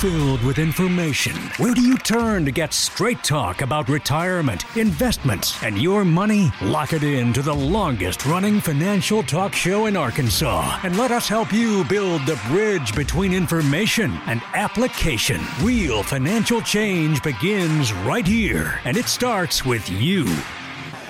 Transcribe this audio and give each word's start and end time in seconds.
filled 0.00 0.42
with 0.44 0.58
information. 0.58 1.36
Where 1.58 1.74
do 1.74 1.82
you 1.82 1.98
turn 1.98 2.46
to 2.46 2.50
get 2.50 2.72
straight 2.72 3.22
talk 3.22 3.60
about 3.60 3.90
retirement, 3.90 4.64
investments, 4.74 5.62
and 5.62 5.76
your 5.76 6.06
money? 6.06 6.50
Lock 6.62 6.94
it 6.94 7.02
in 7.02 7.34
to 7.34 7.42
the 7.42 7.54
longest 7.54 8.24
running 8.24 8.60
financial 8.60 9.22
talk 9.22 9.52
show 9.52 9.84
in 9.86 9.98
Arkansas 9.98 10.80
and 10.84 10.96
let 10.96 11.10
us 11.10 11.28
help 11.28 11.52
you 11.52 11.84
build 11.84 12.24
the 12.24 12.40
bridge 12.48 12.94
between 12.94 13.34
information 13.34 14.12
and 14.24 14.40
application. 14.54 15.38
Real 15.60 16.02
financial 16.02 16.62
change 16.62 17.22
begins 17.22 17.92
right 17.92 18.26
here, 18.26 18.80
and 18.86 18.96
it 18.96 19.04
starts 19.04 19.66
with 19.66 19.86
you. 19.90 20.24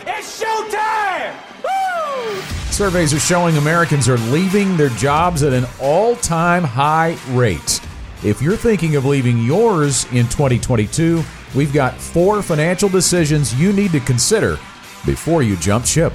It's 0.05 0.43
showtime! 0.43 1.37
Woo! 1.63 2.41
Surveys 2.73 3.15
are 3.15 3.21
showing 3.21 3.57
Americans 3.57 4.09
are 4.09 4.19
leaving 4.33 4.77
their 4.77 4.89
jobs 4.89 5.45
at 5.45 5.53
an 5.53 5.67
all 5.81 6.17
time 6.17 6.65
high 6.65 7.17
rate. 7.29 7.81
If 8.23 8.43
you're 8.43 8.55
thinking 8.55 8.97
of 8.97 9.07
leaving 9.07 9.39
yours 9.39 10.05
in 10.13 10.29
2022, 10.29 11.23
we've 11.55 11.73
got 11.73 11.95
four 11.95 12.43
financial 12.43 12.91
decisions 12.91 13.55
you 13.55 13.73
need 13.73 13.93
to 13.93 14.01
consider 14.01 14.59
before 15.07 15.43
you 15.43 15.57
jump 15.57 15.87
ship. 15.87 16.13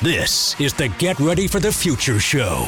This 0.00 0.60
is 0.60 0.72
the 0.72 0.90
Get 0.98 1.18
Ready 1.18 1.48
for 1.48 1.58
the 1.58 1.72
Future 1.72 2.20
show. 2.20 2.66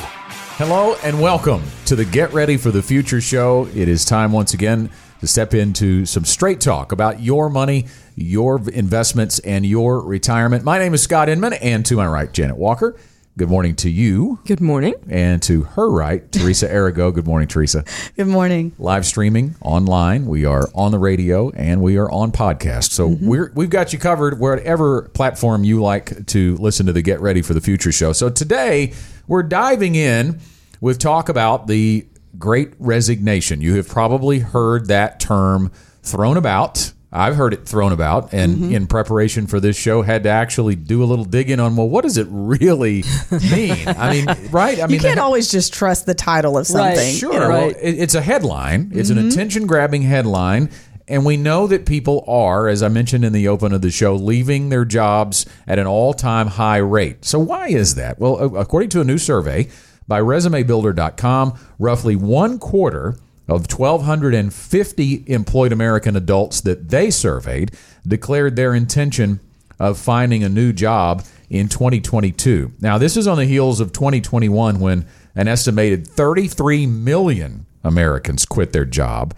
Hello 0.56 0.97
and 1.05 1.23
welcome 1.23 1.62
to 1.87 1.95
the 1.95 2.05
Get 2.05 2.33
Ready 2.33 2.56
for 2.56 2.73
the 2.73 2.83
Future 2.83 3.20
show. 3.20 3.69
It 3.73 3.87
is 3.87 4.05
time 4.05 4.33
once 4.33 4.53
again 4.53 4.91
to 5.20 5.28
step 5.28 5.55
into 5.55 6.05
some 6.05 6.25
straight 6.25 6.61
talk 6.61 6.91
about 6.91 7.20
your 7.20 7.48
money, 7.48 7.87
your 8.16 8.69
investments, 8.70 9.39
and 9.39 9.64
your 9.64 10.01
retirement. 10.01 10.64
My 10.64 10.80
name 10.80 10.92
is 10.92 11.03
Scott 11.05 11.28
Inman, 11.28 11.53
and 11.53 11.87
to 11.87 11.95
my 11.95 12.06
right, 12.09 12.33
Janet 12.33 12.56
Walker. 12.56 12.97
Good 13.37 13.48
morning 13.48 13.74
to 13.77 13.91
you. 13.91 14.38
Good 14.45 14.61
morning. 14.61 14.95
And 15.09 15.42
to 15.42 15.62
her 15.62 15.91
right, 15.91 16.30
Teresa 16.33 16.73
Arago. 16.73 17.11
Good 17.11 17.27
morning, 17.27 17.48
Teresa. 17.48 17.84
Good 18.16 18.29
morning. 18.29 18.73
Live 18.79 19.05
streaming 19.05 19.56
online. 19.61 20.27
We 20.27 20.45
are 20.45 20.69
on 20.73 20.92
the 20.92 21.01
radio 21.01 21.51
and 21.51 21.83
we 21.83 21.97
are 21.98 22.09
on 22.11 22.31
podcast. 22.31 22.92
So 22.92 23.09
Mm-hmm. 23.11 23.27
we're, 23.27 23.53
we've 23.56 23.70
got 23.70 23.92
you 23.92 23.98
covered 23.98 24.39
whatever 24.39 25.11
platform 25.14 25.64
you 25.64 25.83
like 25.83 26.27
to 26.27 26.56
listen 26.59 26.86
to 26.86 26.92
the 26.92 27.03
Get 27.03 27.20
Ready 27.20 27.42
for 27.42 27.55
the 27.55 27.61
Future 27.61 27.91
show. 27.91 28.12
So 28.12 28.31
today 28.31 28.92
we're 29.27 29.42
diving 29.42 29.97
in 29.97 30.39
with 30.81 31.00
talk 31.00 31.28
about 31.28 31.66
the 31.66 32.06
great 32.39 32.72
resignation. 32.78 33.61
You 33.61 33.75
have 33.75 33.89
probably 33.89 34.39
heard 34.39 34.87
that 34.87 35.19
term 35.19 35.72
thrown 36.05 36.37
about. 36.37 36.92
I've 37.17 37.37
heard 37.37 37.55
it 37.55 37.65
thrown 37.67 37.93
about, 37.93 38.33
and 38.33 38.57
Mm-hmm. 38.57 38.75
in 38.75 38.87
preparation 38.89 39.47
for 39.47 39.61
this 39.61 39.77
show, 39.77 40.03
had 40.03 40.25
to 40.25 40.29
actually 40.31 40.75
do 40.75 41.03
a 41.03 41.07
little 41.07 41.25
digging 41.25 41.61
on. 41.61 41.77
Well, 41.77 41.89
what 41.89 42.03
does 42.03 42.17
it 42.19 42.27
really 42.31 43.05
mean? 43.31 43.87
I 43.87 44.11
mean, 44.12 44.27
right? 44.51 44.79
I 44.81 44.87
mean, 44.87 44.95
You 44.95 45.01
can't 45.01 45.15
they- 45.17 45.21
always 45.21 45.51
just 45.51 45.73
trust 45.73 46.06
the 46.06 46.15
title 46.15 46.59
of 46.59 46.67
something. 46.67 47.15
Sure. 47.15 47.33
you 47.33 47.39
know? 47.39 47.48
Well, 47.48 47.69
it, 47.69 47.77
it's 47.83 48.15
a 48.15 48.21
headline. 48.23 48.91
It's 48.93 49.11
Mm-hmm. 49.11 49.19
an 49.19 49.29
attention 49.29 49.67
grabbing 49.67 50.03
headline. 50.03 50.71
And 51.06 51.27
we 51.27 51.37
know 51.37 51.67
that 51.67 51.84
people 51.84 52.25
are, 52.27 52.67
as 52.67 52.83
I 52.83 52.89
mentioned 52.89 53.27
in 53.27 53.34
the 53.34 53.47
open 53.47 53.75
of 53.75 53.83
the 53.83 53.91
show, 53.91 54.15
leaving 54.17 54.71
their 54.71 54.87
jobs 54.87 55.45
at 55.67 55.78
an 55.78 55.87
all 55.87 56.15
time 56.15 56.47
high 56.47 56.78
rate. 56.78 57.27
So, 57.27 57.39
why 57.39 57.69
is 57.69 57.95
that? 57.97 58.19
Well, 58.19 58.56
according 58.56 58.89
to 58.91 59.03
a 59.03 59.05
new 59.05 59.19
survey 59.19 59.69
by 60.09 60.21
resumebuilder.com, 60.21 61.59
roughly 61.78 62.17
one 62.17 62.59
quarter 62.59 63.17
of 63.47 63.70
1,250 63.70 65.25
employed 65.27 65.73
American 65.73 66.17
adults 66.17 66.61
that 66.62 66.89
they 66.89 67.11
surveyed 67.11 67.73
declared 68.06 68.56
their 68.56 68.75
intention 68.75 69.41
of 69.78 69.98
finding 69.98 70.42
a 70.42 70.48
new 70.48 70.73
job 70.73 71.25
in 71.50 71.69
2022. 71.69 72.72
Now, 72.81 72.98
this 72.98 73.17
is 73.17 73.27
on 73.27 73.37
the 73.37 73.45
heels 73.45 73.81
of 73.81 73.92
2021 73.92 74.81
when 74.81 75.06
an 75.34 75.48
estimated 75.48 76.06
33 76.06 76.87
million 76.87 77.67
Americans 77.83 78.47
quit 78.47 78.72
their 78.72 78.84
job, 78.84 79.34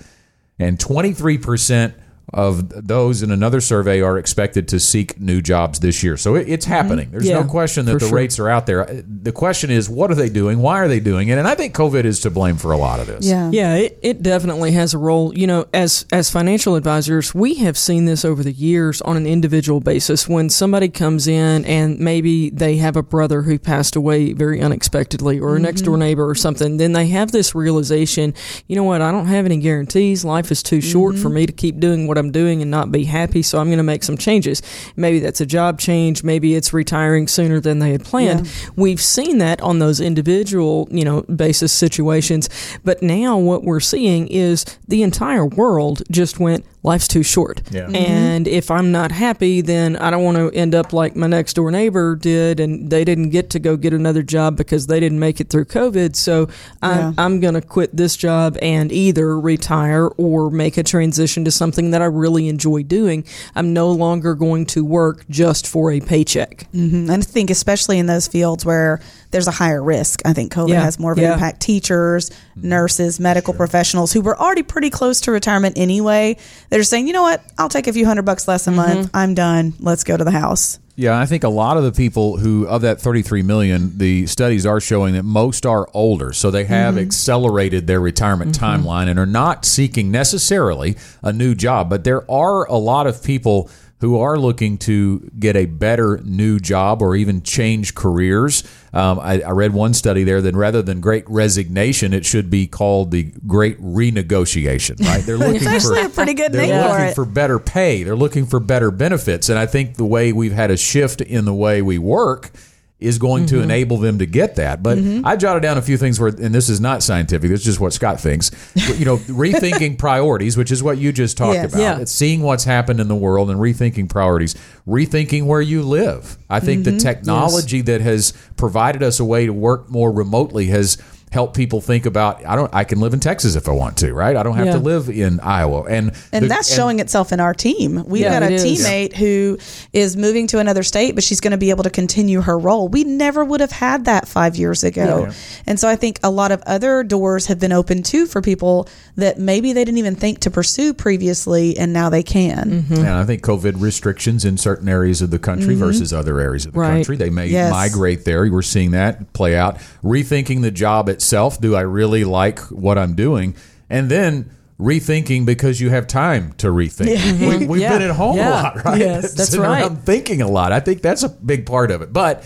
and 0.58 0.78
23% 0.78 1.94
of 2.32 2.86
those 2.86 3.22
in 3.22 3.30
another 3.30 3.60
survey 3.60 4.00
are 4.00 4.18
expected 4.18 4.66
to 4.68 4.80
seek 4.80 5.20
new 5.20 5.40
jobs 5.40 5.78
this 5.80 6.02
year. 6.02 6.16
So 6.16 6.34
it, 6.34 6.48
it's 6.48 6.64
mm-hmm. 6.64 6.74
happening. 6.74 7.10
There's 7.10 7.28
Yeah, 7.28 7.40
no 7.40 7.44
question 7.48 7.86
that 7.86 8.00
the 8.00 8.08
sure. 8.08 8.16
rates 8.16 8.38
are 8.38 8.48
out 8.48 8.66
there. 8.66 8.88
Uh, 8.88 9.02
the 9.06 9.32
question 9.32 9.70
is, 9.70 9.88
what 9.88 10.10
are 10.10 10.14
they 10.16 10.28
doing? 10.28 10.58
Why 10.58 10.78
are 10.80 10.88
they 10.88 10.98
doing 10.98 11.28
it? 11.28 11.38
And 11.38 11.46
I 11.46 11.54
think 11.54 11.74
COVID 11.74 12.04
is 12.04 12.20
to 12.20 12.30
blame 12.30 12.56
for 12.56 12.72
a 12.72 12.76
lot 12.76 12.98
of 12.98 13.06
this. 13.06 13.24
Yeah. 13.24 13.50
Yeah, 13.52 13.76
it, 13.76 13.98
it 14.02 14.22
definitely 14.22 14.72
has 14.72 14.92
a 14.92 14.98
role. 14.98 15.36
You 15.36 15.46
know, 15.46 15.66
as 15.72 16.04
as 16.12 16.30
financial 16.30 16.74
advisors, 16.74 17.34
we 17.34 17.54
have 17.54 17.78
seen 17.78 18.06
this 18.06 18.24
over 18.24 18.42
the 18.42 18.52
years 18.52 19.00
on 19.02 19.16
an 19.16 19.26
individual 19.26 19.80
basis. 19.80 20.28
When 20.28 20.50
somebody 20.50 20.88
comes 20.88 21.28
in 21.28 21.64
and 21.64 21.98
maybe 22.00 22.50
they 22.50 22.76
have 22.78 22.96
a 22.96 23.02
brother 23.02 23.42
who 23.42 23.58
passed 23.58 23.94
away 23.94 24.32
very 24.32 24.60
unexpectedly, 24.60 25.38
or 25.38 25.56
a 25.56 25.60
next 25.60 25.82
door 25.82 25.94
mm-hmm. 25.94 26.00
neighbor 26.00 26.28
or 26.28 26.34
something, 26.34 26.76
then 26.78 26.92
they 26.92 27.06
have 27.08 27.30
this 27.30 27.54
realization. 27.54 28.34
You 28.66 28.76
know 28.76 28.84
what? 28.84 29.00
I 29.00 29.12
don't 29.12 29.26
have 29.26 29.44
any 29.44 29.58
guarantees. 29.58 30.24
Life 30.24 30.50
is 30.50 30.62
too 30.62 30.80
short 30.80 31.14
for 31.14 31.28
mm-hmm. 31.28 31.34
me 31.34 31.46
to 31.46 31.52
keep 31.52 31.78
doing 31.78 32.06
what 32.06 32.15
I'm 32.18 32.30
doing 32.30 32.62
and 32.62 32.70
not 32.70 32.90
be 32.92 33.04
happy. 33.04 33.42
So 33.42 33.58
I'm 33.58 33.66
going 33.66 33.78
to 33.78 33.82
make 33.82 34.02
some 34.02 34.16
changes. 34.16 34.62
Maybe 34.96 35.20
that's 35.20 35.40
a 35.40 35.46
job 35.46 35.78
change. 35.78 36.22
Maybe 36.22 36.54
it's 36.54 36.72
retiring 36.72 37.28
sooner 37.28 37.60
than 37.60 37.78
they 37.78 37.92
had 37.92 38.04
planned. 38.04 38.50
We've 38.76 39.00
seen 39.00 39.38
that 39.38 39.60
on 39.60 39.78
those 39.78 40.00
individual, 40.00 40.88
you 40.90 41.04
know, 41.04 41.22
basis 41.22 41.72
situations. 41.72 42.48
But 42.84 43.02
now 43.02 43.38
what 43.38 43.64
we're 43.64 43.80
seeing 43.80 44.28
is 44.28 44.64
the 44.88 45.02
entire 45.02 45.44
world 45.44 46.02
just 46.10 46.38
went, 46.38 46.64
life's 46.86 47.08
too 47.08 47.22
short. 47.24 47.62
Yeah. 47.70 47.88
And 47.90 48.46
if 48.46 48.70
I'm 48.70 48.92
not 48.92 49.10
happy, 49.10 49.60
then 49.60 49.96
I 49.96 50.10
don't 50.10 50.22
want 50.24 50.36
to 50.36 50.50
end 50.56 50.74
up 50.74 50.92
like 50.92 51.16
my 51.16 51.26
next 51.26 51.54
door 51.54 51.70
neighbor 51.70 52.14
did 52.14 52.60
and 52.60 52.88
they 52.88 53.04
didn't 53.04 53.30
get 53.30 53.50
to 53.50 53.58
go 53.58 53.76
get 53.76 53.92
another 53.92 54.22
job 54.22 54.56
because 54.56 54.86
they 54.86 55.00
didn't 55.00 55.18
make 55.18 55.40
it 55.40 55.50
through 55.50 55.64
COVID. 55.66 56.14
So 56.14 56.48
I'm, 56.82 57.14
I'm 57.18 57.40
going 57.40 57.54
to 57.54 57.60
quit 57.60 57.94
this 57.96 58.16
job 58.16 58.56
and 58.62 58.92
either 58.92 59.38
retire 59.38 60.06
or 60.16 60.50
make 60.50 60.76
a 60.76 60.84
transition 60.84 61.44
to 61.44 61.50
something 61.50 61.90
that 61.90 62.00
I 62.00 62.06
really 62.06 62.48
enjoy 62.48 62.84
doing. 62.84 63.24
I'm 63.56 63.72
no 63.72 63.90
longer 63.90 64.34
going 64.36 64.66
to 64.66 64.84
work 64.84 65.24
just 65.28 65.66
for 65.66 65.90
a 65.90 66.00
paycheck. 66.00 66.68
Mhm. 66.72 67.10
And 67.10 67.10
I 67.10 67.20
think, 67.20 67.50
especially 67.50 67.98
in 67.98 68.06
those 68.06 68.28
fields 68.28 68.64
where 68.64 69.00
there's 69.36 69.46
a 69.46 69.50
higher 69.50 69.82
risk, 69.82 70.22
I 70.24 70.32
think 70.32 70.50
COVID 70.50 70.70
Yeah. 70.70 70.82
has 70.82 70.98
more 70.98 71.12
of 71.12 71.18
an 71.18 71.24
Yeah. 71.24 71.34
impact. 71.34 71.60
Teachers, 71.60 72.30
mm-hmm. 72.30 72.68
nurses, 72.70 73.20
medical 73.20 73.52
professionals 73.52 74.12
who 74.12 74.22
were 74.22 74.38
already 74.38 74.62
pretty 74.62 74.88
close 74.88 75.20
to 75.22 75.30
retirement 75.30 75.76
anyway, 75.76 76.38
they're 76.70 76.82
saying, 76.82 77.06
you 77.06 77.12
know 77.12 77.22
what, 77.22 77.42
I'll 77.58 77.68
take 77.68 77.86
a 77.86 77.92
few 77.92 78.06
hundred 78.06 78.24
bucks 78.24 78.48
less 78.48 78.66
a 78.66 78.70
mm-hmm. 78.70 78.76
month. 78.76 79.10
I'm 79.12 79.34
done. 79.34 79.74
Let's 79.78 80.04
go 80.04 80.16
to 80.16 80.24
the 80.24 80.30
house. 80.30 80.78
Yeah, 80.98 81.20
I 81.20 81.26
think 81.26 81.44
a 81.44 81.50
lot 81.50 81.76
of 81.76 81.84
the 81.84 81.92
people 81.92 82.38
who 82.38 82.66
of 82.66 82.80
that 82.80 83.02
33 83.02 83.42
million, 83.42 83.98
the 83.98 84.26
studies 84.26 84.64
are 84.64 84.80
showing 84.80 85.12
that 85.12 85.24
most 85.24 85.66
are 85.66 85.86
older, 85.92 86.32
so 86.32 86.50
they 86.50 86.64
have 86.64 86.94
mm-hmm. 86.94 87.04
accelerated 87.04 87.86
their 87.86 88.00
retirement 88.00 88.58
timeline 88.58 89.06
and 89.06 89.18
are 89.18 89.26
not 89.26 89.66
seeking 89.66 90.10
necessarily 90.10 90.96
a 91.22 91.34
new 91.34 91.54
job, 91.54 91.90
but 91.90 92.04
there 92.04 92.28
are 92.30 92.64
a 92.68 92.78
lot 92.78 93.06
of 93.06 93.22
people 93.22 93.68
who 94.00 94.18
are 94.18 94.38
looking 94.38 94.76
to 94.76 95.20
get 95.38 95.56
a 95.56 95.64
better 95.64 96.20
new 96.24 96.58
job 96.58 97.00
or 97.00 97.16
even 97.16 97.42
change 97.42 97.94
careers. 97.94 98.62
Um, 98.92 99.18
I, 99.18 99.40
I 99.40 99.50
read 99.52 99.72
one 99.72 99.94
study 99.94 100.22
there 100.22 100.42
that 100.42 100.54
rather 100.54 100.82
than 100.82 101.00
great 101.00 101.24
resignation, 101.28 102.12
it 102.12 102.26
should 102.26 102.50
be 102.50 102.66
called 102.66 103.10
the 103.10 103.32
great 103.46 103.80
renegotiation. 103.80 105.00
Right? 105.00 105.24
They're 105.24 105.38
looking 105.38 105.56
It's 105.56 105.66
actually 105.66 106.02
for 106.02 106.06
a 106.08 106.10
pretty 106.10 106.34
good 106.34 106.52
they're 106.52 106.66
name 106.66 106.82
for 106.82 106.88
looking 106.90 107.06
it. 107.06 107.14
for 107.14 107.24
better 107.24 107.58
pay. 107.58 108.02
They're 108.02 108.16
looking 108.16 108.44
for 108.46 108.60
better 108.60 108.90
benefits. 108.90 109.48
And 109.48 109.58
I 109.58 109.66
think 109.66 109.94
the 109.96 110.04
way 110.04 110.32
we've 110.32 110.52
had 110.52 110.70
a 110.70 110.76
shift 110.76 111.20
in 111.20 111.44
the 111.46 111.54
way 111.54 111.80
we 111.80 111.98
work 111.98 112.50
is 112.98 113.18
going 113.18 113.44
Mm-hmm. 113.44 113.56
to 113.56 113.62
enable 113.62 113.98
them 113.98 114.18
to 114.20 114.26
get 114.26 114.56
that. 114.56 114.82
But 114.82 114.98
I 115.24 115.36
jotted 115.36 115.62
down 115.62 115.76
a 115.76 115.82
few 115.82 115.98
things 115.98 116.18
where, 116.18 116.28
and 116.30 116.54
this 116.54 116.70
is 116.70 116.80
not 116.80 117.02
scientific, 117.02 117.50
this 117.50 117.60
is 117.60 117.66
just 117.66 117.78
what 117.80 117.92
Scott 117.92 118.18
thinks. 118.20 118.50
You 118.98 119.04
know, 119.04 119.16
rethinking 119.28 119.98
priorities, 119.98 120.56
which 120.56 120.70
is 120.72 120.82
what 120.82 120.96
you 120.96 121.12
just 121.12 121.36
talked 121.36 121.54
Yes. 121.54 121.72
about. 121.74 121.80
Yeah. 121.80 121.98
It's 122.00 122.12
seeing 122.12 122.40
what's 122.40 122.64
happened 122.64 122.98
in 123.00 123.08
the 123.08 123.14
world 123.14 123.50
and 123.50 123.60
rethinking 123.60 124.08
priorities, 124.08 124.54
rethinking 124.88 125.44
where 125.44 125.60
you 125.60 125.82
live. 125.82 126.38
I 126.48 126.60
think 126.60 126.84
Mm-hmm. 126.86 126.96
the 126.96 127.02
technology 127.02 127.82
that 127.82 128.00
has 128.00 128.32
provided 128.56 129.02
us 129.02 129.20
a 129.20 129.24
way 129.26 129.44
to 129.44 129.52
work 129.52 129.90
more 129.90 130.10
remotely 130.10 130.66
has 130.66 130.96
helped 131.36 131.54
people 131.54 131.82
think 131.82 132.06
about 132.06 132.44
I 132.46 132.56
don't 132.56 132.72
I 132.74 132.84
can 132.84 132.98
live 132.98 133.12
in 133.12 133.20
Texas 133.20 133.56
if 133.56 133.68
I 133.68 133.72
want 133.72 133.98
to, 133.98 134.14
right? 134.14 134.34
I 134.34 134.42
don't 134.42 134.56
have 134.56 134.66
Yeah. 134.66 134.72
to 134.72 134.78
live 134.78 135.10
in 135.10 135.38
Iowa. 135.40 135.82
And 135.82 136.12
And 136.32 136.44
the- 136.44 136.48
that's 136.48 136.74
showing 136.74 136.98
itself 136.98 137.30
in 137.30 137.40
our 137.40 137.52
team. 137.52 138.02
We've 138.06 138.22
Yeah, 138.22 138.40
got 138.40 138.42
a 138.42 138.46
it 138.46 138.52
is. 138.52 138.64
teammate 138.64 139.14
who 139.16 139.58
is 139.92 140.16
moving 140.16 140.46
to 140.46 140.58
another 140.60 140.82
state, 140.82 141.14
but 141.14 141.22
she's 141.22 141.40
going 141.40 141.50
to 141.50 141.58
be 141.58 141.68
able 141.68 141.84
to 141.84 141.90
continue 141.90 142.40
her 142.40 142.58
role. 142.58 142.88
We 142.88 143.04
never 143.04 143.44
would 143.44 143.60
have 143.60 143.72
had 143.72 144.06
that 144.06 144.26
five 144.26 144.56
years 144.56 144.82
ago. 144.82 145.28
And 145.66 145.78
so 145.78 145.88
I 145.88 145.96
think 145.96 146.18
a 146.22 146.30
lot 146.30 146.52
of 146.52 146.62
other 146.66 147.04
doors 147.04 147.46
have 147.46 147.58
been 147.60 147.72
open 147.72 148.02
too 148.02 148.24
for 148.26 148.40
people 148.40 148.88
that 149.16 149.38
maybe 149.38 149.74
they 149.74 149.84
didn't 149.84 149.98
even 149.98 150.14
think 150.16 150.38
to 150.40 150.50
pursue 150.50 150.94
previously, 150.94 151.76
and 151.78 151.92
now 151.92 152.08
they 152.08 152.22
can. 152.22 152.86
Mm-hmm. 152.88 152.94
And 153.04 153.08
I 153.08 153.24
think 153.24 153.42
COVID 153.42 153.74
restrictions 153.80 154.44
in 154.46 154.56
certain 154.56 154.88
areas 154.88 155.20
of 155.20 155.30
the 155.30 155.38
country 155.38 155.74
versus 155.74 156.12
other 156.14 156.40
areas 156.40 156.64
of 156.64 156.72
the 156.72 156.78
Right. 156.80 156.94
country, 156.94 157.16
they 157.18 157.30
may 157.30 157.48
Yes. 157.48 157.70
migrate 157.70 158.24
there. 158.24 158.46
We're 158.50 158.62
seeing 158.62 158.92
that 158.92 159.32
play 159.34 159.54
out. 159.54 159.76
Rethinking 160.02 160.62
the 160.62 160.70
job 160.70 161.08
itself. 161.26 161.60
Do 161.60 161.74
I 161.74 161.80
really 161.80 162.24
like 162.24 162.60
what 162.70 162.96
I'm 162.98 163.14
doing? 163.14 163.56
And 163.90 164.08
then 164.08 164.50
rethinking 164.78 165.44
because 165.46 165.80
you 165.80 165.90
have 165.90 166.06
time 166.06 166.52
to 166.58 166.68
rethink. 166.68 167.40
We, 167.60 167.66
we've 167.66 167.80
Yeah. 167.80 167.98
been 167.98 168.02
at 168.10 168.14
home 168.14 168.38
a 168.38 168.50
lot, 168.50 168.84
right? 168.84 169.00
Yes, 169.00 169.32
that's 169.34 169.56
right. 169.58 169.82
around 169.82 170.04
thinking 170.04 170.40
a 170.42 170.48
lot. 170.48 170.70
I 170.72 170.80
think 170.80 171.02
that's 171.02 171.22
a 171.24 171.28
big 171.28 171.66
part 171.66 171.90
of 171.90 172.02
it. 172.02 172.12
But 172.12 172.44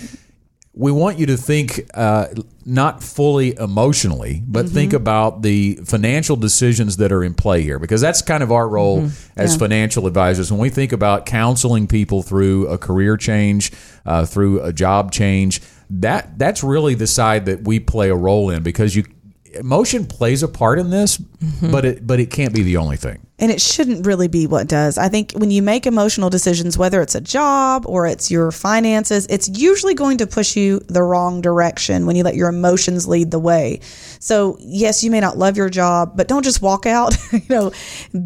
we 0.73 0.93
want 0.93 1.19
you 1.19 1.27
to 1.27 1.37
think 1.37 1.91
uh, 1.95 2.29
not 2.65 3.03
fully 3.03 3.57
emotionally, 3.59 4.43
but 4.47 4.67
Mm-hmm. 4.67 4.75
think 4.75 4.93
about 4.93 5.43
the 5.43 5.81
financial 5.85 6.37
decisions 6.37 6.99
that 6.99 7.11
are 7.11 7.25
in 7.25 7.35
play 7.35 7.63
here, 7.63 7.79
because 7.81 8.01
that's 8.01 8.23
kind 8.23 8.43
of 8.43 8.53
our 8.53 8.69
role 8.69 9.03
Mm-hmm. 9.03 9.41
as 9.41 9.57
financial 9.57 10.07
advisors. 10.07 10.51
When 10.53 10.61
we 10.61 10.71
think 10.71 10.93
about 10.93 11.27
counseling 11.27 11.87
people 11.89 12.23
through 12.23 12.69
a 12.69 12.79
career 12.79 13.17
change, 13.17 13.73
uh, 14.07 14.25
through 14.25 14.63
a 14.63 14.73
job 14.73 15.11
change, 15.11 15.61
that 15.91 16.39
that's 16.39 16.63
really 16.63 16.95
the 16.95 17.07
side 17.07 17.47
that 17.47 17.63
we 17.65 17.81
play 17.81 18.11
a 18.11 18.15
role 18.17 18.51
in, 18.51 18.63
because 18.63 18.95
you 18.97 19.05
emotion 19.55 20.07
plays 20.07 20.43
a 20.43 20.49
part 20.49 20.79
in 20.79 20.91
this, 20.91 21.19
Mm-hmm. 21.19 21.73
but 21.73 21.85
it 21.85 22.07
but 22.07 22.21
it 22.21 22.31
can't 22.31 22.55
be 22.55 22.63
the 22.63 22.77
only 22.77 22.97
thing. 22.97 23.27
And 23.41 23.51
it 23.51 23.61
shouldn't 23.61 24.07
really 24.07 24.29
be 24.29 24.47
what 24.47 24.69
does. 24.69 24.99
I 24.99 25.09
think 25.09 25.33
when 25.33 25.51
you 25.51 25.63
make 25.63 25.87
emotional 25.87 26.29
decisions, 26.29 26.77
whether 26.77 27.01
it's 27.01 27.15
a 27.15 27.21
job 27.23 27.87
or 27.87 28.07
it's 28.07 28.31
your 28.31 28.53
finances, 28.53 29.27
it's 29.31 29.49
usually 29.49 29.95
going 29.95 30.19
to 30.19 30.27
push 30.27 30.57
you 30.57 30.81
the 30.89 31.03
wrong 31.03 31.41
direction 31.41 32.05
when 32.05 32.17
you 32.17 32.23
let 32.23 32.35
your 32.35 32.51
emotions 32.51 33.09
lead 33.09 33.31
the 33.31 33.39
way. 33.39 33.81
So, 34.21 34.59
yes, 34.61 35.03
you 35.03 35.11
may 35.11 35.21
not 35.21 35.39
love 35.39 35.57
your 35.57 35.71
job, 35.71 36.13
but 36.17 36.29
don't 36.29 36.43
just 36.43 36.61
walk 36.61 36.85
out. 36.85 37.17
you 37.33 37.41
know, 37.49 37.73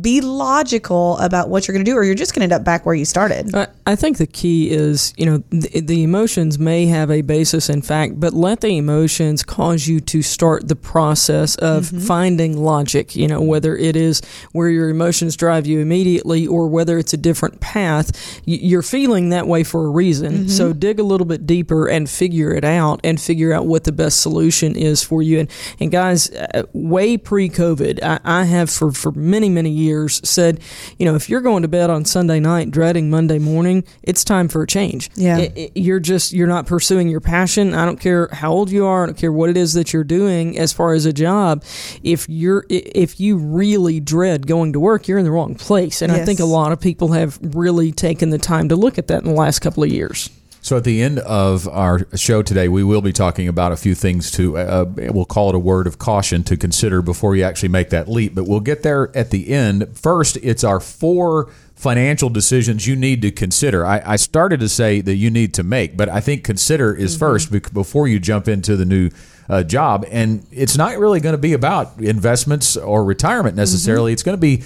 be 0.01 0.21
logical 0.21 1.17
about 1.19 1.49
what 1.49 1.69
you're 1.69 1.75
going 1.75 1.85
to 1.85 1.91
do, 1.91 1.97
or 1.97 2.03
you're 2.03 2.17
just 2.17 2.35
going 2.35 2.41
to 2.41 2.53
end 2.53 2.61
up 2.61 2.65
back 2.65 2.85
where 2.85 2.95
you 2.95 3.05
started. 3.05 3.55
I, 3.87 3.95
think 3.95 4.19
the 4.19 4.27
key 4.27 4.71
is, 4.71 5.15
you 5.17 5.27
know, 5.27 5.45
the, 5.51 5.81
the 5.81 6.03
emotions 6.03 6.59
may 6.59 6.87
have 6.87 7.13
a 7.13 7.23
basis 7.23 7.69
in 7.69 7.83
fact, 7.83 8.19
but 8.19 8.33
let 8.33 8.63
the 8.63 8.77
emotions 8.77 9.45
cause 9.45 9.87
you 9.87 10.01
to 10.01 10.23
start 10.23 10.67
the 10.67 10.75
process 10.75 11.55
of 11.57 11.85
mm-hmm. 11.85 11.99
finding 12.01 12.57
logic, 12.57 13.15
you 13.15 13.29
know, 13.29 13.41
whether 13.41 13.77
it 13.77 13.95
is 13.95 14.21
where 14.51 14.69
your 14.69 14.89
emotions 14.89 15.04
drive 15.13 15.67
you 15.67 15.81
immediately 15.81 16.47
or 16.47 16.67
whether 16.69 16.99
it's 16.99 17.13
a 17.13 17.17
different 17.17 17.61
path. 17.61 18.41
You're 18.45 18.83
feeling 18.83 19.31
that 19.31 19.47
way 19.47 19.65
for 19.65 19.87
a 19.87 19.91
reason. 19.91 20.49
So 20.49 20.73
dig 20.73 20.99
a 20.99 21.03
little 21.03 21.27
bit 21.27 21.47
deeper 21.47 21.87
and 21.89 22.09
figure 22.09 22.53
it 22.53 22.65
out 22.65 23.01
and 23.05 23.21
figure 23.21 23.53
out 23.53 23.67
what 23.67 23.85
the 23.85 23.93
best 23.93 24.21
solution 24.21 24.77
is 24.77 25.03
for 25.03 25.23
you. 25.23 25.41
And, 25.41 25.51
and 25.81 25.91
guys, 25.91 26.31
uh, 26.31 26.65
way 26.73 27.17
pre 27.17 27.49
COVID, 27.49 28.03
I, 28.03 28.21
I 28.25 28.45
have 28.45 28.71
for, 28.71 28.93
for 28.93 29.13
many, 29.13 29.49
many 29.49 29.71
years 29.71 30.21
said, 30.29 30.61
you 30.99 31.07
know, 31.07 31.15
if 31.15 31.29
you're 31.29 31.41
going 31.41 31.63
to 31.63 31.69
bed 31.69 31.91
on 31.91 32.05
Sunday 32.05 32.41
night 32.41 32.71
dreading 32.71 33.11
Monday 33.11 33.39
morning, 33.39 33.85
it's 34.03 34.25
time 34.25 34.49
for 34.49 34.63
a 34.63 34.67
change. 34.67 35.11
Yeah. 35.15 35.37
I- 35.39 35.53
I- 35.57 35.71
you're 35.75 36.01
just, 36.01 36.33
you're 36.33 36.47
not 36.47 36.67
pursuing 36.67 37.09
your 37.09 37.21
passion. 37.21 37.75
I 37.75 37.85
don't 37.85 37.99
care 38.01 38.29
how 38.33 38.53
old 38.53 38.71
you 38.71 38.87
are. 38.87 39.03
I 39.03 39.07
don't 39.07 39.17
care 39.19 39.33
what 39.33 39.51
it 39.51 39.57
is 39.57 39.73
that 39.75 39.93
you're 39.93 40.05
doing 40.05 40.59
as 40.59 40.73
far 40.73 40.95
as 40.95 41.05
a 41.07 41.13
job. 41.13 41.65
If 42.03 42.29
you're, 42.29 42.65
if 42.69 43.19
you 43.19 43.37
really 43.37 43.99
dread 44.01 44.47
going 44.47 44.73
to 44.75 44.81
work, 44.81 44.94
you're 45.09 45.19
in 45.19 45.25
the 45.25 45.31
wrong 45.31 45.55
place. 45.55 46.03
And 46.03 46.13
I 46.13 46.25
think 46.25 46.41
a 46.41 46.45
lot 46.45 46.73
of 46.73 46.81
people 46.81 47.13
have 47.13 47.39
really 47.55 47.93
taken 47.93 48.31
the 48.31 48.39
time 48.39 48.69
to 48.69 48.77
look 48.77 48.99
at 48.99 49.09
that 49.09 49.23
in 49.23 49.29
the 49.29 49.35
last 49.35 49.61
couple 49.61 49.83
of 49.83 49.91
years. 49.91 50.31
So 50.65 50.79
at 50.79 50.85
the 50.85 51.03
end 51.03 51.19
of 51.19 51.69
our 51.69 52.07
show 52.17 52.41
today, 52.41 52.69
we 52.69 52.83
will 52.83 53.03
be 53.03 53.13
talking 53.13 53.49
about 53.49 53.73
a 53.73 53.77
few 53.77 53.95
things 53.95 54.31
to, 54.31 54.57
uh, 54.57 54.87
we'll 54.97 55.27
call 55.27 55.51
it 55.51 55.55
a 55.55 55.59
word 55.59 55.87
of 55.87 55.99
caution 55.99 56.43
to 56.45 56.57
consider 56.57 57.03
before 57.03 57.37
you 57.37 57.43
actually 57.43 57.69
make 57.69 57.91
that 57.91 58.09
leap. 58.09 58.35
But 58.35 58.45
we'll 58.45 58.61
get 58.61 58.83
there 58.83 59.15
at 59.15 59.31
the 59.31 59.51
end. 59.51 59.99
First, 59.99 60.39
it's 60.39 60.65
our 60.65 60.81
four 60.81 61.51
financial 61.75 62.31
decisions 62.31 62.87
you 62.87 62.97
need 62.97 63.21
to 63.21 63.31
consider. 63.31 63.85
I, 63.85 64.01
I 64.07 64.17
started 64.17 64.61
to 64.61 64.69
say 64.71 65.03
that 65.03 65.17
you 65.17 65.29
need 65.29 65.53
to 65.55 65.63
make, 65.63 65.99
but 65.99 66.09
I 66.09 66.21
think 66.21 66.45
consider 66.45 66.95
is 66.95 67.15
first 67.15 67.51
before 67.75 68.09
you 68.09 68.19
jump 68.19 68.49
into 68.49 68.75
the 68.75 68.87
new 68.87 69.11
uh, 69.51 69.63
job. 69.65 70.07
And 70.11 70.47
it's 70.51 70.79
not 70.79 70.97
really 70.97 71.21
going 71.21 71.35
to 71.35 71.39
be 71.39 71.53
about 71.53 71.99
investments 72.01 72.79
or 72.79 73.05
retirement 73.05 73.55
necessarily. 73.55 74.15
It's 74.15 74.23
going 74.23 74.39
to 74.39 74.41
be 74.41 74.63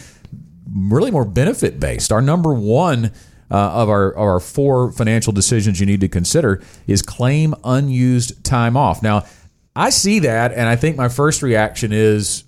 really 0.75 1.11
more 1.11 1.25
benefit 1.25 1.81
based. 1.81 2.13
Our 2.13 2.23
number 2.23 2.53
one 2.53 3.13
uh, 3.51 3.57
of 3.57 3.89
our 3.89 4.11
of 4.13 4.19
our 4.19 4.41
four 4.41 4.93
financial 4.93 5.33
decisions 5.33 5.81
you 5.81 5.87
need 5.87 6.01
to 6.01 6.09
consider 6.09 6.63
is 6.87 7.03
claim 7.03 7.55
unused 7.65 8.45
time 8.45 8.77
off. 8.77 9.03
Now, 9.03 9.25
I 9.75 9.91
see 9.91 10.19
that, 10.21 10.53
and 10.53 10.69
I 10.69 10.77
think 10.77 10.97
my 10.97 11.09
first 11.09 11.43
reaction 11.43 11.93
is 11.93 12.45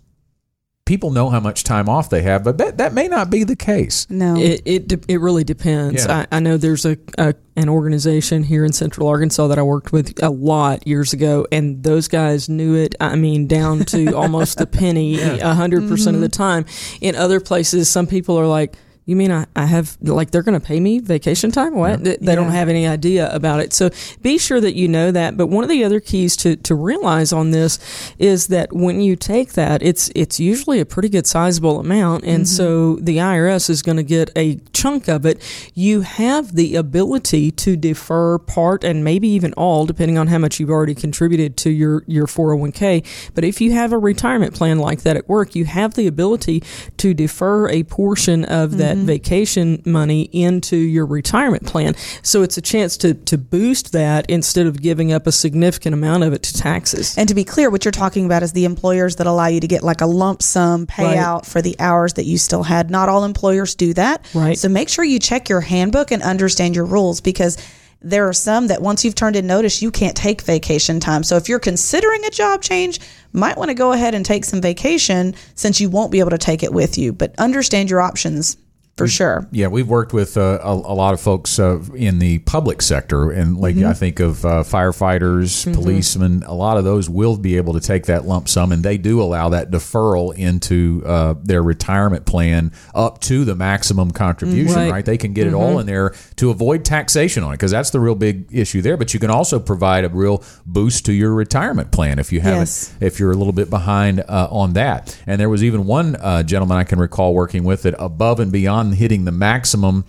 people 0.90 1.12
know 1.12 1.30
how 1.30 1.38
much 1.38 1.62
time 1.62 1.88
off 1.88 2.10
they 2.10 2.22
have, 2.22 2.42
but 2.42 2.58
that, 2.58 2.78
that 2.78 2.92
may 2.92 3.06
not 3.06 3.30
be 3.30 3.44
the 3.44 3.54
case. 3.54 4.08
No. 4.10 4.34
It 4.34 4.60
it, 4.64 4.88
de- 4.88 5.00
it 5.06 5.20
really 5.20 5.44
depends. 5.44 6.04
Yeah. 6.04 6.26
I, 6.32 6.38
I 6.38 6.40
know 6.40 6.56
there's 6.56 6.84
a, 6.84 6.98
a 7.16 7.32
an 7.54 7.68
organization 7.68 8.42
here 8.42 8.64
in 8.64 8.72
Central 8.72 9.06
Arkansas 9.06 9.46
that 9.46 9.58
I 9.58 9.62
worked 9.62 9.92
with 9.92 10.20
a 10.20 10.30
lot 10.30 10.84
years 10.88 11.12
ago, 11.12 11.46
and 11.52 11.80
those 11.84 12.08
guys 12.08 12.48
knew 12.48 12.74
it. 12.74 12.96
I 12.98 13.14
mean, 13.14 13.46
down 13.46 13.84
to 13.84 14.14
almost 14.16 14.58
the 14.58 14.66
penny, 14.66 15.20
a 15.20 15.54
hundred 15.54 15.88
percent 15.88 16.16
of 16.16 16.22
the 16.22 16.28
mm-hmm. 16.28 16.42
time. 16.42 16.98
In 17.00 17.14
other 17.14 17.38
places, 17.38 17.88
some 17.88 18.08
people 18.08 18.36
are 18.36 18.48
like. 18.48 18.74
You 19.10 19.16
mean 19.16 19.32
I, 19.32 19.46
I 19.56 19.66
have 19.66 19.98
like 20.02 20.30
they're 20.30 20.44
going 20.44 20.58
to 20.58 20.64
pay 20.64 20.78
me 20.78 21.00
vacation 21.00 21.50
time? 21.50 21.74
What 21.74 22.04
they, 22.04 22.16
they 22.20 22.36
don't 22.36 22.52
have 22.52 22.68
any 22.68 22.86
idea 22.86 23.28
about 23.34 23.58
it. 23.58 23.72
So 23.72 23.90
be 24.22 24.38
sure 24.38 24.60
that 24.60 24.76
you 24.76 24.86
know 24.86 25.10
that. 25.10 25.36
But 25.36 25.48
one 25.48 25.64
of 25.64 25.68
the 25.68 25.82
other 25.82 25.98
keys 25.98 26.36
to, 26.36 26.54
to 26.54 26.76
realize 26.76 27.32
on 27.32 27.50
this 27.50 27.80
is 28.20 28.46
that 28.46 28.72
when 28.72 29.00
you 29.00 29.16
take 29.16 29.54
that, 29.54 29.82
it's 29.82 30.12
it's 30.14 30.38
usually 30.38 30.78
a 30.78 30.86
pretty 30.86 31.08
good 31.08 31.26
sizable 31.26 31.80
amount, 31.80 32.22
and 32.22 32.44
mm-hmm. 32.44 32.56
so 32.56 32.96
the 33.00 33.16
IRS 33.16 33.68
is 33.68 33.82
going 33.82 33.96
to 33.96 34.04
get 34.04 34.30
a 34.36 34.60
chunk 34.72 35.08
of 35.08 35.26
it. 35.26 35.42
You 35.74 36.02
have 36.02 36.54
the 36.54 36.76
ability 36.76 37.50
to 37.50 37.76
defer 37.76 38.38
part 38.38 38.84
and 38.84 39.02
maybe 39.02 39.26
even 39.26 39.52
all, 39.54 39.86
depending 39.86 40.18
on 40.18 40.28
how 40.28 40.38
much 40.38 40.60
you've 40.60 40.70
already 40.70 40.94
contributed 40.94 41.56
to 41.56 41.70
your 41.70 42.04
your 42.06 42.28
401k. 42.28 43.32
But 43.34 43.42
if 43.42 43.60
you 43.60 43.72
have 43.72 43.92
a 43.92 43.98
retirement 43.98 44.54
plan 44.54 44.78
like 44.78 45.02
that 45.02 45.16
at 45.16 45.28
work, 45.28 45.56
you 45.56 45.64
have 45.64 45.94
the 45.94 46.06
ability 46.06 46.62
to 46.98 47.12
defer 47.12 47.68
a 47.68 47.82
portion 47.82 48.44
of 48.44 48.76
that 48.78 48.99
Mm-hmm. 49.00 49.06
vacation 49.06 49.82
money 49.84 50.22
into 50.32 50.76
your 50.76 51.06
retirement 51.06 51.66
plan. 51.66 51.94
So 52.22 52.42
it's 52.42 52.56
a 52.56 52.62
chance 52.62 52.96
to, 52.98 53.14
to 53.14 53.38
boost 53.38 53.92
that 53.92 54.28
instead 54.28 54.66
of 54.66 54.80
giving 54.80 55.12
up 55.12 55.26
a 55.26 55.32
significant 55.32 55.94
amount 55.94 56.24
of 56.24 56.32
it 56.32 56.42
to 56.44 56.54
taxes. 56.54 57.16
And 57.18 57.28
to 57.28 57.34
be 57.34 57.44
clear, 57.44 57.70
what 57.70 57.84
you're 57.84 57.92
talking 57.92 58.26
about 58.26 58.42
is 58.42 58.52
the 58.52 58.64
employers 58.64 59.16
that 59.16 59.26
allow 59.26 59.46
you 59.46 59.60
to 59.60 59.68
get 59.68 59.82
like 59.82 60.00
a 60.00 60.06
lump 60.06 60.42
sum 60.42 60.86
payout 60.86 61.46
for 61.46 61.62
the 61.62 61.76
hours 61.78 62.14
that 62.14 62.24
you 62.24 62.38
still 62.38 62.62
had. 62.62 62.90
Not 62.90 63.08
all 63.08 63.24
employers 63.24 63.74
do 63.74 63.94
that. 63.94 64.26
Right. 64.34 64.56
So 64.56 64.68
make 64.68 64.88
sure 64.88 65.04
you 65.04 65.18
check 65.18 65.48
your 65.48 65.60
handbook 65.60 66.10
and 66.10 66.22
understand 66.22 66.76
your 66.76 66.84
rules 66.84 67.20
because 67.20 67.56
there 68.02 68.26
are 68.28 68.32
some 68.32 68.68
that 68.68 68.80
once 68.80 69.04
you've 69.04 69.14
turned 69.14 69.36
in 69.36 69.46
notice, 69.46 69.82
you 69.82 69.90
can't 69.90 70.16
take 70.16 70.40
vacation 70.40 71.00
time. 71.00 71.22
So 71.22 71.36
if 71.36 71.48
you're 71.48 71.58
considering 71.58 72.24
a 72.24 72.30
job 72.30 72.62
change, 72.62 72.98
might 73.32 73.58
want 73.58 73.68
to 73.68 73.74
go 73.74 73.92
ahead 73.92 74.14
and 74.14 74.24
take 74.24 74.44
some 74.44 74.60
vacation 74.60 75.34
since 75.54 75.80
you 75.80 75.90
won't 75.90 76.10
be 76.10 76.20
able 76.20 76.30
to 76.30 76.38
take 76.38 76.62
it 76.62 76.72
with 76.72 76.96
you. 76.96 77.12
But 77.12 77.34
understand 77.38 77.90
your 77.90 78.00
options 78.00 78.56
for 79.00 79.08
sure. 79.08 79.48
Yeah, 79.52 79.66
we've 79.68 79.88
worked 79.88 80.12
with 80.12 80.36
uh, 80.36 80.58
a, 80.62 80.72
a 80.72 80.94
lot 80.94 81.14
of 81.14 81.20
folks 81.20 81.58
uh, 81.58 81.80
in 81.94 82.18
the 82.18 82.38
public 82.40 82.82
sector, 82.82 83.30
and 83.30 83.56
like 83.56 83.76
I 83.76 83.92
think 83.92 84.20
of 84.20 84.44
uh, 84.44 84.62
firefighters, 84.62 85.72
policemen. 85.74 86.42
A 86.46 86.54
lot 86.54 86.76
of 86.76 86.84
those 86.84 87.08
will 87.08 87.36
be 87.36 87.56
able 87.56 87.72
to 87.74 87.80
take 87.80 88.06
that 88.06 88.24
lump 88.26 88.48
sum, 88.48 88.72
and 88.72 88.82
they 88.84 88.98
do 88.98 89.20
allow 89.22 89.48
that 89.50 89.70
deferral 89.70 90.34
into 90.36 91.02
uh, 91.06 91.34
their 91.42 91.62
retirement 91.62 92.26
plan 92.26 92.72
up 92.94 93.20
to 93.22 93.44
the 93.44 93.54
maximum 93.54 94.10
contribution. 94.10 94.74
Right. 94.76 94.90
Right. 94.90 95.04
they 95.04 95.16
can 95.18 95.32
get 95.32 95.46
it 95.46 95.54
all 95.54 95.78
in 95.78 95.86
there 95.86 96.14
to 96.36 96.50
avoid 96.50 96.84
taxation 96.84 97.42
on 97.42 97.52
it 97.52 97.54
because 97.54 97.70
that's 97.70 97.90
the 97.90 98.00
real 98.00 98.14
big 98.14 98.46
issue 98.50 98.82
there. 98.82 98.96
But 98.96 99.14
you 99.14 99.20
can 99.20 99.30
also 99.30 99.58
provide 99.60 100.04
a 100.04 100.08
real 100.08 100.42
boost 100.66 101.06
to 101.06 101.12
your 101.12 101.32
retirement 101.32 101.90
plan 101.92 102.18
if 102.18 102.32
you 102.32 102.40
haven't 102.40 102.60
Yes. 102.60 102.92
if 103.00 103.18
you're 103.20 103.30
a 103.30 103.36
little 103.36 103.52
bit 103.52 103.70
behind 103.70 104.20
uh, 104.20 104.48
on 104.50 104.74
that. 104.74 105.16
And 105.26 105.40
there 105.40 105.48
was 105.48 105.62
even 105.64 105.86
one 105.86 106.16
uh, 106.16 106.42
gentleman 106.42 106.76
I 106.78 106.84
can 106.84 106.98
recall 106.98 107.34
working 107.34 107.64
with 107.64 107.82
that 107.82 107.94
above 107.98 108.40
and 108.40 108.50
beyond 108.52 108.89
hitting 108.92 109.24
the 109.24 109.32
maximum 109.32 110.04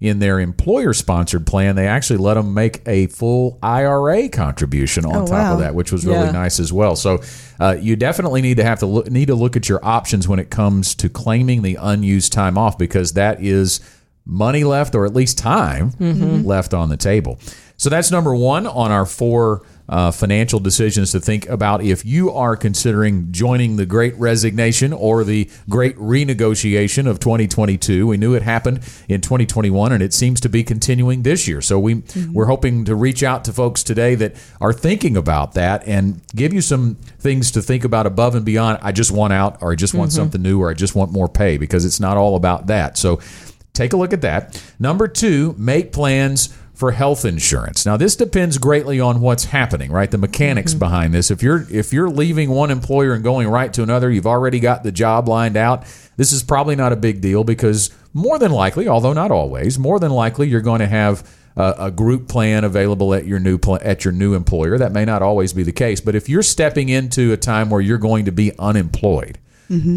in 0.00 0.18
their 0.18 0.40
employer 0.40 0.92
sponsored 0.92 1.46
plan, 1.46 1.76
they 1.76 1.86
actually 1.86 2.16
let 2.16 2.34
them 2.34 2.52
make 2.54 2.82
a 2.86 3.06
full 3.06 3.56
IRA 3.62 4.28
contribution 4.28 5.04
on 5.06 5.14
Oh, 5.14 5.26
top 5.26 5.30
wow. 5.30 5.52
of 5.54 5.58
that, 5.60 5.76
which 5.76 5.92
was 5.92 6.04
really 6.04 6.26
Yeah. 6.26 6.32
nice 6.32 6.58
as 6.58 6.72
well. 6.72 6.96
So 6.96 7.20
uh, 7.60 7.76
you 7.80 7.94
definitely 7.94 8.42
need 8.42 8.56
to 8.56 8.64
have 8.64 8.80
to 8.80 8.86
look, 8.86 9.08
need 9.10 9.26
to 9.26 9.36
look 9.36 9.54
at 9.56 9.68
your 9.68 9.78
options 9.84 10.26
when 10.26 10.40
it 10.40 10.50
comes 10.50 10.96
to 10.96 11.08
claiming 11.08 11.62
the 11.62 11.76
unused 11.80 12.32
time 12.32 12.58
off 12.58 12.76
because 12.78 13.12
that 13.12 13.40
is 13.42 13.78
money 14.26 14.64
left 14.64 14.94
or 14.96 15.04
at 15.06 15.14
least 15.14 15.38
time 15.38 15.92
left 16.00 16.74
on 16.74 16.88
the 16.88 16.96
table. 16.96 17.38
So 17.76 17.88
that's 17.88 18.10
number 18.10 18.34
one 18.34 18.66
on 18.66 18.90
our 18.90 19.06
four 19.06 19.62
uh, 19.92 20.10
financial 20.10 20.58
decisions 20.58 21.12
to 21.12 21.20
think 21.20 21.46
about 21.50 21.82
if 21.82 22.02
you 22.02 22.30
are 22.30 22.56
considering 22.56 23.30
joining 23.30 23.76
the 23.76 23.84
great 23.84 24.14
resignation 24.16 24.90
or 24.90 25.22
the 25.22 25.50
great 25.68 25.94
renegotiation 25.96 27.06
of 27.06 27.20
2022. 27.20 28.06
We 28.06 28.16
knew 28.16 28.32
it 28.32 28.40
happened 28.40 28.78
in 29.06 29.20
2021 29.20 29.92
and 29.92 30.02
it 30.02 30.14
seems 30.14 30.40
to 30.40 30.48
be 30.48 30.64
continuing 30.64 31.24
this 31.24 31.46
year. 31.46 31.60
So 31.60 31.78
we 31.78 32.02
we're 32.32 32.46
hoping 32.46 32.86
to 32.86 32.94
reach 32.94 33.22
out 33.22 33.44
to 33.44 33.52
folks 33.52 33.82
today 33.82 34.14
that 34.14 34.34
are 34.62 34.72
thinking 34.72 35.14
about 35.14 35.52
that 35.54 35.86
and 35.86 36.22
give 36.34 36.54
you 36.54 36.62
some 36.62 36.94
things 37.18 37.50
to 37.50 37.60
think 37.60 37.84
about 37.84 38.06
above 38.06 38.34
and 38.34 38.46
beyond 38.46 38.78
I 38.80 38.92
just 38.92 39.10
want 39.10 39.34
out 39.34 39.60
or 39.60 39.72
I 39.72 39.74
just 39.74 39.92
want 39.92 40.10
something 40.12 40.40
new 40.40 40.58
or 40.62 40.70
I 40.70 40.74
just 40.74 40.94
want 40.94 41.12
more 41.12 41.28
pay 41.28 41.58
because 41.58 41.84
it's 41.84 42.00
not 42.00 42.16
all 42.16 42.36
about 42.36 42.68
that. 42.68 42.96
So 42.96 43.20
Take 43.74 43.94
a 43.94 43.96
look 43.96 44.12
at 44.12 44.20
that. 44.20 44.62
Number 44.78 45.08
two, 45.08 45.54
make 45.56 45.92
plans 45.92 46.54
for 46.82 46.90
health 46.90 47.24
insurance. 47.24 47.86
Now, 47.86 47.96
this 47.96 48.16
depends 48.16 48.58
greatly 48.58 48.98
on 48.98 49.20
what's 49.20 49.44
happening, 49.44 49.92
right? 49.92 50.10
The 50.10 50.18
mechanics 50.18 50.74
behind 50.74 51.14
this. 51.14 51.30
If 51.30 51.40
you're 51.40 51.64
if 51.70 51.92
you're 51.92 52.10
leaving 52.10 52.50
one 52.50 52.72
employer 52.72 53.12
and 53.12 53.22
going 53.22 53.46
right 53.46 53.72
to 53.74 53.84
another, 53.84 54.10
you've 54.10 54.26
already 54.26 54.58
got 54.58 54.82
the 54.82 54.90
job 54.90 55.28
lined 55.28 55.56
out. 55.56 55.84
This 56.16 56.32
is 56.32 56.42
probably 56.42 56.74
not 56.74 56.92
a 56.92 56.96
big 56.96 57.20
deal 57.20 57.44
because 57.44 57.94
more 58.12 58.36
than 58.36 58.50
likely, 58.50 58.88
although 58.88 59.12
not 59.12 59.30
always, 59.30 59.78
more 59.78 60.00
than 60.00 60.10
likely 60.10 60.48
you're 60.48 60.60
going 60.60 60.80
to 60.80 60.88
have 60.88 61.22
uh, 61.56 61.74
a 61.78 61.92
group 61.92 62.26
plan 62.26 62.64
available 62.64 63.14
at 63.14 63.26
your 63.26 63.38
new 63.38 63.58
pl- 63.58 63.78
at 63.80 64.04
your 64.04 64.10
new 64.10 64.34
employer. 64.34 64.76
That 64.76 64.90
may 64.90 65.04
not 65.04 65.22
always 65.22 65.52
be 65.52 65.62
the 65.62 65.70
case, 65.70 66.00
but 66.00 66.16
if 66.16 66.28
you're 66.28 66.42
stepping 66.42 66.88
into 66.88 67.32
a 67.32 67.36
time 67.36 67.70
where 67.70 67.80
you're 67.80 67.96
going 67.96 68.24
to 68.24 68.32
be 68.32 68.58
unemployed, 68.58 69.38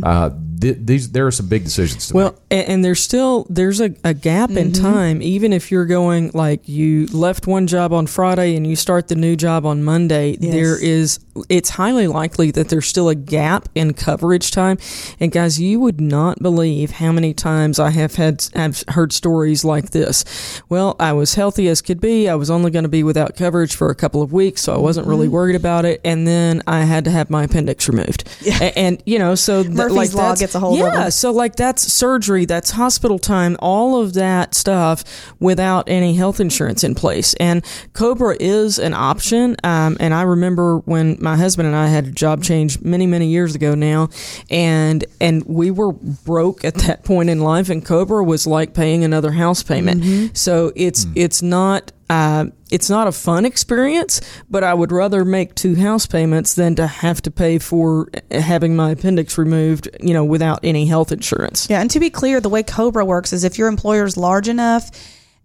uh, 0.03 0.29
th- 0.61 0.77
these 0.79 1.11
there 1.11 1.27
are 1.27 1.31
some 1.31 1.47
big 1.47 1.63
decisions 1.63 2.07
to 2.07 2.13
Mm-hmm. 2.13 2.17
Well, 2.17 2.31
make. 2.31 2.39
and, 2.51 2.69
and 2.69 2.85
there's 2.85 3.01
still 3.01 3.45
there's 3.49 3.81
a, 3.81 3.93
a 4.03 4.13
gap 4.13 4.51
in 4.51 4.71
time. 4.71 5.21
Even 5.21 5.51
if 5.53 5.71
you're 5.71 5.85
going 5.85 6.31
like 6.33 6.67
you 6.67 7.07
left 7.07 7.47
one 7.47 7.67
job 7.67 7.91
on 7.93 8.07
Friday 8.07 8.55
and 8.55 8.65
you 8.65 8.75
start 8.75 9.07
the 9.07 9.15
new 9.15 9.35
job 9.35 9.65
on 9.65 9.83
Monday, 9.83 10.37
Yes. 10.39 10.53
there 10.53 10.81
is 10.83 11.19
it's 11.49 11.71
highly 11.71 12.07
likely 12.07 12.51
that 12.51 12.69
there's 12.69 12.85
still 12.87 13.09
a 13.09 13.15
gap 13.15 13.67
in 13.75 13.93
coverage 13.93 14.51
time. 14.51 14.77
And 15.19 15.31
guys, 15.31 15.59
you 15.59 15.79
would 15.81 15.99
not 15.99 16.41
believe 16.41 16.91
how 16.91 17.11
many 17.11 17.33
times 17.33 17.77
I 17.79 17.89
have 17.89 18.15
had 18.15 18.47
have 18.55 18.83
heard 18.89 19.11
stories 19.11 19.65
like 19.65 19.89
this. 19.91 20.23
Well, 20.69 20.95
I 20.99 21.11
was 21.11 21.35
healthy 21.35 21.67
as 21.67 21.81
could 21.81 21.99
be. 21.99 22.29
I 22.29 22.35
was 22.35 22.49
only 22.49 22.71
going 22.71 22.83
to 22.83 22.89
be 22.89 23.03
without 23.03 23.35
coverage 23.35 23.75
for 23.75 23.89
a 23.89 23.95
couple 23.95 24.21
of 24.21 24.31
weeks, 24.31 24.61
so 24.61 24.73
I 24.73 24.77
wasn't 24.77 25.07
really 25.07 25.27
worried 25.27 25.57
about 25.57 25.83
it. 25.83 25.99
And 26.05 26.25
then 26.25 26.61
I 26.67 26.85
had 26.85 27.03
to 27.05 27.11
have 27.11 27.29
my 27.29 27.43
appendix 27.43 27.89
removed. 27.89 28.23
A- 28.61 28.77
And, 28.77 29.03
you 29.05 29.19
know, 29.19 29.35
so 29.35 29.63
th- 29.67 29.77
Murphy's 29.77 30.13
like 30.13 30.13
Law 30.13 30.35
gets 30.35 30.55
a 30.55 30.59
hold 30.59 30.79
of 30.79 30.93
yeah, 30.93 31.09
so 31.09 31.31
like 31.31 31.55
that's 31.55 31.81
surgery, 31.81 32.45
that's 32.45 32.71
hospital 32.71 33.19
time, 33.19 33.57
all 33.59 34.01
of 34.01 34.13
that 34.13 34.55
stuff 34.55 35.03
without 35.39 35.89
any 35.89 36.15
health 36.15 36.39
insurance 36.39 36.83
in 36.83 36.95
place. 36.95 37.33
And 37.35 37.65
Cobra 37.93 38.35
is 38.39 38.79
an 38.79 38.93
option. 38.93 39.55
Um, 39.63 39.97
and 39.99 40.13
I 40.13 40.23
remember 40.23 40.79
when 40.79 41.17
my 41.19 41.35
husband 41.35 41.67
and 41.67 41.75
I 41.75 41.87
had 41.87 42.07
a 42.07 42.11
job 42.11 42.43
change 42.43 42.81
many, 42.81 43.07
many 43.07 43.27
years 43.27 43.55
ago 43.55 43.75
now, 43.75 44.09
and 44.49 45.03
and 45.19 45.43
we 45.45 45.71
were 45.71 45.91
broke 45.91 46.63
at 46.65 46.75
that 46.75 47.03
point 47.05 47.29
in 47.29 47.39
life, 47.39 47.69
and 47.69 47.85
Cobra 47.85 48.23
was 48.23 48.47
like 48.47 48.73
paying 48.73 49.03
another 49.03 49.31
house 49.31 49.63
payment. 49.63 50.01
Mm-hmm. 50.01 50.33
So 50.33 50.71
it's 50.75 51.05
it's 51.15 51.41
not. 51.41 51.91
Uh, 52.09 52.45
it's 52.69 52.89
not 52.89 53.07
a 53.07 53.11
fun 53.11 53.45
experience, 53.45 54.21
but 54.49 54.63
I 54.63 54.73
would 54.73 54.91
rather 54.91 55.25
make 55.25 55.55
two 55.55 55.75
house 55.75 56.05
payments 56.05 56.53
than 56.53 56.75
to 56.75 56.85
have 56.85 57.21
to 57.23 57.31
pay 57.31 57.57
for 57.57 58.09
having 58.31 58.75
my 58.75 58.91
appendix 58.91 59.37
removed, 59.37 59.89
you 59.99 60.13
know, 60.13 60.23
without 60.23 60.59
any 60.63 60.85
health 60.85 61.11
insurance. 61.11 61.67
Yeah, 61.69 61.81
and 61.81 61.89
to 61.91 61.99
be 61.99 62.09
clear, 62.09 62.39
the 62.39 62.49
way 62.49 62.63
Cobra 62.63 63.03
works 63.05 63.33
is 63.33 63.43
if 63.43 63.57
your 63.57 63.67
employer 63.67 64.05
is 64.05 64.17
large 64.17 64.47
enough, 64.47 64.91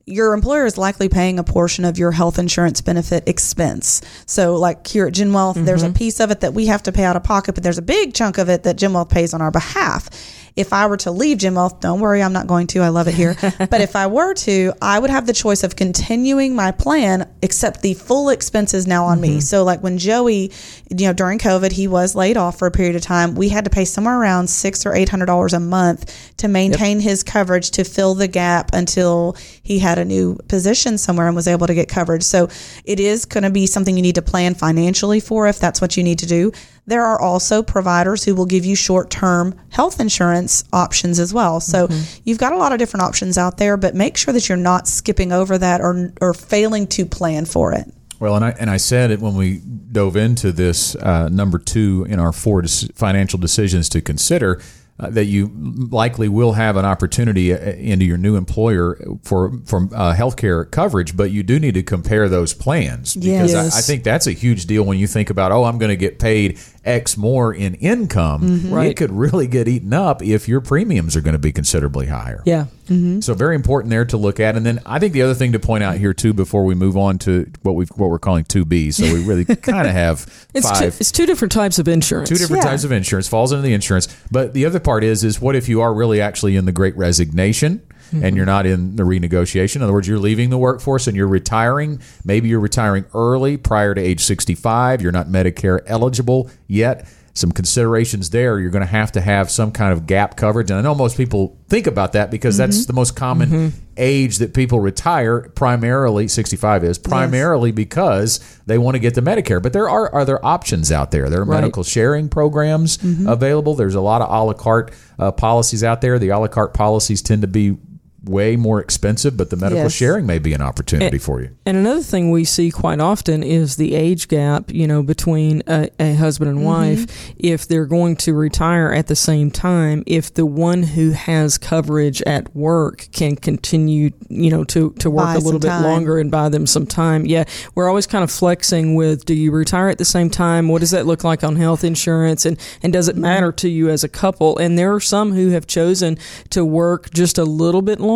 your 0.07 0.35
employer 0.35 0.67
is 0.67 0.77
likely 0.77 1.09
paying 1.09 1.39
a 1.39 1.45
portion 1.45 1.85
of 1.85 1.97
your 1.97 2.11
health 2.11 2.39
insurance 2.39 2.81
benefit 2.81 3.29
expense. 3.29 4.03
So, 4.27 4.57
like 4.57 4.87
here 4.87 5.07
at 5.07 5.13
Gen 5.13 5.33
Wealth, 5.33 5.57
there's 5.57 5.83
a 5.83 5.91
piece 5.93 6.21
of 6.21 6.31
it 6.31 6.41
that 6.41 6.53
we 6.53 6.67
have 6.67 6.83
to 6.85 6.93
pay 6.93 7.05
out 7.05 7.17
of 7.17 7.23
pocket, 7.23 7.55
but 7.55 7.63
there's 7.63 7.79
a 7.79 7.83
big 7.83 8.13
chunk 8.13 8.37
of 8.39 8.49
it 8.49 8.65
that 8.65 8.77
Gen 8.77 8.93
Wealth 8.93 9.09
pays 9.09 9.33
on 9.33 9.41
our 9.41 9.51
behalf. 9.53 10.11
If 10.57 10.73
I 10.73 10.87
were 10.87 10.97
to 10.99 11.11
leave 11.11 11.39
Gen 11.39 11.55
Wealth, 11.55 11.81
don't 11.81 12.01
worry, 12.01 12.23
I'm 12.23 12.33
not 12.33 12.47
going 12.47 12.67
to. 12.69 12.81
I 12.81 12.89
love 12.89 13.09
it 13.09 13.15
here. 13.15 13.37
but 13.59 13.81
if 13.81 13.97
I 13.97 14.07
were 14.07 14.35
to, 14.35 14.73
I 14.83 14.99
would 14.99 15.11
have 15.11 15.27
the 15.27 15.33
choice 15.33 15.63
of 15.63 15.77
continuing 15.77 16.55
my 16.55 16.71
plan, 16.73 17.29
except 17.43 17.83
the 17.83 17.95
full 17.95 18.29
expenses 18.29 18.87
now 18.87 19.05
on 19.07 19.21
me. 19.21 19.31
Mm-hmm. 19.31 19.41
So, 19.41 19.65
like 19.65 19.83
when 19.83 19.99
Joey, 19.99 20.53
you 20.91 21.07
know, 21.07 21.13
during 21.13 21.39
COVID, 21.39 21.73
he 21.73 21.89
was 21.89 22.15
laid 22.15 22.37
off 22.37 22.59
for 22.59 22.67
a 22.67 22.71
period 22.71 22.97
of 22.97 23.03
time. 23.03 23.35
We 23.35 23.49
had 23.49 23.65
to 23.65 23.71
pay 23.71 23.85
somewhere 23.85 24.19
around 24.19 24.49
six 24.49 24.85
or 24.87 24.95
eight 24.95 25.09
hundred 25.09 25.27
dollars 25.27 25.53
a 25.53 25.61
month 25.61 26.37
to 26.39 26.49
maintain 26.49 27.01
his 27.01 27.23
coverage 27.23 27.71
to 27.73 27.85
fill 27.85 28.15
the 28.15 28.29
gap 28.29 28.71
until 28.73 29.37
he 29.63 29.79
had 29.79 29.99
a 29.99 30.05
new 30.05 30.37
position 30.49 30.99
somewhere 30.99 31.27
and 31.27 31.37
was 31.37 31.49
able 31.49 31.67
to 31.67 31.75
get 31.75 31.89
coverage. 31.89 32.23
So 32.23 32.49
it 32.85 33.01
is 33.01 33.25
going 33.25 33.45
to 33.45 33.51
be 33.51 33.67
something 33.67 33.97
you 33.97 34.03
need 34.03 34.17
to 34.17 34.23
plan 34.23 34.55
financially 34.55 35.21
for 35.21 35.47
if 35.47 35.59
that's 35.59 35.81
what 35.81 35.97
you 35.97 36.03
need 36.03 36.19
to 36.21 36.27
do. 36.27 36.53
There 36.87 37.05
are 37.05 37.21
also 37.21 37.63
providers 37.63 38.25
who 38.25 38.35
will 38.35 38.47
give 38.47 38.65
you 38.65 38.75
short 38.75 39.11
term 39.11 39.59
health 39.71 40.01
insurance 40.01 40.65
options 40.73 41.19
as 41.19 41.33
well. 41.33 41.61
So 41.61 41.89
you've 42.25 42.39
got 42.39 42.53
a 42.53 42.57
lot 42.57 42.73
of 42.73 42.79
different 42.79 43.05
options 43.05 43.39
out 43.39 43.59
there, 43.59 43.77
but 43.77 43.95
make 43.95 44.17
sure 44.17 44.33
that 44.35 44.49
you're 44.49 44.59
not 44.59 44.89
skipping 44.89 45.33
over 45.33 45.57
that 45.59 45.81
or, 45.81 46.13
or 46.21 46.35
failing 46.35 46.87
to 46.89 47.07
plan 47.07 47.45
for 47.45 47.73
it. 47.73 47.93
Well, 48.19 48.37
and 48.37 48.45
I 48.45 48.51
and 48.51 48.69
I 48.69 48.77
said 48.77 49.11
it 49.11 49.21
when 49.21 49.35
we 49.35 49.63
dove 49.93 50.15
into 50.15 50.53
this 50.53 50.95
uh, 50.97 51.29
number 51.31 51.59
two 51.59 52.07
in 52.09 52.21
our 52.21 52.33
four 52.33 52.63
financial 52.63 53.39
decisions 53.39 53.89
to 53.91 54.03
consider. 54.03 54.61
Uh, 55.01 55.09
that 55.09 55.25
you 55.25 55.51
likely 55.91 56.29
will 56.29 56.53
have 56.53 56.77
an 56.77 56.85
opportunity 56.85 57.55
uh, 57.55 57.57
into 57.57 58.05
your 58.05 58.19
new 58.19 58.37
employer 58.37 58.99
for 59.23 59.51
for 59.65 59.89
uh, 59.95 60.15
healthcare 60.15 60.71
coverage, 60.71 61.17
but 61.17 61.31
you 61.31 61.43
do 61.43 61.59
need 61.59 61.73
to 61.73 61.83
compare 61.83 62.29
those 62.29 62.53
plans 62.53 63.15
because 63.15 63.53
Yes. 63.53 63.75
I, 63.75 63.79
I 63.79 63.81
think 63.81 64.05
that's 64.05 64.27
a 64.27 64.33
huge 64.33 64.67
deal 64.67 64.83
when 64.83 64.99
you 64.99 65.07
think 65.07 65.31
about 65.31 65.53
oh 65.53 65.65
I'm 65.65 65.79
going 65.79 65.89
to 65.89 65.97
get 65.97 66.19
paid 66.19 66.59
X 66.85 67.17
more 67.17 67.53
in 67.53 67.75
income. 67.75 68.43
Mm-hmm. 68.43 68.69
It 68.69 68.75
Right. 68.75 68.97
could 68.97 69.13
really 69.13 69.47
get 69.47 69.69
eaten 69.69 69.93
up 69.93 70.23
if 70.23 70.49
your 70.49 70.61
premiums 70.61 71.15
are 71.17 71.21
going 71.21 71.35
to 71.35 71.39
be 71.39 71.53
considerably 71.53 72.07
higher. 72.07 72.43
Yeah. 72.47 72.67
Mm-hmm. 72.89 73.21
So 73.21 73.35
very 73.35 73.55
important 73.55 73.91
there 73.91 74.05
to 74.07 74.17
look 74.17 74.41
at. 74.41 74.57
And 74.57 74.65
then 74.67 74.81
I 74.87 74.99
think 74.99 75.13
the 75.13 75.23
other 75.23 75.35
thing 75.35 75.53
to 75.53 75.59
point 75.61 75.85
out 75.85 75.97
here 75.99 76.13
too, 76.15 76.33
before 76.33 76.65
we 76.65 76.75
move 76.75 76.97
on 76.97 77.19
to 77.21 77.51
what 77.63 77.75
we 77.75 77.85
what 77.97 78.11
we're 78.11 78.19
calling 78.19 78.45
two 78.45 78.65
B. 78.65 78.91
So 78.91 79.05
we 79.13 79.25
really 79.25 79.45
kind 79.57 79.87
of 79.87 79.93
have 79.93 80.21
It's 80.55 80.67
two, 80.69 80.75
five. 80.75 80.97
it's 81.01 81.13
two 81.13 81.27
different 81.27 81.53
types 81.53 81.79
of 81.79 81.87
insurance. 81.87 82.29
Two 82.29 82.37
different 82.37 82.65
Yeah. 82.65 82.71
types 82.71 82.85
of 82.85 82.93
insurance 82.93 83.29
falls 83.29 83.53
into 83.53 83.63
the 83.63 83.75
insurance, 83.75 84.09
but 84.31 84.55
the 84.55 84.65
other 84.65 84.81
part 84.81 85.05
is 85.05 85.23
is 85.23 85.41
what 85.41 85.55
if 85.55 85.69
you 85.69 85.81
are 85.83 85.93
really 85.95 86.21
actually 86.21 86.57
in 86.57 86.65
the 86.65 86.73
Great 86.73 86.97
Resignation 86.97 87.83
and 88.13 88.37
you're 88.37 88.47
not 88.47 88.67
in 88.67 88.97
the 88.97 89.03
renegotiation? 89.03 89.77
In 89.77 89.83
other 89.83 89.93
words, 89.93 90.09
you're 90.09 90.19
leaving 90.19 90.51
the 90.51 90.59
workforce 90.59 91.07
and 91.07 91.17
you're 91.17 91.29
retiring. 91.29 92.01
Maybe 92.25 92.49
you're 92.49 92.61
retiring 92.61 93.05
early, 93.15 93.57
prior 93.57 93.95
to 93.95 94.01
age 94.01 94.21
65. 94.21 95.03
You're 95.03 95.13
not 95.13 95.27
Medicare 95.29 95.81
eligible 95.87 96.51
yet. 96.67 97.07
Some 97.33 97.53
considerations 97.53 98.31
there. 98.31 98.59
You're 98.59 98.73
going 98.73 98.85
to 98.85 98.91
have 98.91 99.13
to 99.13 99.21
have 99.21 99.53
some 99.53 99.71
kind 99.71 99.93
of 99.93 100.05
gap 100.07 100.37
coverage, 100.37 100.69
and 100.71 100.79
I 100.81 100.83
know 100.83 100.97
most 100.97 101.17
people 101.17 101.57
think 101.69 101.87
about 101.87 102.13
that 102.15 102.29
because 102.31 102.57
that's 102.57 102.79
mm-hmm. 102.79 102.87
the 102.89 102.93
most 102.93 103.15
common 103.15 103.49
mm-hmm. 103.49 103.79
age 103.97 104.39
that 104.39 104.53
people 104.53 104.81
retire. 104.81 105.43
Primarily, 105.55 106.27
65 106.27 106.83
is 106.83 106.99
primarily 106.99 107.71
because 107.71 108.41
they 108.67 108.79
want 108.79 108.97
to 108.97 108.99
get 108.99 109.15
the 109.15 109.21
Medicare. 109.21 109.63
But 109.63 109.73
there 109.73 109.89
are 109.89 110.13
other 110.13 110.45
options 110.45 110.91
out 110.91 111.13
there. 111.13 111.31
There 111.31 111.41
are 111.41 111.45
Right. 111.45 111.61
medical 111.61 111.85
sharing 111.85 112.29
programs 112.29 112.99
mm-hmm. 112.99 113.29
available. 113.29 113.77
There's 113.77 113.95
a 113.95 114.01
lot 114.01 114.23
of 114.23 114.29
a 114.29 114.45
la 114.45 114.53
carte 114.53 114.93
uh, 115.21 115.31
policies 115.31 115.85
out 115.85 116.01
there. 116.01 116.19
The 116.19 116.31
a 116.31 116.39
la 116.39 116.49
carte 116.49 116.75
policies 116.75 117.23
tend 117.23 117.43
to 117.43 117.49
be 117.49 117.77
way 118.25 118.57
more 118.57 118.81
expensive, 118.81 119.37
but 119.37 119.51
the 119.51 119.57
medical 119.57 119.85
Yes. 119.85 119.93
sharing 119.93 120.27
may 120.27 120.39
be 120.39 120.53
an 120.53 120.61
opportunity 120.61 121.19
for 121.19 121.41
you. 121.41 121.49
And 121.65 121.77
another 121.77 122.03
thing 122.03 122.31
we 122.31 122.45
see 122.45 122.71
quite 122.71 123.01
often 123.01 123.43
is 123.43 123.77
the 123.77 123.95
age 123.95 124.29
gap, 124.29 124.73
you 124.73 124.87
know, 124.87 125.03
between 125.03 125.63
a, 125.67 125.89
a 125.99 126.15
husband 126.15 126.51
and 126.51 126.59
mm-hmm. 126.59 126.67
wife. 126.67 127.33
If 127.39 127.67
they're 127.67 127.87
going 127.87 128.17
to 128.17 128.35
retire 128.35 128.93
at 128.93 129.07
the 129.07 129.17
same 129.17 129.51
time, 129.51 130.03
if 130.07 130.33
the 130.35 130.45
one 130.45 130.83
who 130.83 131.13
has 131.13 131.57
coverage 131.57 132.21
at 132.23 132.55
work 132.55 133.09
can 133.13 133.37
continue, 133.37 134.11
you 134.29 134.51
know, 134.51 134.65
to, 134.65 134.91
to 134.99 135.11
work 135.11 135.27
Buy 135.27 135.35
a 135.37 135.39
little 135.39 135.61
bit 135.61 135.69
time. 135.69 135.83
longer 135.83 136.19
and 136.19 136.31
buy 136.31 136.49
them 136.51 136.67
some 136.67 136.87
time. 136.87 137.25
Yeah. 137.25 137.45
We're 137.75 137.89
always 137.89 138.07
kind 138.07 138.23
of 138.23 138.31
flexing 138.31 138.95
with 138.95 139.25
do 139.25 139.35
you 139.35 139.51
retire 139.51 139.89
at 139.89 139.99
the 139.99 140.05
same 140.05 140.29
time? 140.29 140.69
What 140.69 140.81
does 140.81 140.91
that 140.91 141.07
look 141.07 141.25
like 141.25 141.43
on 141.43 141.57
health 141.57 141.85
insurance? 141.85 142.45
And, 142.45 142.61
and 142.83 142.93
does 142.93 143.09
it 143.09 143.17
matter 143.17 143.51
to 143.53 143.69
you 143.69 143.89
as 143.89 144.05
a 144.05 144.09
couple? 144.09 144.59
And 144.59 144.79
there 144.79 144.95
are 144.95 145.01
some 145.01 145.33
who 145.33 145.51
have 145.51 145.67
chosen 145.67 146.19
to 146.51 146.65
work 146.65 147.11
just 147.13 147.39
a 147.39 147.45
little 147.45 147.83
bit 147.83 147.99
longer 147.99 148.10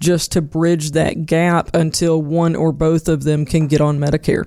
just 0.00 0.32
to 0.32 0.42
bridge 0.42 0.92
that 0.92 1.26
gap 1.26 1.74
until 1.74 2.20
one 2.20 2.56
or 2.56 2.72
both 2.72 3.08
of 3.08 3.24
them 3.24 3.44
can 3.44 3.66
get 3.66 3.80
on 3.80 3.98
Medicare. 3.98 4.46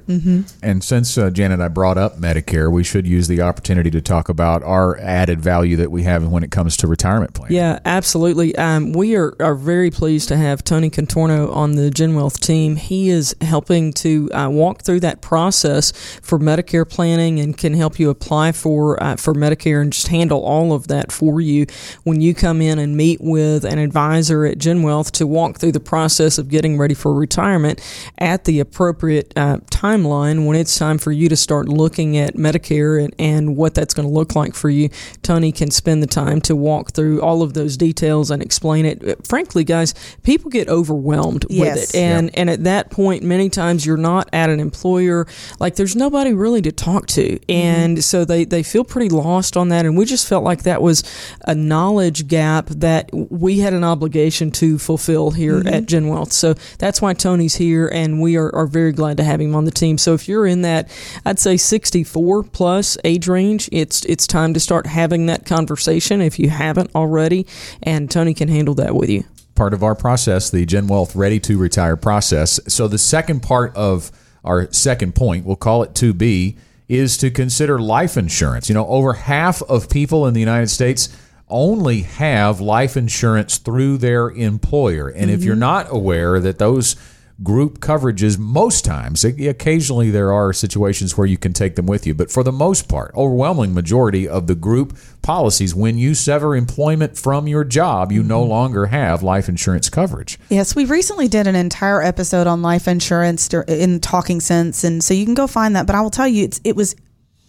And 0.62 0.84
since 0.84 1.18
uh, 1.18 1.30
Janet, 1.30 1.60
I 1.60 1.68
brought 1.68 1.98
up 1.98 2.18
Medicare, 2.18 2.72
we 2.72 2.84
should 2.84 3.08
use 3.08 3.28
the 3.28 3.42
opportunity 3.42 3.92
to 3.92 4.02
talk 4.02 4.30
about 4.30 4.64
our 4.64 4.98
added 5.00 5.42
value 5.42 5.76
that 5.78 5.92
we 5.92 6.04
have 6.04 6.26
when 6.28 6.44
it 6.44 6.52
comes 6.52 6.78
to 6.78 6.88
retirement 6.88 7.34
planning. 7.34 7.56
Yeah, 7.56 7.80
absolutely. 7.86 8.56
Um, 8.56 8.94
we 8.94 9.16
are, 9.16 9.36
are 9.40 9.56
very 9.56 9.92
pleased 9.92 10.28
to 10.30 10.38
have 10.38 10.64
Tony 10.64 10.90
Contorno 10.90 11.54
on 11.54 11.74
the 11.74 11.90
GenWealth 11.90 12.40
team. 12.40 12.76
He 12.76 13.10
is 13.10 13.36
helping 13.42 13.94
to 13.94 14.30
uh, 14.32 14.50
walk 14.50 14.84
through 14.84 15.02
that 15.02 15.22
process 15.22 15.92
for 16.22 16.40
Medicare 16.40 16.88
planning 16.88 17.40
and 17.40 17.58
can 17.58 17.74
help 17.74 18.00
you 18.00 18.10
apply 18.10 18.52
for 18.52 19.02
uh, 19.02 19.16
for 19.16 19.34
Medicare 19.34 19.82
and 19.82 19.92
just 19.94 20.08
handle 20.08 20.44
all 20.44 20.74
of 20.74 20.88
that 20.88 21.12
for 21.12 21.42
you 21.42 21.66
when 22.04 22.22
you 22.22 22.34
come 22.34 22.62
in 22.62 22.80
and 22.80 22.98
meet 22.98 23.20
with 23.22 23.64
an 23.64 23.80
advisor 23.80 24.46
at 24.46 24.58
GenWealth 24.58 24.75
to 24.82 25.28
walk 25.28 25.58
through 25.60 25.72
the 25.72 25.80
process 25.80 26.38
of 26.38 26.50
getting 26.50 26.78
ready 26.78 26.94
for 26.94 27.14
retirement 27.14 27.80
at 28.18 28.46
the 28.46 28.60
appropriate 28.60 29.34
uh, 29.36 29.58
timeline 29.72 30.46
when 30.46 30.56
it's 30.56 30.78
time 30.78 30.98
for 30.98 31.12
you 31.12 31.30
to 31.30 31.36
start 31.36 31.68
looking 31.70 32.18
at 32.18 32.36
Medicare 32.36 33.04
and, 33.04 33.14
and 33.20 33.56
what 33.58 33.74
that's 33.76 33.94
going 33.94 34.08
to 34.08 34.14
look 34.14 34.36
like 34.36 34.56
for 34.56 34.70
you. 34.70 34.90
Tony 35.22 35.52
can 35.52 35.72
spend 35.72 36.02
the 36.04 36.08
time 36.08 36.42
to 36.42 36.56
walk 36.56 36.92
through 36.92 37.22
all 37.22 37.42
of 37.42 37.54
those 37.54 37.78
details 37.78 38.32
and 38.32 38.42
explain 38.42 38.86
it. 38.86 39.08
Uh, 39.08 39.16
Frankly, 39.24 39.64
guys, 39.64 39.94
people 40.24 40.50
get 40.50 40.68
overwhelmed 40.70 41.46
Yes. 41.50 41.60
with 41.78 41.96
it. 41.96 41.98
And 41.98 42.38
and 42.38 42.50
at 42.50 42.64
that 42.64 42.90
point 42.90 43.24
many 43.24 43.50
times 43.50 43.86
you're 43.86 43.98
not 43.98 44.30
at 44.34 44.50
an 44.50 44.60
employer 44.60 45.28
like 45.60 45.76
there's 45.76 45.96
nobody 45.96 46.34
really 46.34 46.62
to 46.62 46.72
talk 46.72 47.08
to. 47.08 47.40
And 47.50 48.04
so 48.04 48.26
they 48.26 48.46
they 48.46 48.64
feel 48.64 48.84
pretty 48.84 49.10
lost 49.10 49.56
on 49.58 49.70
that 49.70 49.86
and 49.86 49.98
we 49.98 50.06
just 50.06 50.28
felt 50.28 50.44
like 50.44 50.64
that 50.64 50.82
was 50.82 51.04
a 51.46 51.54
knowledge 51.56 52.28
gap 52.28 52.68
that 52.68 53.10
we 53.14 53.60
had 53.60 53.74
an 53.74 53.84
obligation 53.84 54.52
to 54.52 54.65
fulfill 54.78 55.32
here 55.32 55.60
at 55.60 55.66
mm-hmm. 55.66 55.86
Gen 55.86 56.08
Wealth. 56.08 56.32
So 56.32 56.54
that's 56.80 57.02
why 57.02 57.14
Tony's 57.14 57.56
here 57.56 57.88
and 57.88 58.22
we 58.22 58.36
are, 58.38 58.54
are 58.56 58.68
very 58.68 58.92
glad 58.92 59.18
to 59.18 59.24
have 59.24 59.40
him 59.40 59.56
on 59.56 59.66
the 59.66 59.72
team. 59.72 59.98
So 59.98 60.14
if 60.14 60.28
you're 60.28 60.46
in 60.46 60.62
that 60.64 60.90
I'd 61.26 61.40
say 61.40 61.58
64 61.58 62.44
plus 62.44 62.98
age 63.04 63.28
range, 63.28 63.70
it's 63.72 64.04
it's 64.06 64.28
time 64.28 64.54
to 64.54 64.60
start 64.60 64.88
having 64.88 65.26
that 65.28 65.46
conversation 65.46 66.22
if 66.22 66.40
you 66.40 66.50
haven't 66.50 66.92
already 66.96 67.46
and 67.84 68.10
Tony 68.10 68.34
can 68.34 68.48
handle 68.48 68.76
that 68.76 68.96
with 68.96 69.10
you. 69.10 69.24
part 69.56 69.74
of 69.74 69.84
our 69.84 69.96
process, 69.96 70.50
the 70.50 70.66
Gen 70.66 70.88
Wealth 70.88 71.16
Ready 71.16 71.40
to 71.42 71.58
Retire 71.58 71.96
process. 71.96 72.60
So 72.68 72.88
the 72.88 72.98
second 72.98 73.42
part 73.42 73.76
of 73.76 74.12
our 74.44 74.72
second 74.72 75.16
point, 75.16 75.46
we'll 75.46 75.56
call 75.56 75.84
it 75.84 75.94
2B, 75.94 76.58
is 76.88 77.18
to 77.18 77.32
consider 77.32 77.80
life 77.80 78.16
insurance. 78.18 78.70
You 78.70 78.76
know, 78.76 78.88
over 78.88 79.14
half 79.14 79.62
of 79.64 79.90
people 79.90 80.28
in 80.28 80.34
the 80.34 80.40
United 80.40 80.70
States 80.70 81.10
only 81.50 82.02
have 82.02 82.60
life 82.60 82.98
insurance 82.98 83.58
through 83.58 83.98
their 83.98 84.30
employer. 84.30 85.10
And 85.10 85.30
if 85.30 85.44
you're 85.44 85.54
mm-hmm. 85.54 85.60
not 85.60 85.88
aware 85.90 86.40
that 86.40 86.60
those 86.60 86.96
group 87.44 87.80
coverages 87.80 88.40
most 88.40 88.86
times 88.86 89.26
occasionally 89.26 90.10
there 90.10 90.32
are 90.32 90.54
situations 90.54 91.18
where 91.18 91.28
you 91.28 91.38
can 91.38 91.52
take 91.52 91.76
them 91.76 91.86
with 91.86 92.08
you 92.08 92.14
but 92.14 92.32
for 92.32 92.44
the 92.44 92.52
most 92.52 92.88
part 92.88 93.14
overwhelming 93.14 93.74
majority 93.74 94.26
of 94.26 94.48
the 94.48 94.56
group 94.56 94.98
policies 95.22 95.76
when 95.76 95.98
you 95.98 96.16
sever 96.16 96.56
employment 96.56 97.18
from 97.18 97.46
your 97.46 97.66
job 97.66 98.10
you 98.10 98.24
no 98.24 98.40
mm-hmm. 98.40 98.52
longer 98.52 98.86
have 98.86 99.22
life 99.22 99.50
insurance 99.50 99.90
coverage 99.90 100.40
Yes, 100.50 100.76
we 100.76 100.86
recently 100.86 101.28
did 101.28 101.48
an 101.48 101.56
entire 101.56 102.02
episode 102.02 102.48
on 102.48 102.62
life 102.62 102.88
insurance 102.88 103.52
in 103.68 104.00
Talking 104.00 104.40
Sense, 104.40 104.84
and 104.84 105.04
so 105.04 105.14
you 105.14 105.26
can 105.26 105.34
go 105.34 105.48
find 105.48 105.76
that. 105.76 105.88
But 105.88 105.96
I 105.96 106.02
will 106.02 106.10
tell 106.10 106.28
you, 106.28 106.46
it's, 106.46 106.62
it 106.64 106.76
was 106.76 106.96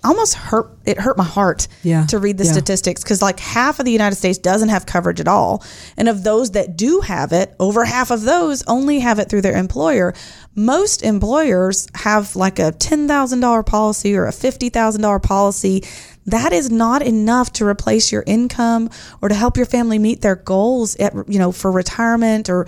almost 0.05 0.35
hurt. 0.35 0.71
It 0.85 0.99
hurt 1.00 1.17
my 1.17 1.25
heart 1.25 1.67
Yeah. 1.83 2.07
to 2.07 2.19
read 2.19 2.38
the 2.38 2.45
Yeah. 2.45 2.53
statistics 2.53 3.03
because 3.03 3.23
like 3.23 3.41
half 3.41 3.79
of 3.79 3.85
the 3.85 3.91
United 3.93 4.17
States 4.17 4.38
doesn't 4.38 4.69
have 4.69 4.87
coverage 4.87 5.21
at 5.21 5.26
all, 5.29 5.62
and 5.97 6.09
of 6.09 6.23
those 6.23 6.50
that 6.50 6.76
do 6.76 7.00
have 7.00 7.33
it, 7.33 7.55
over 7.59 7.85
half 7.85 8.11
of 8.11 8.23
those 8.23 8.62
only 8.67 9.00
have 9.00 9.19
it 9.19 9.29
through 9.29 9.43
their 9.43 9.57
employer. 9.57 10.15
Most 10.55 11.03
employers 11.03 11.87
have 11.95 12.37
like 12.37 12.59
a 12.59 12.73
ten 12.73 13.09
thousand 13.09 13.41
dollar 13.41 13.62
policy 13.62 14.17
or 14.17 14.26
a 14.26 14.33
fifty 14.33 14.69
thousand 14.69 15.03
dollar 15.03 15.19
policy. 15.19 15.83
That 16.26 16.53
is 16.53 16.71
not 16.71 17.03
enough 17.03 17.53
to 17.55 17.67
replace 17.67 18.11
your 18.11 18.25
income 18.26 18.91
or 19.23 19.29
to 19.29 19.35
help 19.35 19.57
your 19.57 19.67
family 19.67 19.99
meet 19.99 20.23
their 20.23 20.37
goals 20.37 20.97
at 20.97 21.15
you 21.29 21.38
know 21.38 21.53
for 21.53 21.71
retirement 21.73 22.49
or 22.49 22.67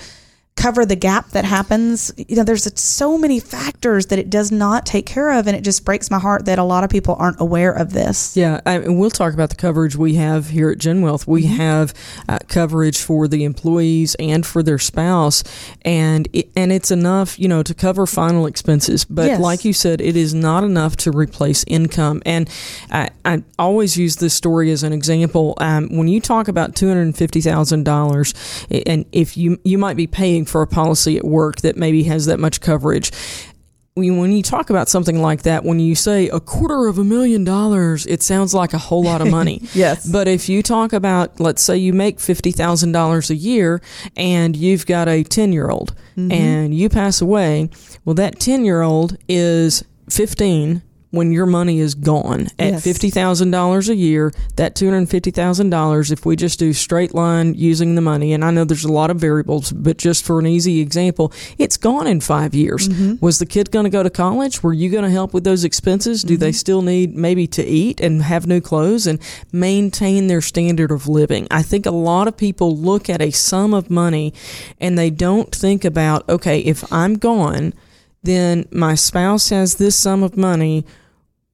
cover 0.59 0.85
the 0.85 0.97
gap 0.97 1.29
that 1.31 1.45
happens. 1.45 2.13
You 2.17 2.35
know, 2.37 2.43
there's 2.43 2.69
so 2.79 3.17
many 3.17 3.39
factors 3.39 4.07
that 4.07 4.19
it 4.19 4.29
does 4.29 4.51
not 4.51 4.85
take 4.85 5.07
care 5.07 5.31
of, 5.39 5.47
and 5.47 5.57
it 5.57 5.63
just 5.63 5.85
breaks 5.85 6.11
my 6.11 6.19
heart 6.19 6.47
that 6.47 6.59
a 6.59 6.65
lot 6.65 6.83
of 6.83 6.91
people 6.91 7.15
aren't 7.19 7.41
aware 7.41 7.73
of 7.73 7.93
this. 7.93 8.37
Yeah, 8.37 8.61
I, 8.67 8.75
and 8.75 8.99
we'll 8.99 9.11
talk 9.11 9.33
about 9.33 9.51
the 9.51 9.57
coverage 9.57 9.95
we 9.95 10.17
have 10.17 10.49
here 10.49 10.69
at 10.71 10.79
Gen 10.79 11.01
Wealth. 11.01 11.29
We 11.29 11.45
have 11.47 11.95
uh, 12.29 12.39
coverage 12.49 12.99
for 13.01 13.29
the 13.29 13.45
employees 13.45 14.17
and 14.17 14.45
for 14.45 14.65
their 14.65 14.81
spouse, 14.81 15.45
and 15.83 16.27
it, 16.33 16.51
and 16.57 16.73
it's 16.73 16.91
enough, 16.91 17.39
you 17.39 17.47
know, 17.47 17.63
to 17.63 17.73
cover 17.73 18.05
final 18.05 18.45
expenses. 18.47 19.05
But 19.05 19.27
Yes. 19.27 19.41
like 19.41 19.65
you 19.65 19.73
said, 19.73 20.01
it 20.01 20.17
is 20.17 20.35
not 20.35 20.65
enough 20.65 20.97
to 20.99 21.13
replace 21.13 21.65
income. 21.69 22.21
And 22.27 22.51
I, 22.91 23.11
I 23.25 23.45
always 23.61 23.97
use 23.97 24.17
this 24.17 24.35
story 24.35 24.73
as 24.73 24.83
an 24.83 24.93
example. 24.93 25.55
Um, 25.59 25.89
when 25.97 26.09
you 26.09 26.21
talk 26.21 26.49
about 26.49 26.75
two 26.75 26.89
hundred 26.89 27.15
fifty 27.17 27.41
thousand 27.41 27.85
dollars, 27.85 28.35
and 28.87 29.05
if 29.13 29.37
you 29.37 29.61
you 29.63 29.79
might 29.79 29.97
be 29.97 30.07
paying 30.09 30.47
for 30.49 30.63
a 30.63 30.67
policy 30.67 31.17
at 31.17 31.25
work 31.25 31.61
that 31.63 31.77
maybe 31.77 32.05
has 32.05 32.27
that 32.27 32.41
much 32.41 32.61
coverage 32.61 33.13
when 33.99 34.33
you 34.33 34.43
talk 34.43 34.71
about 34.71 34.89
something 34.89 35.21
like 35.21 35.43
that, 35.43 35.65
when 35.65 35.81
you 35.81 35.95
say 35.95 36.29
a 36.29 36.41
quarter 36.41 36.87
of 36.87 36.99
a 36.99 37.05
million 37.05 37.45
dollars, 37.45 38.07
it 38.07 38.23
sounds 38.23 38.55
like 38.55 38.73
a 38.73 38.79
whole 38.79 39.03
lot 39.03 39.21
of 39.21 39.29
money. 39.29 39.63
Yes. 39.75 40.09
But 40.09 40.27
if 40.27 40.49
you 40.49 40.63
talk 40.63 40.93
about, 40.93 41.39
let's 41.41 41.63
say 41.63 41.77
you 41.77 41.93
make 41.93 42.19
$50,000 42.19 43.31
a 43.31 43.35
year 43.35 43.81
and 44.17 44.57
you've 44.57 44.87
got 44.87 45.09
a 45.09 45.23
10 45.23 45.53
year 45.53 45.69
old 45.69 45.95
mm-hmm. 46.17 46.33
and 46.33 46.75
you 46.75 46.89
pass 46.89 47.21
away, 47.21 47.69
well, 48.05 48.15
that 48.15 48.41
10 48.41 48.65
year 48.65 48.83
old 48.83 49.17
is 49.29 49.85
15 50.11 50.83
when 51.11 51.33
your 51.33 51.47
money 51.47 51.81
is 51.81 51.95
gone 51.95 52.49
at 52.59 52.73
Yes. 52.73 52.87
$50,000 52.87 53.89
a 53.89 53.97
year, 53.97 54.33
that 54.57 54.75
$250,000, 54.75 56.13
if 56.13 56.27
we 56.27 56.37
just 56.37 56.59
do 56.59 56.73
straight 56.73 57.15
line 57.15 57.55
using 57.55 57.95
the 57.95 58.01
money, 58.01 58.33
and 58.33 58.45
I 58.45 58.51
know 58.51 58.65
there's 58.65 58.85
a 58.85 58.93
lot 58.93 59.11
of 59.11 59.17
variables, 59.17 59.73
but 59.73 59.97
just 59.97 60.25
for 60.25 60.39
an 60.39 60.47
easy 60.47 60.81
example, 60.81 61.33
it's 61.57 61.77
gone 61.77 62.07
in 62.07 62.21
five 62.21 62.55
years. 62.55 62.89
Mm-hmm. 62.89 63.25
Was 63.25 63.39
the 63.39 63.47
kid 63.47 63.71
going 63.71 63.85
to 63.85 63.91
go 63.91 64.03
to 64.03 64.11
college? 64.11 64.63
Were 64.63 64.75
you 64.75 64.91
going 64.91 65.05
to 65.05 65.11
help 65.11 65.33
with 65.33 65.45
those 65.45 65.65
expenses? 65.65 66.23
Do 66.23 66.37
they 66.37 66.51
mm-hmm. 66.51 66.55
still 66.55 66.83
need 66.83 67.17
maybe 67.17 67.47
to 67.49 67.65
eat 67.65 68.01
and 68.01 68.23
have 68.23 68.47
new 68.47 68.61
clothes 68.61 69.07
and 69.07 69.19
maintain 69.51 70.27
their 70.27 70.43
standard 70.43 70.91
of 70.91 71.09
living? 71.09 71.49
I 71.51 71.63
think 71.63 71.87
a 71.87 71.91
lot 71.91 72.29
of 72.29 72.37
people 72.37 72.77
look 72.77 73.09
at 73.09 73.23
a 73.23 73.31
sum 73.31 73.73
of 73.73 73.91
money 73.91 74.35
and 74.79 74.99
they 74.99 75.11
don't 75.11 75.55
think 75.55 75.85
about, 75.85 76.29
okay, 76.29 76.61
if 76.61 76.91
I'm 76.93 77.15
gone, 77.15 77.73
then 78.23 78.67
my 78.71 78.95
spouse 78.95 79.51
has 79.51 79.77
this 79.77 79.97
sum 79.97 80.23
of 80.23 80.37
money 80.37 80.85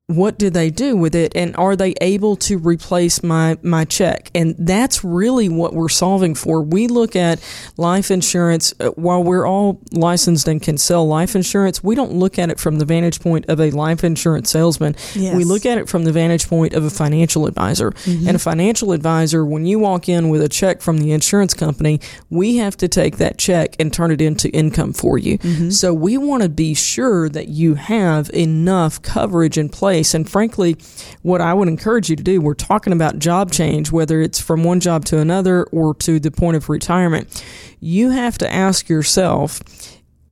what 0.06 0.38
do 0.38 0.50
they 0.50 0.68
do 0.68 0.94
with 0.94 1.14
it 1.14 1.34
and 1.34 1.56
are 1.56 1.74
they 1.76 1.94
able 2.02 2.36
to 2.36 2.58
replace 2.58 3.22
my 3.22 3.56
my 3.62 3.86
check? 3.86 4.30
And 4.34 4.54
that's 4.58 5.02
really 5.02 5.48
what 5.48 5.72
we're 5.72 5.88
solving 5.88 6.34
for. 6.34 6.60
We 6.60 6.88
look 6.88 7.16
at 7.16 7.40
life 7.78 8.10
insurance 8.10 8.74
uh, 8.80 8.90
while 8.90 9.24
we're 9.24 9.46
all 9.46 9.80
licensed 9.92 10.46
and 10.46 10.60
can 10.60 10.76
sell 10.76 11.06
life 11.06 11.34
insurance 11.34 11.82
we 11.82 11.94
don't 11.94 12.12
look 12.12 12.38
at 12.38 12.50
it 12.50 12.60
from 12.60 12.78
the 12.78 12.84
vantage 12.84 13.20
point 13.20 13.46
of 13.48 13.60
a 13.60 13.70
life 13.70 14.04
insurance 14.04 14.50
salesman. 14.50 14.94
Yes. 15.14 15.36
we 15.36 15.44
look 15.44 15.64
at 15.64 15.78
it 15.78 15.88
from 15.88 16.04
the 16.04 16.12
vantage 16.12 16.48
point 16.48 16.74
of 16.74 16.84
a 16.84 16.90
financial 16.90 17.46
advisor. 17.46 17.94
And 18.06 18.36
a 18.36 18.38
financial 18.38 18.92
advisor 18.92 19.44
when 19.44 19.64
you 19.64 19.78
walk 19.78 20.06
in 20.08 20.28
with 20.28 20.42
a 20.42 20.50
check 20.50 20.82
from 20.82 20.98
the 20.98 21.12
insurance 21.12 21.54
company 21.54 21.98
we 22.28 22.56
have 22.56 22.76
to 22.76 22.88
take 22.88 23.16
that 23.16 23.38
check 23.38 23.74
and 23.80 23.90
turn 23.92 24.10
it 24.10 24.20
into 24.20 24.50
income 24.50 24.92
for 24.92 25.16
you. 25.16 25.38
So 25.70 25.94
we 25.94 26.18
want 26.18 26.42
to 26.42 26.50
be 26.50 26.74
sure 26.74 27.30
that 27.30 27.48
you 27.48 27.74
have 27.76 28.28
enough 28.34 29.00
coverage 29.00 29.56
in 29.56 29.70
place. 29.94 30.14
And 30.14 30.28
frankly 30.28 30.76
what 31.22 31.40
i 31.40 31.54
would 31.54 31.68
encourage 31.68 32.10
you 32.10 32.16
to 32.16 32.22
do 32.22 32.40
we're 32.40 32.54
talking 32.54 32.92
about 32.92 33.18
job 33.18 33.52
change 33.52 33.92
whether 33.92 34.20
it's 34.20 34.40
from 34.40 34.64
one 34.64 34.80
job 34.80 35.04
to 35.06 35.18
another 35.18 35.64
or 35.64 35.94
to 35.94 36.18
the 36.18 36.30
point 36.30 36.56
of 36.56 36.68
retirement. 36.68 37.44
You 37.80 38.10
have 38.10 38.38
to 38.38 38.52
ask 38.52 38.88
yourself 38.88 39.60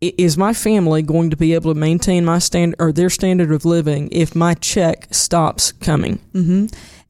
is 0.01 0.37
my 0.37 0.53
family 0.53 1.01
going 1.03 1.31
to 1.31 1.37
be 1.37 1.55
able 1.55 1.73
to 1.73 1.79
maintain 1.79 2.25
my 2.25 2.41
stand 2.41 2.75
or 2.81 2.91
their 2.91 3.09
standard 3.09 3.53
of 3.53 3.65
living 3.65 4.09
if 4.11 4.35
my 4.35 4.55
check 4.55 5.07
stops 5.15 5.71
coming? 5.71 6.19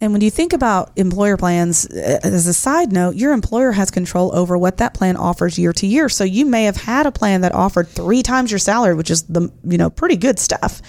And 0.02 0.12
when 0.12 0.20
you 0.20 0.30
think 0.30 0.52
about 0.52 0.90
employer 0.96 1.36
plans, 1.36 1.86
uh, 1.86 2.18
as 2.24 2.46
a 2.46 2.52
side 2.52 2.92
note, 2.92 3.14
your 3.14 3.32
employer 3.32 3.72
has 3.72 3.90
control 3.90 4.34
over 4.34 4.58
what 4.58 4.78
that 4.78 4.94
plan 4.94 5.16
offers 5.16 5.58
year 5.58 5.72
to 5.74 5.86
year. 5.86 6.08
So 6.08 6.24
you 6.24 6.44
may 6.44 6.64
have 6.64 6.76
had 6.76 7.06
a 7.06 7.12
plan 7.12 7.40
that 7.42 7.54
offered 7.54 7.88
three 7.88 8.22
times 8.22 8.50
your 8.50 8.58
salary, 8.58 8.94
which 8.94 9.10
is 9.10 9.22
the 9.22 9.50
you 9.64 9.78
know 9.78 9.88
pretty 9.88 10.16
good 10.16 10.38
stuff, 10.38 10.82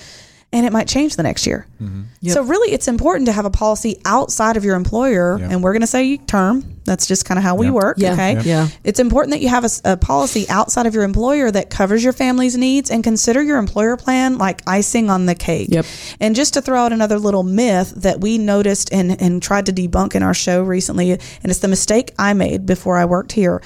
and 0.54 0.66
it 0.66 0.72
might 0.72 0.88
change 0.88 1.16
the 1.18 1.24
next 1.24 1.46
year. 1.46 1.68
Mm-hmm. 1.82 2.04
Yep. 2.22 2.34
So 2.34 2.44
really, 2.44 2.72
it's 2.74 2.88
important 2.88 3.26
to 3.26 3.32
have 3.34 3.44
a 3.46 3.50
policy 3.50 4.00
outside 4.06 4.56
of 4.56 4.64
your 4.64 4.76
employer, 4.76 5.38
Yeah. 5.40 5.50
and 5.50 5.64
we're 5.64 5.74
going 5.74 5.82
to 5.82 5.88
say 5.88 6.18
term. 6.18 6.64
That's 6.86 7.08
just 7.08 7.26
kind 7.26 7.38
of 7.38 7.44
how 7.44 7.56
we 7.56 7.66
Yeah. 7.68 7.72
work. 7.72 7.98
Yeah. 7.98 8.14
Okay. 8.14 8.34
Yeah. 8.36 8.42
Yeah. 8.44 8.68
It's 8.84 9.00
important 9.00 9.32
that 9.32 9.42
you 9.42 9.50
have 9.50 9.66
a 9.84 9.98
policy 9.98 10.48
outside 10.50 10.86
of 10.86 10.94
your 10.94 11.04
employer 11.04 11.50
that 11.50 11.70
covers 11.70 12.04
your 12.04 12.14
family's 12.14 12.56
needs 12.58 12.92
and 12.92 13.04
consider 13.04 13.42
your 13.42 13.58
employer 13.58 13.98
plan 13.98 14.38
like 14.38 14.62
icing 14.68 15.10
on 15.10 15.26
the 15.26 15.36
cake. 15.36 15.68
Yep. 15.72 15.86
And 16.20 16.36
just 16.36 16.54
to 16.54 16.62
throw 16.62 16.80
out 16.80 16.94
another 16.94 17.20
little 17.20 17.44
myth 17.44 17.94
that 17.98 18.22
we 18.22 18.38
noticed 18.38 18.94
and, 18.94 19.20
and 19.22 19.42
tried 19.42 19.66
to 19.66 19.74
debunk 19.74 20.14
in 20.16 20.24
our 20.24 20.34
show 20.34 20.62
recently, 20.64 21.12
and 21.12 21.20
it's 21.46 21.60
the 21.60 21.68
mistake 21.68 22.14
I 22.20 22.34
made 22.34 22.66
before 22.66 22.98
I 22.98 23.06
worked 23.06 23.32
here. 23.32 23.62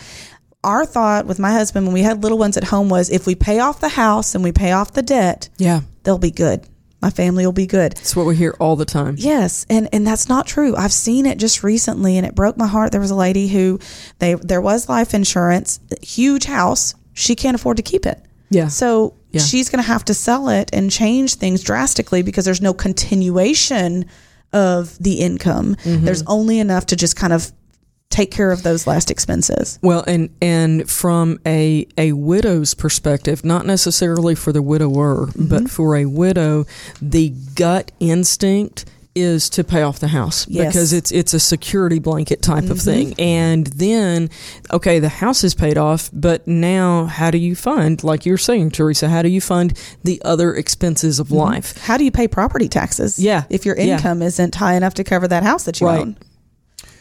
Our 0.64 0.86
thought 0.86 1.26
with 1.28 1.40
my 1.40 1.52
husband 1.52 1.86
when 1.86 1.94
we 1.94 2.02
had 2.02 2.24
little 2.24 2.38
ones 2.38 2.58
at 2.58 2.64
home 2.66 2.90
was 2.90 3.10
if 3.10 3.26
we 3.26 3.36
pay 3.36 3.60
off 3.60 3.80
the 3.80 3.90
house 3.90 4.36
and 4.36 4.44
we 4.44 4.52
pay 4.52 4.72
off 4.72 4.94
the 4.94 5.02
debt, 5.02 5.50
yeah 5.58 5.82
they'll 6.04 6.18
be 6.18 6.32
good. 6.32 6.66
My 7.02 7.10
family 7.12 7.46
will 7.46 7.54
be 7.54 7.68
good. 7.68 7.92
that's 7.94 8.16
what 8.16 8.26
we 8.26 8.36
hear 8.36 8.56
all 8.60 8.76
the 8.76 8.86
time 8.86 9.16
Yes, 9.20 9.66
and 9.70 9.88
and 9.94 10.06
that's 10.06 10.28
not 10.28 10.48
true. 10.48 10.76
I've 10.76 10.92
seen 10.94 11.26
it 11.26 11.38
just 11.38 11.64
recently, 11.64 12.18
and 12.18 12.26
it 12.26 12.34
broke 12.36 12.58
my 12.58 12.68
heart. 12.68 12.92
There 12.92 13.02
was 13.02 13.12
a 13.12 13.16
lady 13.16 13.48
who 13.48 13.80
they 14.20 14.34
there 14.36 14.62
was 14.62 14.90
life 14.90 15.14
insurance, 15.14 15.80
huge 16.02 16.46
house. 16.46 16.96
She 17.14 17.36
can't 17.36 17.56
afford 17.56 17.78
to 17.78 17.84
keep 17.84 18.06
it. 18.06 18.20
Yeah. 18.50 18.68
So 18.70 19.14
Yeah. 19.32 19.42
she's 19.42 19.70
going 19.70 19.84
to 19.84 19.88
have 19.88 20.06
to 20.06 20.14
sell 20.14 20.50
it 20.50 20.70
and 20.74 20.90
change 20.92 21.36
things 21.36 21.62
drastically 21.64 22.22
because 22.24 22.46
there's 22.46 22.62
no 22.62 22.74
continuation 22.74 24.06
of 24.54 24.98
the 25.00 25.20
income. 25.20 25.76
Mm-hmm. 25.84 26.06
There's 26.06 26.24
only 26.28 26.60
enough 26.60 26.86
to 26.88 26.96
just 26.96 27.16
kind 27.16 27.34
of 27.34 27.52
take 28.10 28.32
care 28.32 28.52
of 28.52 28.64
those 28.64 28.88
last 28.88 29.12
expenses. 29.12 29.80
Well, 29.82 30.04
and 30.08 30.30
and 30.42 30.90
from 30.90 31.40
a 31.46 31.88
a 31.98 32.14
widow's 32.14 32.74
perspective, 32.74 33.44
not 33.46 33.66
necessarily 33.66 34.36
for 34.36 34.52
the 34.52 34.62
widower, 34.62 35.28
Mm-hmm. 35.28 35.48
but 35.48 35.70
for 35.70 35.96
a 35.96 36.06
widow, 36.06 36.66
the 37.02 37.30
gut 37.56 37.92
instinct 38.00 38.86
is 39.14 39.50
to 39.50 39.64
pay 39.64 39.82
off 39.82 39.98
the 39.98 40.10
house 40.10 40.48
Yes. 40.48 40.62
Mm-hmm. 40.62 40.70
because 40.70 40.94
it's 40.94 41.12
it's 41.12 41.34
a 41.34 41.40
security 41.40 41.98
blanket 41.98 42.44
type 42.44 42.70
of 42.70 42.80
thing. 42.80 43.16
And 43.18 43.66
then 43.68 44.30
okay, 44.72 45.00
the 45.00 45.10
house 45.10 45.44
is 45.44 45.56
paid 45.56 45.76
off, 45.76 46.12
but 46.14 46.48
now 46.48 47.06
how 47.06 47.32
do 47.32 47.40
you 47.40 47.56
fund 47.56 48.04
like 48.04 48.28
you're 48.28 48.38
saying 48.38 48.72
Teresa, 48.72 49.10
how 49.10 49.24
do 49.24 49.30
you 49.30 49.42
fund 49.42 49.76
the 50.04 50.22
other 50.24 50.54
expenses 50.54 51.20
of 51.20 51.32
life? 51.32 51.76
How 51.80 51.98
do 51.98 52.04
you 52.06 52.12
pay 52.12 52.28
property 52.28 52.68
taxes? 52.70 53.18
Yeah. 53.18 53.46
if 53.50 53.66
your 53.66 53.76
Yeah. 53.76 53.96
income 53.96 54.22
isn't 54.22 54.54
high 54.54 54.76
enough 54.76 54.94
to 54.96 55.04
cover 55.04 55.28
that 55.28 55.42
house 55.42 55.64
that 55.64 55.82
you 55.82 55.88
Right. 55.88 56.00
own. 56.02 56.18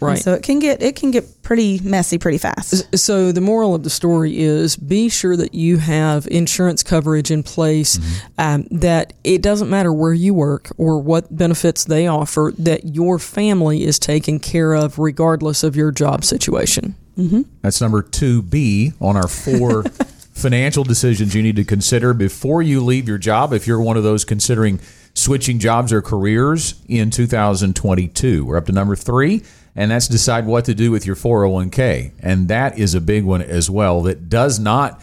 Right. 0.01 0.19
So 0.19 0.35
it 0.35 0.43
can 0.43 0.59
get 0.59 0.83
it 0.83 0.97
can 0.97 1.11
get 1.11 1.43
pretty 1.43 1.81
messy 1.81 2.19
pretty 2.19 2.39
fast. 2.39 2.99
So 2.99 3.33
the 3.33 3.41
moral 3.41 3.75
of 3.75 3.83
the 3.83 3.91
story 3.91 4.39
is 4.39 4.77
be 4.77 5.09
sure 5.09 5.37
that 5.37 5.55
you 5.55 5.79
have 5.79 6.27
insurance 6.31 6.83
coverage 6.83 7.31
in 7.31 7.43
place 7.43 7.99
um, 8.39 8.67
that 8.71 9.15
it 9.25 9.43
doesn't 9.43 9.71
matter 9.71 9.93
where 9.93 10.13
you 10.13 10.35
work 10.35 10.71
or 10.77 10.99
what 11.01 11.35
benefits 11.35 11.85
they 11.85 12.07
offer 12.07 12.53
that 12.59 12.95
your 12.95 13.19
family 13.19 13.85
is 13.85 13.99
taken 13.99 14.39
care 14.39 14.75
of 14.75 14.99
regardless 14.99 15.63
of 15.63 15.77
your 15.77 15.93
job 15.93 16.25
situation. 16.25 16.95
Mm-hmm. 17.17 17.43
That's 17.63 17.81
number 17.81 18.03
2B 18.03 19.01
on 19.01 19.17
our 19.17 19.29
four 19.29 19.83
financial 20.35 20.85
decisions 20.85 21.35
you 21.35 21.43
need 21.43 21.57
to 21.57 21.65
consider 21.65 22.13
before 22.13 22.61
you 22.61 22.85
leave 22.85 23.09
your 23.09 23.17
job 23.17 23.55
if 23.55 23.67
you're 23.67 23.81
one 23.81 23.97
of 23.97 24.03
those 24.03 24.25
considering 24.25 24.79
switching 25.15 25.59
jobs 25.59 25.93
or 25.95 26.03
careers 26.03 26.75
in 26.89 27.11
2022. 27.11 28.45
We're 28.45 28.59
up 28.59 28.67
to 28.67 28.73
number 28.73 28.95
three, 28.95 29.43
and 29.77 29.91
that's 29.91 30.09
decide 30.09 30.47
what 30.47 30.65
to 30.65 30.75
do 30.75 30.91
with 30.91 31.07
your 31.07 31.15
401k. 31.15 32.13
And 32.21 32.49
that 32.49 32.79
is 32.79 32.95
a 32.95 33.01
big 33.01 33.25
one 33.25 33.43
as 33.43 33.71
well 33.71 34.03
that 34.03 34.29
does 34.29 34.59
not 34.59 35.03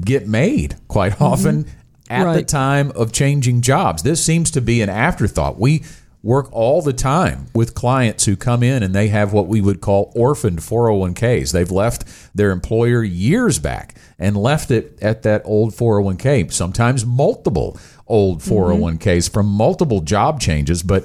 get 0.00 0.26
made 0.26 0.76
quite 0.88 1.12
mm-hmm. 1.12 1.24
often 1.24 1.66
at 2.08 2.24
right. 2.24 2.36
the 2.36 2.42
time 2.42 2.90
of 2.92 3.12
changing 3.12 3.60
jobs. 3.60 4.02
This 4.02 4.24
seems 4.24 4.50
to 4.52 4.62
be 4.62 4.80
an 4.80 4.88
afterthought. 4.88 5.58
We 5.58 5.84
work 6.22 6.48
all 6.52 6.82
the 6.82 6.92
time 6.92 7.46
with 7.54 7.74
clients 7.74 8.24
who 8.24 8.34
come 8.34 8.62
in 8.62 8.82
and 8.82 8.94
they 8.94 9.08
have 9.08 9.32
what 9.32 9.46
we 9.46 9.60
would 9.60 9.80
call 9.80 10.10
orphaned 10.16 10.58
401ks. 10.58 11.52
They've 11.52 11.70
left 11.70 12.04
their 12.34 12.50
employer 12.50 13.04
years 13.04 13.58
back 13.58 13.94
and 14.18 14.36
left 14.36 14.70
it 14.70 14.98
at 15.00 15.22
that 15.22 15.42
old 15.44 15.74
401k, 15.74 16.52
sometimes 16.52 17.06
multiple 17.06 17.78
old 18.06 18.40
401ks 18.40 18.98
mm-hmm. 18.98 19.32
from 19.32 19.46
multiple 19.46 20.00
job 20.00 20.40
changes. 20.40 20.82
But 20.82 21.04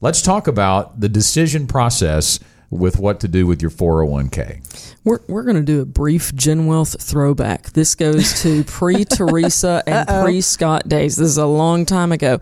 let's 0.00 0.22
talk 0.22 0.46
about 0.46 1.00
the 1.00 1.08
decision 1.08 1.66
process 1.66 2.40
with 2.70 2.98
what 2.98 3.20
to 3.20 3.28
do 3.28 3.46
with 3.46 3.62
your 3.62 3.70
401k. 3.70 4.96
We're, 5.04 5.20
we're 5.26 5.44
going 5.44 5.56
to 5.56 5.62
do 5.62 5.80
a 5.80 5.86
brief 5.86 6.34
Gen 6.34 6.66
Wealth 6.66 7.00
throwback. 7.00 7.70
This 7.70 7.94
goes 7.94 8.42
to 8.42 8.64
pre 8.66 9.04
Teresa 9.04 9.82
and 9.86 10.06
pre 10.06 10.40
Scott 10.40 10.88
days. 10.88 11.16
This 11.16 11.28
is 11.28 11.38
a 11.38 11.46
long 11.46 11.86
time 11.86 12.12
ago. 12.12 12.40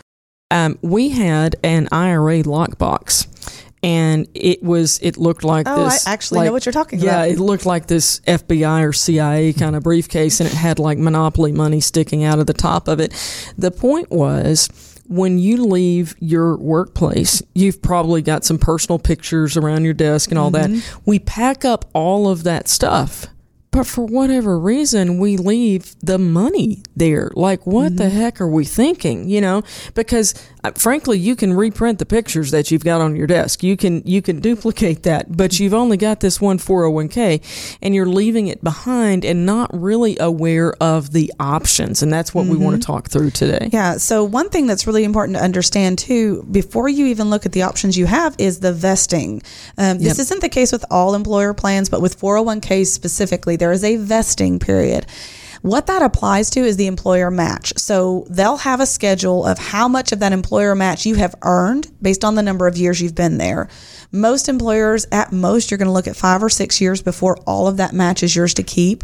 Um, 0.51 0.79
we 0.83 1.11
had 1.11 1.57
an 1.63 1.89
IRA 1.93 2.43
lockbox 2.43 3.27
and 3.83 4.27
it 4.35 4.63
was 4.63 4.99
it 5.01 5.17
looked 5.17 5.45
like 5.45 5.67
oh, 5.69 5.85
this. 5.85 6.07
I 6.07 6.13
actually 6.13 6.39
like, 6.39 6.47
know 6.47 6.53
what 6.53 6.67
you're 6.67 6.73
talking 6.73 6.99
yeah, 6.99 7.11
about. 7.11 7.29
Yeah, 7.29 7.35
it 7.35 7.39
looked 7.39 7.67
like 7.67 7.87
this 7.87 8.21
FBI 8.21 8.85
or 8.85 8.93
CIA 8.93 9.53
kind 9.53 9.77
of 9.77 9.85
briefcase, 9.85 10.41
and 10.41 10.49
it 10.49 10.55
had 10.55 10.79
like 10.79 10.99
monopoly 10.99 11.53
money 11.53 11.81
sticking 11.81 12.25
out 12.25 12.39
of 12.39 12.47
the 12.47 12.53
top 12.53 12.89
of 12.89 13.01
it. 13.01 13.13
The 13.57 13.71
point 13.71 14.11
was. 14.11 14.69
When 15.09 15.39
you 15.39 15.65
leave 15.65 16.15
your 16.19 16.57
workplace, 16.57 17.43
you've 17.55 17.83
probably 17.83 18.23
got 18.23 18.45
some 18.45 18.59
personal 18.59 18.99
pictures 18.99 19.57
around 19.57 19.85
your 19.85 19.95
desk 19.95 20.31
and 20.31 20.39
all 20.39 20.51
mm-hmm. 20.51 20.75
that. 20.75 21.01
We 21.05 21.19
pack 21.19 21.65
up 21.65 21.85
all 21.95 22.29
of 22.29 22.45
that 22.45 22.69
stuff 22.69 23.27
but 23.77 23.87
for 23.87 24.07
whatever 24.07 24.59
reason, 24.59 25.19
we 25.19 25.37
leave 25.37 25.97
the 26.01 26.19
money 26.19 26.83
there. 26.97 27.31
Like, 27.35 27.67
what 27.67 27.89
mm-hmm. 27.89 27.97
the 27.97 28.09
heck 28.09 28.41
are 28.41 28.49
we 28.49 28.65
thinking? 28.65 29.29
You 29.29 29.43
know, 29.43 29.63
because 29.93 30.33
frankly, 30.73 31.19
you 31.19 31.37
can 31.37 31.53
reprint 31.53 31.99
the 31.99 32.07
pictures 32.07 32.51
that 32.51 32.71
you've 32.71 32.85
got 32.85 33.01
on 33.01 33.17
your 33.17 33.27
desk. 33.27 33.63
You 33.63 33.77
can 33.77 34.03
you 34.05 34.23
can 34.23 34.41
duplicate 34.47 35.03
that, 35.05 35.37
but 35.37 35.59
you've 35.59 35.75
only 35.75 35.97
got 35.97 36.21
this 36.21 36.41
one 36.41 36.59
401k, 36.59 37.79
and 37.83 37.95
you're 37.95 38.07
leaving 38.07 38.49
it 38.49 38.63
behind 38.63 39.25
and 39.25 39.47
not 39.47 39.71
really 39.73 40.17
aware 40.19 40.75
of 40.81 41.13
the 41.13 41.33
options. 41.39 42.03
And 42.03 42.13
that's 42.13 42.35
what 42.35 42.45
mm-hmm. 42.45 42.53
we 42.53 42.65
want 42.65 42.81
to 42.81 42.87
talk 42.87 43.09
through 43.09 43.31
today. 43.31 43.71
Yeah. 43.73 43.97
So 43.97 44.25
one 44.25 44.51
thing 44.51 44.67
that's 44.67 44.87
really 44.87 45.05
important 45.05 45.37
to 45.37 45.43
understand 45.43 45.99
too, 45.99 46.43
before 46.51 46.89
you 46.89 47.07
even 47.07 47.31
look 47.31 47.47
at 47.47 47.53
the 47.53 47.63
options 47.63 47.97
you 47.97 48.07
have, 48.07 48.35
is 48.39 48.61
the 48.61 48.73
vesting. 48.73 49.43
Um, 49.79 49.99
this 49.99 50.19
yep. 50.19 50.19
isn't 50.19 50.41
the 50.41 50.49
case 50.49 50.73
with 50.73 50.85
all 50.91 51.15
employer 51.15 51.55
plans, 51.55 51.89
but 51.89 52.01
with 52.01 52.19
401ks 52.19 52.87
specifically, 52.87 53.57
there 53.57 53.73
is 53.73 53.85
a 53.85 53.97
vesting 53.97 54.59
period. 54.59 55.07
What 55.67 55.89
that 55.89 56.01
applies 56.01 56.51
to 56.51 56.61
is 56.61 56.77
the 56.77 56.87
employer 56.87 57.29
match. 57.29 57.73
So 57.77 58.25
they'll 58.31 58.59
have 58.59 58.79
a 58.79 58.87
schedule 58.87 59.45
of 59.45 59.59
how 59.59 59.89
much 59.89 60.13
of 60.13 60.21
that 60.21 60.33
employer 60.33 60.77
match 60.77 61.05
you 61.07 61.17
have 61.17 61.35
earned 61.43 61.91
based 62.01 62.25
on 62.25 62.37
the 62.37 62.43
number 62.45 62.69
of 62.69 62.79
years 62.79 63.03
you've 63.03 63.17
been 63.17 63.37
there. 63.37 63.69
Most 64.13 64.49
employers, 64.49 65.09
at 65.11 65.33
most, 65.33 65.73
you're 65.73 65.79
going 65.79 65.89
to 65.89 65.93
look 65.93 66.07
at 66.07 66.15
five 66.15 66.41
or 66.41 66.49
six 66.49 66.81
years 66.81 67.03
before 67.03 67.37
all 67.49 67.67
of 67.67 67.79
that 67.79 67.93
match 67.93 68.23
is 68.23 68.37
yours 68.37 68.55
to 68.55 68.63
keep. 68.63 69.03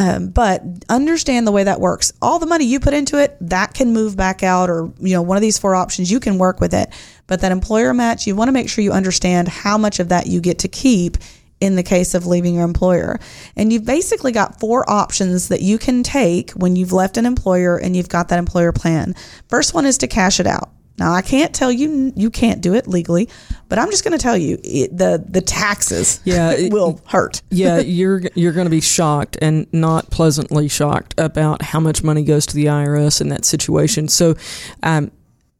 Um, 0.00 0.30
but 0.30 0.64
understand 0.88 1.46
the 1.46 1.52
way 1.52 1.62
that 1.62 1.78
works. 1.78 2.12
All 2.20 2.40
the 2.40 2.46
money 2.46 2.64
you 2.64 2.80
put 2.80 2.92
into 2.94 3.22
it, 3.22 3.36
that 3.42 3.74
can 3.74 3.92
move 3.92 4.16
back 4.16 4.42
out, 4.42 4.68
or 4.68 4.92
you 4.98 5.12
know, 5.12 5.22
one 5.22 5.36
of 5.36 5.42
these 5.42 5.58
four 5.58 5.76
options, 5.76 6.10
you 6.10 6.18
can 6.18 6.38
work 6.38 6.58
with 6.58 6.74
it. 6.74 6.92
But 7.28 7.42
that 7.42 7.52
employer 7.52 7.94
match, 7.94 8.26
you 8.26 8.34
want 8.34 8.48
to 8.48 8.52
make 8.52 8.68
sure 8.68 8.82
you 8.82 8.90
understand 8.90 9.46
how 9.46 9.78
much 9.78 10.00
of 10.00 10.08
that 10.08 10.26
you 10.26 10.40
get 10.40 10.58
to 10.60 10.68
keep 10.68 11.18
in 11.60 11.76
the 11.76 11.82
case 11.82 12.14
of 12.14 12.26
leaving 12.26 12.54
your 12.54 12.64
employer. 12.64 13.20
And 13.56 13.72
you've 13.72 13.84
basically 13.84 14.32
got 14.32 14.58
four 14.58 14.88
options 14.90 15.48
that 15.48 15.60
you 15.60 15.78
can 15.78 16.02
take 16.02 16.50
when 16.52 16.76
you've 16.76 16.92
left 16.92 17.16
an 17.16 17.26
employer 17.26 17.76
and 17.76 17.94
you've 17.94 18.08
got 18.08 18.28
that 18.28 18.38
employer 18.38 18.72
plan. 18.72 19.14
First 19.48 19.74
one 19.74 19.86
is 19.86 19.98
to 19.98 20.06
cash 20.06 20.40
it 20.40 20.46
out. 20.46 20.70
Now 21.00 21.14
I 21.14 21.22
can't 21.22 21.54
tell 21.54 21.72
you 21.72 22.12
you 22.14 22.30
can't 22.30 22.60
do 22.60 22.74
it 22.74 22.86
legally, 22.86 23.30
but 23.70 23.78
I'm 23.78 23.90
just 23.90 24.04
going 24.04 24.16
to 24.16 24.22
tell 24.22 24.36
you 24.36 24.58
it, 24.62 24.96
the 24.96 25.24
the 25.26 25.40
taxes 25.40 26.20
yeah 26.24 26.50
it, 26.58 26.70
will 26.70 27.00
hurt. 27.06 27.40
yeah, 27.48 27.78
you're 27.78 28.20
you're 28.34 28.52
going 28.52 28.66
to 28.66 28.70
be 28.70 28.82
shocked 28.82 29.38
and 29.40 29.66
not 29.72 30.10
pleasantly 30.10 30.68
shocked 30.68 31.14
about 31.16 31.62
how 31.62 31.80
much 31.80 32.04
money 32.04 32.22
goes 32.22 32.44
to 32.46 32.54
the 32.54 32.66
IRS 32.66 33.22
in 33.22 33.30
that 33.30 33.46
situation. 33.46 34.08
So, 34.08 34.36
um, 34.82 35.10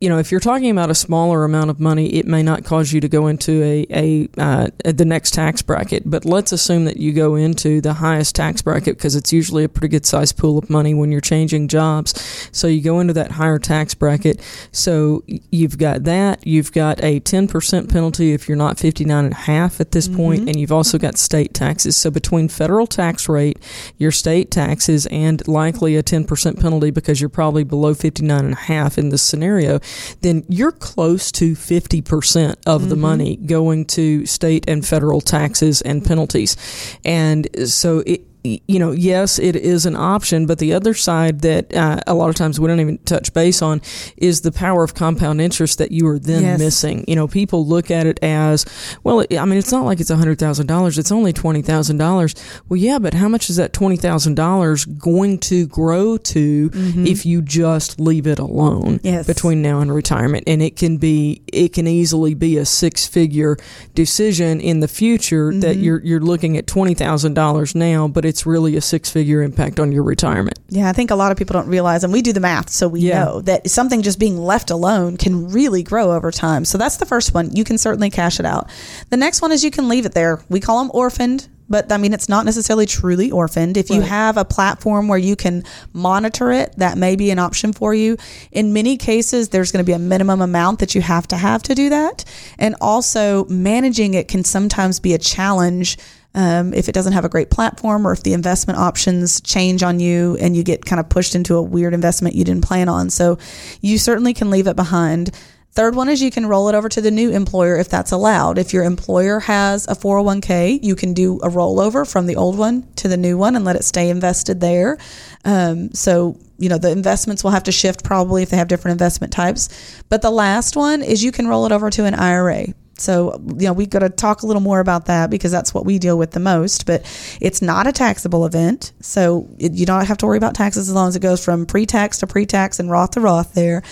you 0.00 0.08
know, 0.08 0.18
if 0.18 0.30
you're 0.30 0.40
talking 0.40 0.70
about 0.70 0.88
a 0.88 0.94
smaller 0.94 1.44
amount 1.44 1.68
of 1.68 1.78
money, 1.78 2.14
it 2.14 2.26
may 2.26 2.42
not 2.42 2.64
cause 2.64 2.90
you 2.90 3.02
to 3.02 3.08
go 3.08 3.26
into 3.26 3.62
a, 3.62 3.86
a 3.90 4.28
uh, 4.38 4.68
the 4.82 5.04
next 5.04 5.34
tax 5.34 5.60
bracket. 5.60 6.04
But 6.06 6.24
let's 6.24 6.52
assume 6.52 6.86
that 6.86 6.96
you 6.96 7.12
go 7.12 7.34
into 7.34 7.82
the 7.82 7.92
highest 7.92 8.34
tax 8.34 8.62
bracket 8.62 8.96
because 8.96 9.14
it's 9.14 9.30
usually 9.30 9.62
a 9.62 9.68
pretty 9.68 9.88
good 9.88 10.06
sized 10.06 10.38
pool 10.38 10.56
of 10.56 10.70
money 10.70 10.94
when 10.94 11.12
you're 11.12 11.20
changing 11.20 11.68
jobs. 11.68 12.48
So 12.50 12.66
you 12.66 12.80
go 12.80 13.00
into 13.00 13.12
that 13.12 13.32
higher 13.32 13.58
tax 13.58 13.92
bracket. 13.92 14.40
So 14.72 15.22
you've 15.26 15.76
got 15.76 16.04
that. 16.04 16.46
You've 16.46 16.72
got 16.72 17.04
a 17.04 17.20
10% 17.20 17.92
penalty 17.92 18.32
if 18.32 18.48
you're 18.48 18.56
not 18.56 18.78
59 18.78 19.24
and 19.26 19.34
a 19.34 19.36
half 19.36 19.82
at 19.82 19.92
this 19.92 20.08
mm-hmm. 20.08 20.16
point, 20.16 20.48
and 20.48 20.58
you've 20.58 20.72
also 20.72 20.96
got 20.96 21.18
state 21.18 21.52
taxes. 21.52 21.98
So 21.98 22.10
between 22.10 22.48
federal 22.48 22.86
tax 22.86 23.28
rate, 23.28 23.58
your 23.98 24.12
state 24.12 24.50
taxes, 24.50 25.06
and 25.08 25.46
likely 25.46 25.96
a 25.96 26.02
10% 26.02 26.58
penalty 26.58 26.90
because 26.90 27.20
you're 27.20 27.28
probably 27.28 27.64
below 27.64 27.92
59 27.92 28.44
and 28.46 28.54
a 28.54 28.56
half 28.56 28.96
in 28.96 29.10
this 29.10 29.20
scenario 29.20 29.78
then 30.20 30.44
you're 30.48 30.72
close 30.72 31.32
to 31.32 31.52
50% 31.52 32.56
of 32.66 32.80
mm-hmm. 32.80 32.88
the 32.90 32.96
money 32.96 33.36
going 33.36 33.84
to 33.86 34.26
state 34.26 34.64
and 34.68 34.86
federal 34.86 35.20
taxes 35.20 35.82
and 35.82 36.04
penalties. 36.04 36.56
And 37.04 37.48
so 37.68 38.00
it, 38.06 38.22
you 38.42 38.78
know, 38.78 38.92
yes, 38.92 39.38
it 39.38 39.54
is 39.54 39.84
an 39.84 39.96
option, 39.96 40.46
but 40.46 40.58
the 40.58 40.72
other 40.72 40.94
side 40.94 41.40
that 41.40 41.74
uh, 41.74 42.00
a 42.06 42.14
lot 42.14 42.30
of 42.30 42.36
times 42.36 42.58
we 42.58 42.68
don't 42.68 42.80
even 42.80 42.98
touch 42.98 43.32
base 43.34 43.60
on 43.60 43.82
is 44.16 44.40
the 44.40 44.52
power 44.52 44.82
of 44.82 44.94
compound 44.94 45.40
interest 45.40 45.78
that 45.78 45.92
you 45.92 46.06
are 46.06 46.18
then 46.18 46.42
yes. 46.42 46.58
missing. 46.58 47.04
You 47.06 47.16
know, 47.16 47.28
people 47.28 47.66
look 47.66 47.90
at 47.90 48.06
it 48.06 48.18
as, 48.22 48.64
well, 49.04 49.24
I 49.30 49.44
mean, 49.44 49.58
it's 49.58 49.72
not 49.72 49.84
like 49.84 50.00
it's 50.00 50.10
$100,000, 50.10 50.98
it's 50.98 51.12
only 51.12 51.32
$20,000. 51.32 52.60
Well, 52.68 52.76
yeah, 52.78 52.98
but 52.98 53.14
how 53.14 53.28
much 53.28 53.50
is 53.50 53.56
that 53.56 53.72
$20,000 53.74 54.98
going 54.98 55.38
to 55.40 55.66
grow 55.66 56.16
to 56.16 56.70
mm-hmm. 56.70 57.06
if 57.06 57.26
you 57.26 57.42
just 57.42 58.00
leave 58.00 58.26
it 58.26 58.38
alone 58.38 59.00
yes. 59.02 59.26
between 59.26 59.60
now 59.60 59.80
and 59.80 59.94
retirement? 59.94 60.44
And 60.46 60.62
it 60.62 60.76
can 60.76 60.96
be, 60.96 61.42
it 61.52 61.74
can 61.74 61.86
easily 61.86 62.32
be 62.32 62.56
a 62.56 62.64
six 62.64 63.06
figure 63.06 63.58
decision 63.94 64.60
in 64.60 64.80
the 64.80 64.88
future 64.88 65.50
mm-hmm. 65.50 65.60
that 65.60 65.76
you're, 65.76 66.00
you're 66.02 66.20
looking 66.20 66.56
at 66.56 66.64
$20,000 66.66 67.74
now, 67.74 68.08
but 68.08 68.24
it's 68.30 68.46
really 68.46 68.76
a 68.76 68.80
six 68.80 69.10
figure 69.10 69.42
impact 69.42 69.80
on 69.80 69.90
your 69.90 70.04
retirement. 70.04 70.56
Yeah, 70.68 70.88
I 70.88 70.92
think 70.92 71.10
a 71.10 71.16
lot 71.16 71.32
of 71.32 71.36
people 71.36 71.54
don't 71.54 71.66
realize, 71.66 72.04
and 72.04 72.12
we 72.12 72.22
do 72.22 72.32
the 72.32 72.38
math, 72.40 72.70
so 72.70 72.86
we 72.86 73.00
yeah. 73.00 73.24
know 73.24 73.40
that 73.42 73.68
something 73.68 74.02
just 74.02 74.20
being 74.20 74.38
left 74.38 74.70
alone 74.70 75.16
can 75.16 75.50
really 75.50 75.82
grow 75.82 76.12
over 76.12 76.30
time. 76.30 76.64
So 76.64 76.78
that's 76.78 76.96
the 76.98 77.06
first 77.06 77.34
one. 77.34 77.54
You 77.56 77.64
can 77.64 77.76
certainly 77.76 78.08
cash 78.08 78.38
it 78.38 78.46
out. 78.46 78.70
The 79.10 79.16
next 79.16 79.42
one 79.42 79.50
is 79.50 79.64
you 79.64 79.72
can 79.72 79.88
leave 79.88 80.06
it 80.06 80.12
there. 80.12 80.42
We 80.48 80.60
call 80.60 80.78
them 80.78 80.92
orphaned 80.94 81.48
but 81.70 81.90
I 81.92 81.98
mean, 81.98 82.12
it's 82.12 82.28
not 82.28 82.44
necessarily 82.44 82.84
truly 82.84 83.30
orphaned. 83.30 83.76
If 83.76 83.90
you 83.90 84.00
have 84.00 84.36
a 84.36 84.44
platform 84.44 85.06
where 85.06 85.18
you 85.18 85.36
can 85.36 85.62
monitor 85.92 86.50
it, 86.50 86.74
that 86.78 86.98
may 86.98 87.14
be 87.14 87.30
an 87.30 87.38
option 87.38 87.72
for 87.72 87.94
you. 87.94 88.16
In 88.50 88.72
many 88.72 88.96
cases, 88.96 89.50
there's 89.50 89.70
going 89.70 89.84
to 89.84 89.86
be 89.86 89.92
a 89.92 89.98
minimum 89.98 90.40
amount 90.40 90.80
that 90.80 90.96
you 90.96 91.00
have 91.00 91.28
to 91.28 91.36
have 91.36 91.62
to 91.62 91.76
do 91.76 91.90
that. 91.90 92.24
And 92.58 92.74
also, 92.80 93.44
managing 93.44 94.14
it 94.14 94.26
can 94.26 94.42
sometimes 94.42 94.98
be 94.98 95.14
a 95.14 95.18
challenge 95.18 95.96
um, 96.34 96.72
if 96.74 96.88
it 96.88 96.92
doesn't 96.92 97.12
have 97.12 97.24
a 97.24 97.28
great 97.28 97.50
platform 97.50 98.06
or 98.06 98.12
if 98.12 98.22
the 98.22 98.32
investment 98.32 98.78
options 98.78 99.40
change 99.40 99.82
on 99.82 99.98
you 100.00 100.36
and 100.40 100.56
you 100.56 100.62
get 100.62 100.84
kind 100.84 101.00
of 101.00 101.08
pushed 101.08 101.34
into 101.34 101.56
a 101.56 101.62
weird 101.62 101.94
investment 101.94 102.34
you 102.34 102.44
didn't 102.44 102.64
plan 102.64 102.88
on. 102.88 103.10
So 103.10 103.38
you 103.80 103.98
certainly 103.98 104.34
can 104.34 104.50
leave 104.50 104.66
it 104.66 104.76
behind. 104.76 105.30
Third 105.72 105.94
one 105.94 106.08
is 106.08 106.20
you 106.20 106.32
can 106.32 106.46
roll 106.46 106.68
it 106.68 106.74
over 106.74 106.88
to 106.88 107.00
the 107.00 107.12
new 107.12 107.30
employer 107.30 107.76
if 107.76 107.88
that's 107.88 108.10
allowed. 108.10 108.58
If 108.58 108.72
your 108.72 108.82
employer 108.82 109.38
has 109.38 109.86
a 109.86 109.92
401k, 109.92 110.82
you 110.82 110.96
can 110.96 111.14
do 111.14 111.36
a 111.38 111.48
rollover 111.48 112.10
from 112.10 112.26
the 112.26 112.34
old 112.34 112.58
one 112.58 112.88
to 112.96 113.06
the 113.06 113.16
new 113.16 113.38
one 113.38 113.54
and 113.54 113.64
let 113.64 113.76
it 113.76 113.84
stay 113.84 114.10
invested 114.10 114.60
there. 114.60 114.98
Um, 115.44 115.92
so, 115.92 116.36
you 116.58 116.68
know, 116.68 116.78
the 116.78 116.90
investments 116.90 117.44
will 117.44 117.52
have 117.52 117.62
to 117.64 117.72
shift 117.72 118.02
probably 118.02 118.42
if 118.42 118.50
they 118.50 118.56
have 118.56 118.66
different 118.66 119.00
investment 119.00 119.32
types. 119.32 120.02
But 120.08 120.22
the 120.22 120.30
last 120.30 120.74
one 120.74 121.02
is 121.02 121.22
you 121.22 121.30
can 121.30 121.46
roll 121.46 121.66
it 121.66 121.72
over 121.72 121.88
to 121.90 122.04
an 122.04 122.14
IRA. 122.14 122.66
So, 123.00 123.40
you 123.56 123.66
know, 123.66 123.72
we've 123.72 123.90
got 123.90 124.00
to 124.00 124.10
talk 124.10 124.42
a 124.42 124.46
little 124.46 124.62
more 124.62 124.80
about 124.80 125.06
that 125.06 125.30
because 125.30 125.50
that's 125.50 125.72
what 125.72 125.84
we 125.84 125.98
deal 125.98 126.18
with 126.18 126.32
the 126.32 126.40
most. 126.40 126.86
But 126.86 127.04
it's 127.40 127.62
not 127.62 127.86
a 127.86 127.92
taxable 127.92 128.46
event. 128.46 128.92
So 129.00 129.48
it, 129.58 129.72
you 129.72 129.86
don't 129.86 130.04
have 130.04 130.18
to 130.18 130.26
worry 130.26 130.38
about 130.38 130.54
taxes 130.54 130.88
as 130.88 130.94
long 130.94 131.08
as 131.08 131.16
it 131.16 131.20
goes 131.20 131.44
from 131.44 131.66
pre 131.66 131.86
tax 131.86 132.18
to 132.18 132.26
pre 132.26 132.46
tax 132.46 132.78
and 132.78 132.90
Roth 132.90 133.12
to 133.12 133.20
Roth 133.20 133.54
there. 133.54 133.82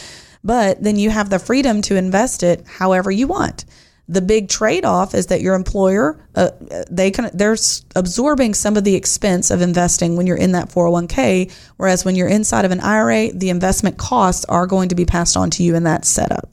But 0.44 0.82
then 0.82 0.96
you 0.96 1.10
have 1.10 1.30
the 1.30 1.38
freedom 1.38 1.82
to 1.82 1.96
invest 1.96 2.42
it 2.42 2.64
however 2.66 3.10
you 3.10 3.26
want. 3.26 3.64
the 4.08 4.22
big 4.22 4.48
trade 4.48 4.84
off 4.84 5.14
is 5.14 5.26
that 5.26 5.42
your 5.42 5.54
employer 5.54 6.18
uh, 6.34 6.50
they 6.90 7.10
can 7.10 7.30
they're 7.34 7.56
absorbing 7.94 8.54
some 8.54 8.76
of 8.76 8.84
the 8.84 8.94
expense 8.94 9.50
of 9.50 9.60
investing 9.60 10.16
when 10.16 10.26
you're 10.26 10.36
in 10.36 10.52
that 10.52 10.70
401k, 10.70 11.52
whereas 11.76 12.04
when 12.04 12.16
you're 12.16 12.28
inside 12.28 12.64
of 12.64 12.70
an 12.70 12.80
IRA, 12.80 13.30
the 13.32 13.50
investment 13.50 13.98
costs 13.98 14.44
are 14.46 14.66
going 14.66 14.88
to 14.88 14.94
be 14.94 15.04
passed 15.04 15.36
on 15.36 15.50
to 15.50 15.62
you 15.62 15.74
in 15.74 15.84
that 15.84 16.04
setup. 16.04 16.48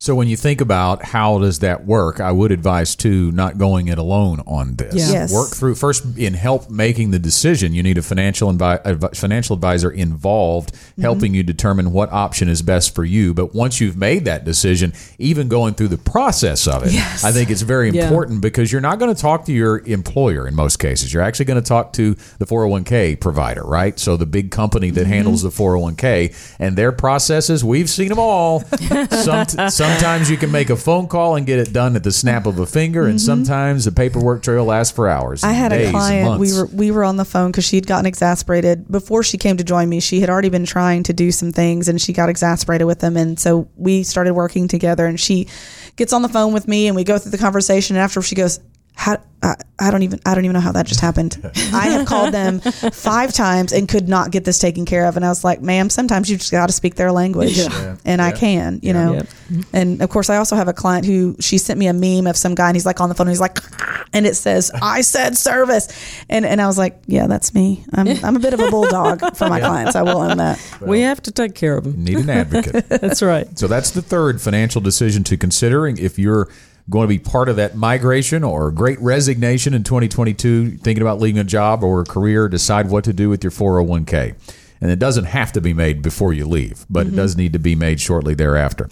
So 0.00 0.14
when 0.14 0.28
you 0.28 0.36
think 0.36 0.60
about 0.60 1.02
how 1.02 1.40
does 1.40 1.58
that 1.58 1.84
work, 1.84 2.20
I 2.20 2.30
would 2.30 2.52
advise 2.52 2.94
to 2.96 3.32
not 3.32 3.58
going 3.58 3.88
it 3.88 3.98
alone 3.98 4.38
on 4.46 4.76
this. 4.76 4.94
Yeah. 4.94 5.10
Yes. 5.22 5.32
Work 5.32 5.50
through 5.50 5.74
first 5.74 6.16
in 6.16 6.34
help 6.34 6.70
making 6.70 7.10
the 7.10 7.18
decision. 7.18 7.74
You 7.74 7.82
need 7.82 7.98
a 7.98 8.02
financial 8.02 8.48
advi- 8.52 8.80
advi- 8.84 9.16
financial 9.16 9.54
advisor 9.54 9.90
involved, 9.90 10.72
Mm-hmm. 10.78 11.02
helping 11.02 11.34
you 11.34 11.42
determine 11.44 11.92
what 11.92 12.10
option 12.12 12.48
is 12.48 12.60
best 12.62 12.94
for 12.94 13.04
you. 13.04 13.32
But 13.34 13.54
once 13.54 13.80
you've 13.80 13.96
made 13.96 14.24
that 14.26 14.44
decision, 14.44 14.92
even 15.18 15.46
going 15.48 15.74
through 15.74 15.88
the 15.88 15.98
process 15.98 16.66
of 16.68 16.84
it, 16.84 16.92
Yes. 16.92 17.22
I 17.24 17.30
think 17.32 17.50
it's 17.50 17.62
very 17.62 17.90
Yeah. 17.90 18.04
important 18.04 18.40
because 18.40 18.70
you're 18.72 18.80
not 18.80 18.98
going 19.00 19.12
to 19.14 19.20
talk 19.20 19.44
to 19.46 19.52
your 19.52 19.78
employer 19.86 20.46
in 20.48 20.54
most 20.56 20.78
cases. 20.78 21.12
You're 21.12 21.22
actually 21.24 21.44
going 21.46 21.60
to 21.62 21.68
talk 21.68 21.92
to 21.94 22.14
the 22.38 22.46
401k 22.46 23.16
provider, 23.20 23.62
right? 23.64 23.98
So 23.98 24.16
the 24.16 24.26
big 24.26 24.50
company 24.52 24.90
that 24.90 25.06
handles 25.06 25.42
the 25.42 25.50
401k 25.50 26.34
and 26.60 26.76
their 26.76 26.90
processes, 26.92 27.64
we've 27.64 27.90
seen 27.90 28.08
them 28.08 28.18
all. 28.20 28.60
Some, 29.10 29.46
sometimes 29.88 30.30
you 30.30 30.36
can 30.36 30.50
make 30.50 30.70
a 30.70 30.76
phone 30.76 31.06
call 31.08 31.36
and 31.36 31.46
get 31.46 31.58
it 31.58 31.72
done 31.72 31.96
at 31.96 32.04
the 32.04 32.12
snap 32.12 32.46
of 32.46 32.58
a 32.58 32.66
finger, 32.66 33.06
and 33.06 33.18
mm-hmm. 33.18 33.26
sometimes 33.26 33.84
the 33.84 33.92
paperwork 33.92 34.42
trail 34.42 34.64
lasts 34.64 34.94
for 34.94 35.08
hours. 35.08 35.44
I 35.44 35.52
had 35.52 35.70
days, 35.70 35.88
a 35.88 35.90
client. 35.90 36.40
We 36.40 36.52
were 36.52 36.66
we 36.66 36.90
were 36.90 37.04
on 37.04 37.16
the 37.16 37.24
phone 37.24 37.50
because 37.50 37.64
she 37.64 37.76
had 37.76 37.86
gotten 37.86 38.06
exasperated 38.06 38.90
before 38.90 39.22
she 39.22 39.38
came 39.38 39.56
to 39.56 39.64
join 39.64 39.88
me. 39.88 40.00
She 40.00 40.20
had 40.20 40.30
already 40.30 40.48
been 40.48 40.66
trying 40.66 41.02
to 41.04 41.12
do 41.12 41.32
some 41.32 41.52
things, 41.52 41.88
and 41.88 42.00
she 42.00 42.12
got 42.12 42.28
exasperated 42.28 42.86
with 42.86 43.00
them. 43.00 43.16
And 43.16 43.38
so 43.38 43.68
we 43.76 44.02
started 44.02 44.34
working 44.34 44.68
together. 44.68 45.06
And 45.06 45.18
she 45.18 45.48
gets 45.96 46.12
on 46.12 46.22
the 46.22 46.28
phone 46.28 46.52
with 46.52 46.68
me, 46.68 46.86
and 46.86 46.96
we 46.96 47.04
go 47.04 47.18
through 47.18 47.32
the 47.32 47.38
conversation. 47.38 47.96
And 47.96 48.02
after 48.02 48.20
she 48.22 48.34
goes, 48.34 48.60
"How 48.98 49.18
I, 49.40 49.54
I 49.78 49.90
don't 49.92 50.02
even 50.02 50.18
I 50.26 50.34
don't 50.34 50.44
even 50.44 50.54
know 50.54 50.60
how 50.60 50.72
that 50.72 50.84
just 50.84 51.00
happened. 51.00 51.38
I 51.72 51.86
have 51.90 52.06
called 52.06 52.34
them 52.34 52.58
five 52.60 53.32
times 53.32 53.72
and 53.72 53.88
could 53.88 54.08
not 54.08 54.32
get 54.32 54.44
this 54.44 54.58
taken 54.58 54.84
care 54.84 55.06
of." 55.06 55.14
And 55.14 55.24
I 55.24 55.28
was 55.28 55.44
like, 55.44 55.62
"Ma'am, 55.62 55.88
sometimes 55.88 56.28
you 56.28 56.36
just 56.36 56.50
got 56.50 56.66
to 56.66 56.72
speak 56.72 56.96
their 56.96 57.12
language, 57.12 57.56
and 58.04 58.20
I 58.20 58.32
can, 58.32 58.80
you 58.82 58.92
know." 58.92 59.12
Yep. 59.14 59.28
And 59.72 60.02
of 60.02 60.10
course, 60.10 60.28
I 60.30 60.36
also 60.38 60.56
have 60.56 60.66
a 60.66 60.72
client 60.72 61.06
who 61.06 61.36
she 61.38 61.58
sent 61.58 61.78
me 61.78 61.86
a 61.86 61.92
meme 61.92 62.26
of 62.26 62.36
some 62.36 62.56
guy, 62.56 62.66
and 62.66 62.74
he's 62.76 62.84
like 62.84 63.00
on 63.00 63.08
the 63.08 63.14
phone, 63.14 63.28
and 63.28 63.32
he's 63.32 63.40
like, 63.40 63.58
and 64.12 64.26
it 64.26 64.34
says, 64.34 64.72
"I 64.82 65.02
said 65.02 65.38
service," 65.38 65.86
and 66.28 66.44
and 66.44 66.60
I 66.60 66.66
was 66.66 66.76
like, 66.76 67.00
"Yeah, 67.06 67.28
that's 67.28 67.54
me. 67.54 67.84
I'm 67.94 68.08
I'm 68.24 68.34
a 68.34 68.40
bit 68.40 68.54
of 68.54 68.60
a 68.60 68.70
bulldog 68.70 69.36
for 69.36 69.48
my 69.48 69.60
clients. 69.68 69.94
I 69.94 70.02
will 70.02 70.18
own 70.18 70.38
that." 70.38 70.58
we 70.80 71.02
have 71.02 71.22
to 71.22 71.30
take 71.30 71.54
care 71.54 71.76
of 71.76 71.84
them. 71.84 72.02
need 72.02 72.18
an 72.18 72.30
advocate. 72.30 72.88
That's 72.88 73.22
right. 73.22 73.46
So 73.56 73.68
that's 73.68 73.92
the 73.92 74.02
third 74.02 74.40
financial 74.40 74.80
decision 74.80 75.22
to 75.24 75.36
considering 75.36 75.96
if 75.98 76.18
you're 76.18 76.48
going 76.90 77.04
to 77.04 77.08
be 77.08 77.18
part 77.18 77.48
of 77.48 77.56
that 77.56 77.76
migration 77.76 78.42
or 78.42 78.70
great 78.70 78.98
resignation 79.00 79.74
in 79.74 79.84
2022, 79.84 80.78
thinking 80.78 81.02
about 81.02 81.20
leaving 81.20 81.40
a 81.40 81.44
job 81.44 81.82
or 81.82 82.00
a 82.00 82.04
career, 82.04 82.48
decide 82.48 82.88
what 82.88 83.04
to 83.04 83.12
do 83.12 83.28
with 83.28 83.44
your 83.44 83.50
401k. 83.50 84.34
And 84.80 84.90
it 84.90 84.98
doesn't 84.98 85.24
have 85.24 85.52
to 85.52 85.60
be 85.60 85.74
made 85.74 86.02
before 86.02 86.32
you 86.32 86.46
leave, 86.46 86.86
but 86.88 87.00
it 87.00 87.08
mm-hmm. 87.08 87.16
does 87.16 87.36
need 87.36 87.52
to 87.52 87.58
be 87.58 87.74
made 87.74 88.00
shortly 88.00 88.34
thereafter. 88.34 88.88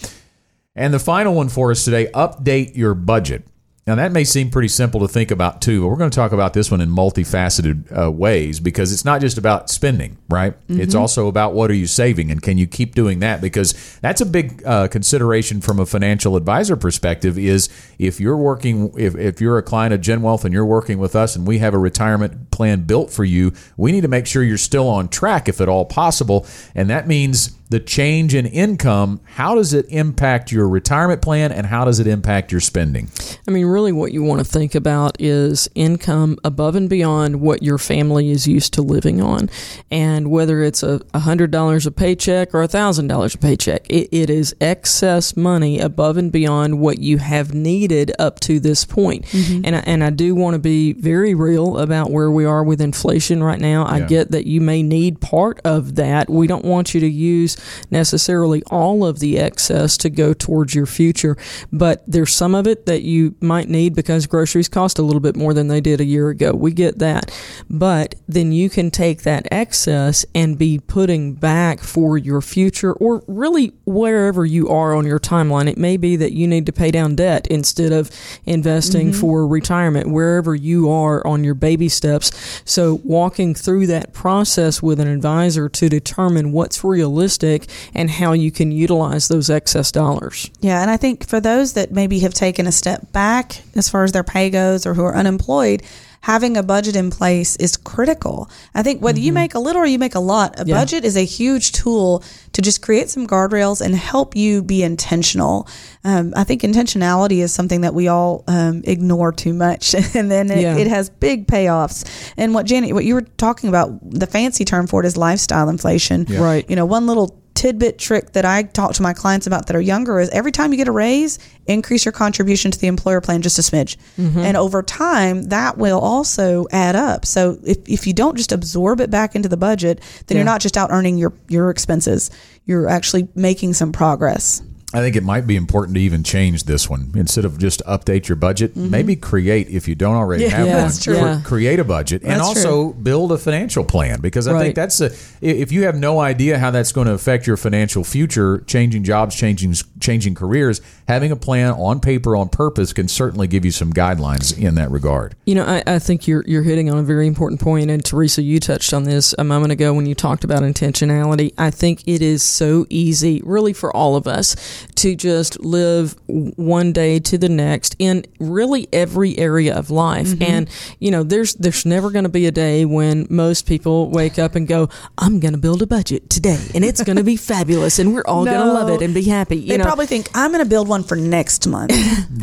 And 0.74 0.92
the 0.92 0.98
final 0.98 1.34
one 1.34 1.48
for 1.48 1.70
us 1.70 1.84
today 1.84 2.08
update 2.12 2.76
your 2.76 2.94
budget. 2.94 3.44
Now, 3.86 3.94
that 3.94 4.10
may 4.10 4.24
seem 4.24 4.50
pretty 4.50 4.66
simple 4.66 4.98
to 5.00 5.06
think 5.06 5.30
about 5.30 5.62
too, 5.62 5.82
but 5.82 5.88
we're 5.88 5.96
going 5.96 6.10
to 6.10 6.14
talk 6.14 6.32
about 6.32 6.54
this 6.54 6.72
one 6.72 6.80
in 6.80 6.90
multifaceted 6.90 7.96
uh, 7.96 8.10
ways 8.10 8.58
because 8.58 8.92
it's 8.92 9.04
not 9.04 9.20
just 9.20 9.38
about 9.38 9.70
spending, 9.70 10.16
right? 10.28 10.54
It's 10.80 10.94
also 10.96 11.28
about 11.28 11.54
what 11.54 11.70
are 11.70 11.74
you 11.74 11.86
saving 11.86 12.32
and 12.32 12.42
can 12.42 12.58
you 12.58 12.66
keep 12.66 12.96
doing 12.96 13.20
that? 13.20 13.40
Because 13.40 13.96
that's 14.00 14.20
a 14.20 14.26
big 14.26 14.60
uh, 14.66 14.88
consideration 14.88 15.60
from 15.60 15.78
a 15.78 15.86
financial 15.86 16.34
advisor 16.34 16.76
perspective 16.76 17.38
is 17.38 17.68
if 18.00 18.18
you're 18.18 18.36
working, 18.36 18.92
if, 18.98 19.14
if 19.14 19.40
you're 19.40 19.56
a 19.56 19.62
client 19.62 19.94
of 19.94 20.00
Gen 20.00 20.20
Wealth 20.20 20.44
and 20.44 20.52
you're 20.52 20.66
working 20.66 20.98
with 20.98 21.14
us 21.14 21.36
and 21.36 21.46
we 21.46 21.58
have 21.58 21.72
a 21.72 21.78
retirement 21.78 22.50
plan 22.50 22.82
built 22.82 23.12
for 23.12 23.24
you, 23.24 23.52
we 23.76 23.92
need 23.92 24.00
to 24.00 24.08
make 24.08 24.26
sure 24.26 24.42
you're 24.42 24.58
still 24.58 24.88
on 24.88 25.08
track 25.08 25.48
if 25.48 25.60
at 25.60 25.68
all 25.68 25.84
possible. 25.84 26.44
And 26.74 26.90
that 26.90 27.06
means 27.06 27.56
the 27.68 27.80
change 27.80 28.34
in 28.34 28.46
income, 28.46 29.20
how 29.24 29.54
does 29.54 29.72
it 29.72 29.86
impact 29.88 30.52
your 30.52 30.68
retirement 30.68 31.20
plan 31.20 31.50
and 31.50 31.66
how 31.66 31.84
does 31.84 31.98
it 31.98 32.06
impact 32.06 32.52
your 32.52 32.60
spending? 32.60 33.10
I 33.46 33.50
mean, 33.50 33.66
really, 33.66 33.92
what 33.92 34.12
you 34.12 34.22
want 34.22 34.38
to 34.38 34.44
think 34.44 34.74
about 34.74 35.20
is 35.20 35.68
income 35.74 36.38
above 36.44 36.76
and 36.76 36.88
beyond 36.88 37.40
what 37.40 37.62
your 37.62 37.78
family 37.78 38.30
is 38.30 38.46
used 38.46 38.72
to 38.74 38.82
living 38.82 39.20
on. 39.20 39.50
And 39.90 40.30
whether 40.30 40.62
it's 40.62 40.82
a 40.82 41.00
$100 41.14 41.86
a 41.86 41.90
paycheck 41.90 42.54
or 42.54 42.62
a 42.62 42.68
$1,000 42.68 43.34
a 43.34 43.38
paycheck, 43.38 43.86
it, 43.90 44.08
it 44.12 44.30
is 44.30 44.54
excess 44.60 45.36
money 45.36 45.80
above 45.80 46.16
and 46.16 46.30
beyond 46.30 46.78
what 46.78 46.98
you 46.98 47.18
have 47.18 47.52
needed 47.52 48.12
up 48.18 48.38
to 48.40 48.60
this 48.60 48.84
point. 48.84 49.24
Mm-hmm. 49.26 49.62
And, 49.64 49.76
I, 49.76 49.78
and 49.80 50.04
I 50.04 50.10
do 50.10 50.34
want 50.34 50.54
to 50.54 50.60
be 50.60 50.92
very 50.92 51.34
real 51.34 51.78
about 51.78 52.10
where 52.10 52.30
we 52.30 52.44
are 52.44 52.62
with 52.62 52.80
inflation 52.80 53.42
right 53.42 53.60
now. 53.60 53.86
I 53.86 54.00
get 54.00 54.30
that 54.30 54.46
you 54.46 54.60
may 54.60 54.82
need 54.82 55.20
part 55.20 55.60
of 55.64 55.96
that. 55.96 56.30
We 56.30 56.46
don't 56.46 56.64
want 56.64 56.94
you 56.94 57.00
to 57.00 57.08
use 57.08 57.55
necessarily 57.90 58.62
all 58.64 59.04
of 59.04 59.20
the 59.20 59.38
excess 59.38 59.96
to 59.98 60.10
go 60.10 60.32
towards 60.32 60.74
your 60.74 60.86
future, 60.86 61.36
but 61.72 62.02
there's 62.06 62.34
some 62.34 62.54
of 62.54 62.66
it 62.66 62.86
that 62.86 63.02
you 63.02 63.34
might 63.40 63.68
need 63.68 63.94
because 63.94 64.26
groceries 64.26 64.68
cost 64.68 64.98
a 64.98 65.02
little 65.02 65.20
bit 65.20 65.36
more 65.36 65.54
than 65.54 65.68
they 65.68 65.80
did 65.80 66.00
a 66.00 66.04
year 66.04 66.28
ago. 66.28 66.52
We 66.52 66.72
get 66.72 66.98
that. 66.98 67.32
But 67.68 68.14
then 68.28 68.52
you 68.52 68.68
can 68.68 68.90
take 68.90 69.22
that 69.22 69.46
excess 69.50 70.24
and 70.34 70.58
be 70.58 70.78
putting 70.78 71.34
back 71.34 71.80
for 71.80 72.18
your 72.18 72.40
future 72.40 72.92
or 72.94 73.22
really 73.26 73.72
wherever 73.84 74.44
you 74.44 74.68
are 74.68 74.94
on 74.94 75.06
your 75.06 75.20
timeline. 75.20 75.68
It 75.68 75.78
may 75.78 75.96
be 75.96 76.16
that 76.16 76.32
you 76.32 76.46
need 76.46 76.66
to 76.66 76.72
pay 76.72 76.90
down 76.90 77.16
debt 77.16 77.46
instead 77.48 77.92
of 77.92 78.10
investing 78.44 79.10
mm-hmm. 79.10 79.20
for 79.20 79.46
retirement, 79.46 80.10
wherever 80.10 80.54
you 80.54 80.90
are 80.90 81.26
on 81.26 81.44
your 81.44 81.54
baby 81.54 81.88
steps. 81.88 82.62
So 82.64 83.00
walking 83.04 83.54
through 83.54 83.86
that 83.88 84.12
process 84.12 84.82
with 84.82 85.00
an 85.00 85.08
advisor 85.08 85.68
to 85.68 85.88
determine 85.88 86.52
what's 86.52 86.84
realistic 86.84 87.45
and 87.94 88.10
how 88.10 88.32
you 88.32 88.50
can 88.50 88.72
utilize 88.72 89.28
those 89.28 89.50
excess 89.50 89.92
dollars. 89.92 90.50
Yeah, 90.60 90.82
and 90.82 90.90
I 90.90 90.96
think 90.96 91.26
for 91.26 91.40
those 91.40 91.72
that 91.74 91.92
maybe 91.92 92.18
have 92.20 92.34
taken 92.34 92.66
a 92.66 92.72
step 92.72 93.12
back 93.12 93.62
as 93.74 93.88
far 93.88 94.04
as 94.04 94.12
their 94.12 94.24
pay 94.24 94.50
goes 94.50 94.86
or 94.86 94.94
who 94.94 95.04
are 95.04 95.14
unemployed, 95.14 95.82
having 96.22 96.56
a 96.56 96.62
budget 96.62 96.96
in 96.96 97.10
place 97.10 97.56
is 97.56 97.76
critical. 97.76 98.50
I 98.74 98.82
think 98.82 99.00
whether 99.02 99.18
you 99.20 99.32
make 99.32 99.54
a 99.54 99.58
little 99.58 99.82
or 99.82 99.86
you 99.86 99.98
make 99.98 100.14
a 100.14 100.20
lot, 100.20 100.58
a 100.60 100.64
Yeah. 100.66 100.74
budget 100.76 101.04
is 101.04 101.16
a 101.16 101.24
huge 101.24 101.72
tool 101.72 102.22
to 102.52 102.62
just 102.62 102.82
create 102.82 103.10
some 103.10 103.26
guardrails 103.26 103.80
and 103.80 103.94
help 103.94 104.34
you 104.34 104.62
be 104.62 104.82
intentional. 104.82 105.68
Um, 106.04 106.32
I 106.36 106.44
think 106.44 106.62
intentionality 106.62 107.38
is 107.38 107.52
something 107.52 107.82
that 107.82 107.94
we 107.94 108.08
all 108.08 108.42
um, 108.48 108.82
ignore 108.84 109.32
too 109.32 109.52
much, 109.54 109.94
and 110.14 110.30
then 110.30 110.50
it, 110.50 110.60
Yeah. 110.60 110.76
it 110.76 110.86
has 110.86 111.08
big 111.10 111.46
payoffs. 111.46 112.04
And 112.36 112.54
what 112.54 112.66
Janet, 112.66 112.92
what 112.94 113.04
you 113.04 113.14
were 113.14 113.22
talking 113.38 113.68
about, 113.68 113.98
the 114.02 114.26
fancy 114.26 114.64
term 114.64 114.86
for 114.86 115.00
it 115.02 115.06
is 115.06 115.16
lifestyle 115.16 115.68
inflation. 115.68 116.26
Right. 116.28 116.68
You 116.68 116.76
know, 116.76 116.86
one 116.86 117.06
little 117.06 117.40
tidbit 117.56 117.98
trick 117.98 118.32
that 118.32 118.44
I 118.44 118.62
talk 118.62 118.92
to 118.94 119.02
my 119.02 119.12
clients 119.12 119.46
about 119.46 119.66
that 119.66 119.74
are 119.74 119.80
younger 119.80 120.20
is 120.20 120.28
every 120.30 120.52
time 120.52 120.72
you 120.72 120.76
get 120.76 120.86
a 120.88 120.92
raise, 120.92 121.38
increase 121.66 122.04
your 122.04 122.12
contribution 122.12 122.70
to 122.70 122.78
the 122.78 122.86
employer 122.86 123.20
plan 123.20 123.42
just 123.42 123.58
a 123.58 123.62
smidge. 123.62 123.96
Mm-hmm. 124.18 124.38
And 124.38 124.56
over 124.56 124.82
time, 124.82 125.44
that 125.44 125.78
will 125.78 125.98
also 125.98 126.66
add 126.70 126.94
up. 126.94 127.24
So 127.26 127.58
if, 127.64 127.78
if 127.88 128.06
you 128.06 128.12
don't 128.12 128.36
just 128.36 128.52
absorb 128.52 129.00
it 129.00 129.10
back 129.10 129.34
into 129.34 129.48
the 129.48 129.56
budget, 129.56 130.00
then 130.26 130.36
Yeah. 130.36 130.40
you're 130.40 130.44
not 130.44 130.60
just 130.60 130.76
out 130.76 130.90
earning 130.92 131.16
your, 131.18 131.32
your 131.48 131.70
expenses. 131.70 132.30
You're 132.66 132.88
actually 132.88 133.28
making 133.34 133.74
some 133.74 133.90
progress. 133.92 134.62
I 134.94 135.00
think 135.00 135.16
it 135.16 135.24
might 135.24 135.48
be 135.48 135.56
important 135.56 135.96
to 135.96 136.00
even 136.00 136.22
change 136.22 136.62
this 136.64 136.88
one 136.88 137.10
instead 137.16 137.44
of 137.44 137.58
just 137.58 137.82
update 137.86 138.28
your 138.28 138.36
budget. 138.36 138.76
Maybe 138.76 139.16
create 139.16 139.68
if 139.68 139.88
you 139.88 139.96
don't 139.96 140.14
already 140.14 140.44
Mm-hmm. 140.44 140.50
Yeah, 140.52 140.56
have 140.58 140.66
Yeah, 140.66 140.82
one. 140.84 141.32
true. 141.32 141.40
cre- 141.42 141.48
Create 141.48 141.78
a 141.80 141.84
budget 141.84 142.22
and 142.22 142.32
That's 142.32 142.42
also 142.42 142.92
build 142.92 143.32
a 143.32 143.38
financial 143.38 143.84
plan 143.84 144.20
because 144.20 144.46
I 144.46 144.52
Right. 144.52 144.62
think 144.62 144.74
that's 144.76 145.00
a. 145.00 145.10
If 145.40 145.72
you 145.72 145.84
have 145.84 145.96
no 145.96 146.20
idea 146.20 146.58
how 146.60 146.70
that's 146.70 146.92
going 146.92 147.08
to 147.08 147.12
affect 147.14 147.48
your 147.48 147.56
financial 147.56 148.04
future, 148.04 148.58
changing 148.68 149.02
jobs, 149.02 149.34
changing 149.34 149.74
changing 149.98 150.36
careers, 150.36 150.80
having 151.08 151.32
a 151.32 151.36
plan 151.36 151.72
on 151.72 151.98
paper 151.98 152.36
on 152.36 152.48
purpose 152.48 152.92
can 152.92 153.08
certainly 153.08 153.48
give 153.48 153.64
you 153.64 153.72
some 153.72 153.92
guidelines 153.92 154.56
in 154.56 154.76
that 154.76 154.90
regard. 154.92 155.34
You 155.46 155.56
know, 155.56 155.64
I, 155.64 155.82
I 155.86 155.98
think 155.98 156.28
you're 156.28 156.44
you're 156.46 156.62
hitting 156.62 156.90
on 156.90 156.98
a 156.98 157.02
very 157.02 157.26
important 157.26 157.60
point, 157.60 157.90
and 157.90 158.04
Teresa, 158.04 158.40
you 158.40 158.60
touched 158.60 158.94
on 158.94 159.02
this 159.02 159.34
a 159.36 159.42
moment 159.44 159.72
ago 159.72 159.92
when 159.92 160.06
you 160.06 160.14
talked 160.14 160.44
about 160.44 160.62
intentionality. 160.62 161.52
I 161.58 161.70
think 161.70 162.04
it 162.06 162.22
is 162.22 162.42
so 162.44 162.86
easy, 162.88 163.42
really, 163.44 163.72
for 163.72 163.94
all 163.94 164.14
of 164.14 164.28
us 164.28 164.54
to 164.96 165.14
just 165.14 165.60
live 165.64 166.16
one 166.26 166.92
day 166.92 167.18
to 167.20 167.38
the 167.38 167.48
next 167.48 167.96
in 167.98 168.24
really 168.40 168.88
every 168.92 169.36
area 169.38 169.74
of 169.76 169.90
life. 169.90 170.34
And 170.40 170.68
you 170.98 171.10
know, 171.10 171.22
there's 171.22 171.54
there's 171.54 171.84
never 171.86 172.10
going 172.10 172.24
to 172.24 172.28
be 172.30 172.46
a 172.46 172.50
day 172.50 172.84
when 172.84 173.26
most 173.30 173.66
people 173.66 174.10
wake 174.10 174.38
up 174.38 174.54
and 174.54 174.66
go, 174.66 174.88
"I'm 175.18 175.40
going 175.40 175.52
to 175.54 175.58
build 175.60 175.82
a 175.82 175.86
budget 175.86 176.28
today, 176.30 176.58
and 176.74 176.84
it's 176.84 177.02
going 177.02 177.16
to 177.16 177.24
be 177.24 177.36
fabulous, 177.52 177.98
and 177.98 178.14
we're 178.14 178.24
all 178.26 178.44
going 178.44 178.58
to 178.60 178.72
love 178.72 178.90
it 178.90 179.02
and 179.02 179.14
be 179.14 179.22
happy." 179.24 179.56
You 179.56 179.68
They 179.68 179.76
know, 179.78 179.84
probably 179.84 180.06
think 180.06 180.28
I'm 180.34 180.50
going 180.52 180.62
to 180.64 180.68
build 180.68 180.88
one 180.88 181.02
for 181.02 181.16
next 181.16 181.66
month. 181.66 181.92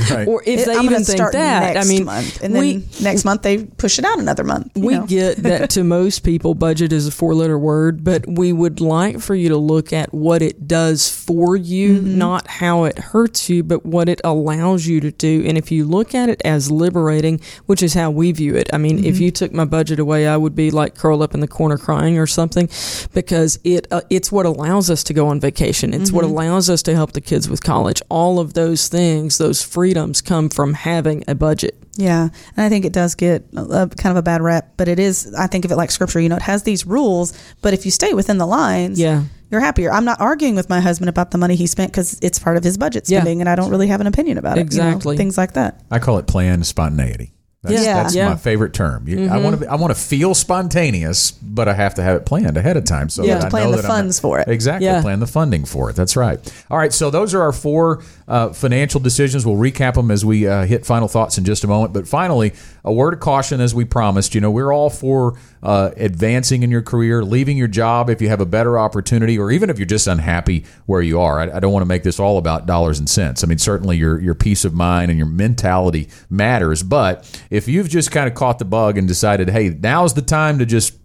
Right. 0.09 0.27
or 0.27 0.43
if 0.45 0.65
they 0.65 0.73
I'm 0.73 0.83
even 0.85 0.93
gonna 0.93 1.05
think 1.05 1.17
start 1.17 1.33
that, 1.33 1.73
next 1.75 1.85
I 1.85 1.89
mean, 1.89 2.05
month, 2.05 2.41
and 2.43 2.53
then 2.53 2.61
we 2.61 2.85
next 3.01 3.23
month 3.25 3.41
they 3.41 3.63
push 3.63 3.99
it 3.99 4.05
out 4.05 4.19
another 4.19 4.43
month. 4.43 4.71
you 4.75 4.85
we 4.85 4.95
know? 4.95 5.05
get 5.05 5.37
that 5.43 5.69
to 5.71 5.83
most 5.99 6.19
people, 6.23 6.53
budget 6.55 6.91
is 6.91 7.07
a 7.07 7.11
four 7.11 7.33
letter 7.35 7.57
word, 7.57 8.03
but 8.03 8.25
we 8.27 8.51
would 8.51 8.81
like 8.81 9.19
for 9.21 9.33
you 9.35 9.49
to 9.49 9.57
look 9.57 9.93
at 9.93 10.13
what 10.13 10.41
it 10.41 10.67
does 10.67 11.07
for 11.09 11.55
you, 11.55 11.99
Mm-hmm. 12.01 12.17
Not 12.27 12.47
how 12.47 12.85
it 12.85 12.97
hurts 13.11 13.49
you, 13.49 13.63
but 13.63 13.85
what 13.85 14.07
it 14.09 14.21
allows 14.23 14.87
you 14.87 14.99
to 15.01 15.11
do. 15.11 15.43
And 15.47 15.57
if 15.57 15.71
you 15.71 15.85
look 15.85 16.15
at 16.15 16.29
it 16.29 16.41
as 16.45 16.71
liberating, 16.71 17.39
which 17.65 17.81
is 17.83 17.93
how 17.93 18.09
we 18.11 18.31
view 18.31 18.55
it, 18.55 18.69
I 18.73 18.77
mean, 18.77 19.03
if 19.05 19.19
you 19.19 19.29
took 19.31 19.51
my 19.53 19.65
budget 19.65 19.99
away, 19.99 20.27
I 20.27 20.37
would 20.37 20.55
be 20.55 20.71
like 20.71 20.95
curled 20.95 21.21
up 21.21 21.33
in 21.33 21.39
the 21.39 21.47
corner 21.47 21.77
crying 21.77 22.17
or 22.17 22.27
something, 22.27 22.67
because 23.13 23.59
it 23.63 23.87
uh, 23.91 24.01
it's 24.09 24.31
what 24.31 24.45
allows 24.45 24.89
us 24.89 25.03
to 25.05 25.13
go 25.13 25.27
on 25.27 25.39
vacation. 25.39 25.93
It's 25.93 26.11
what 26.11 26.23
allows 26.25 26.69
us 26.69 26.81
to 26.83 26.95
help 26.95 27.11
the 27.13 27.21
kids 27.21 27.49
with 27.49 27.61
college. 27.63 28.01
All 28.09 28.39
of 28.39 28.53
those 28.53 28.87
things, 28.87 29.37
those 29.37 29.61
freedoms, 29.63 30.21
come 30.21 30.49
from 30.49 30.73
having 30.73 31.23
a 31.27 31.35
budget. 31.35 31.75
Yeah, 31.95 32.29
and 32.57 32.65
I 32.65 32.69
think 32.69 32.85
it 32.85 32.93
does 32.93 33.13
get 33.15 33.45
a, 33.55 33.61
a 33.61 33.89
kind 33.89 34.11
of 34.11 34.17
a 34.17 34.23
bad 34.23 34.41
rep, 34.41 34.73
but 34.77 34.87
it 34.87 34.99
is. 34.99 35.33
I 35.35 35.47
think 35.47 35.65
of 35.65 35.71
it 35.71 35.75
like 35.75 35.91
scripture. 35.91 36.19
You 36.19 36.29
know, 36.29 36.37
it 36.37 36.41
has 36.53 36.63
these 36.63 36.85
rules, 36.87 37.33
but 37.61 37.73
if 37.73 37.85
you 37.85 37.91
stay 37.91 38.13
within 38.13 38.37
the 38.39 38.47
lines, 38.47 38.99
Yeah. 38.99 39.23
You're 39.53 39.61
happier. 39.61 39.91
I'm 39.93 40.03
not 40.03 40.19
arguing 40.19 40.55
with 40.55 40.67
my 40.69 40.81
husband 40.81 41.07
about 41.09 41.31
the 41.31 41.37
money 41.37 41.55
he 41.55 41.67
spent 41.67 41.91
because 41.91 42.19
it's 42.21 42.39
part 42.39 42.57
of 42.57 42.63
his 42.63 42.77
budget 42.77 43.07
Yeah. 43.07 43.19
spending, 43.19 43.39
and 43.39 43.47
I 43.49 43.55
don't 43.55 43.69
really 43.69 43.87
have 43.87 44.01
an 44.01 44.07
opinion 44.07 44.37
about 44.37 44.57
it. 44.57 44.73
you 44.73 44.79
know, 44.79 44.87
Exactly. 44.89 45.15
things 45.15 45.37
like 45.37 45.53
that. 45.53 45.79
I 45.91 45.99
call 45.99 46.17
it 46.17 46.27
planned 46.27 46.65
spontaneity. 46.65 47.31
That's, 47.63 47.85
Yeah. 47.85 47.93
that's 48.03 48.13
Yeah. 48.15 48.29
my 48.29 48.35
favorite 48.35 48.73
term. 48.73 49.07
You, 49.07 49.29
I 49.29 49.37
want 49.37 49.61
to. 49.61 49.71
I 49.71 49.75
want 49.75 49.95
to 49.95 49.99
feel 49.99 50.33
spontaneous, 50.35 51.31
but 51.31 51.67
I 51.69 51.73
have 51.73 51.95
to 51.95 52.03
have 52.03 52.17
it 52.17 52.25
planned 52.25 52.57
ahead 52.57 52.75
of 52.75 52.83
time. 52.83 53.07
So 53.09 53.23
Yeah. 53.23 53.35
that 53.35 53.39
To 53.41 53.47
I 53.47 53.49
plan 53.49 53.63
know 53.65 53.71
the 53.71 53.81
that 53.83 53.85
I'm 53.85 53.97
funds 53.97 54.19
for 54.19 54.39
it. 54.39 54.47
Exactly. 54.49 54.85
Yeah. 54.85 55.01
Plan 55.01 55.19
the 55.21 55.27
funding 55.27 55.63
for 55.65 55.89
it. 55.89 55.95
That's 55.95 56.15
right. 56.17 56.39
All 56.69 56.77
right. 56.77 56.91
So 56.91 57.09
those 57.09 57.33
are 57.33 57.41
our 57.41 57.53
four 57.53 58.01
uh, 58.27 58.49
financial 58.49 58.99
decisions. 58.99 59.45
We'll 59.45 59.55
recap 59.57 59.93
them 59.95 60.11
as 60.11 60.25
we 60.25 60.47
uh, 60.47 60.65
hit 60.65 60.85
final 60.85 61.07
thoughts 61.07 61.37
in 61.37 61.45
just 61.45 61.63
a 61.63 61.67
moment. 61.67 61.93
But 61.93 62.07
finally, 62.07 62.53
a 62.83 62.91
word 62.91 63.13
of 63.13 63.19
caution, 63.21 63.61
as 63.61 63.73
we 63.73 63.85
promised. 63.85 64.35
You 64.35 64.41
know, 64.41 64.51
we're 64.51 64.71
all 64.73 64.89
for 64.89 65.35
uh, 65.61 65.91
advancing 65.95 66.63
in 66.63 66.71
your 66.71 66.81
career, 66.81 67.23
leaving 67.23 67.55
your 67.57 67.67
job 67.69 68.09
if 68.09 68.21
you 68.21 68.27
have 68.29 68.41
a 68.41 68.45
better 68.45 68.77
opportunity, 68.77 69.37
or 69.39 69.51
even 69.51 69.69
if 69.69 69.79
you're 69.79 69.85
just 69.85 70.07
unhappy 70.07 70.65
where 70.85 71.01
you 71.01 71.19
are. 71.21 71.39
I, 71.39 71.57
I 71.57 71.59
don't 71.61 71.71
want 71.71 71.83
to 71.83 71.87
make 71.87 72.03
this 72.03 72.19
all 72.19 72.37
about 72.37 72.65
dollars 72.65 72.99
and 72.99 73.09
cents. 73.09 73.43
I 73.43 73.47
mean, 73.47 73.57
certainly 73.57 73.95
your 73.97 74.19
your 74.19 74.35
peace 74.35 74.65
of 74.65 74.73
mind 74.73 75.11
and 75.11 75.17
your 75.17 75.27
mentality 75.27 76.09
matters. 76.29 76.83
But 76.83 77.25
if 77.53 77.67
you've 77.67 77.87
just 77.87 78.09
kind 78.09 78.27
of 78.27 78.33
caught 78.33 78.57
the 78.57 78.65
bug 78.65 78.97
and 78.97 79.07
decided, 79.07 79.47
hey, 79.47 79.69
now's 79.69 80.15
the 80.15 80.23
time 80.23 80.57
to 80.57 80.65
just 80.65 80.97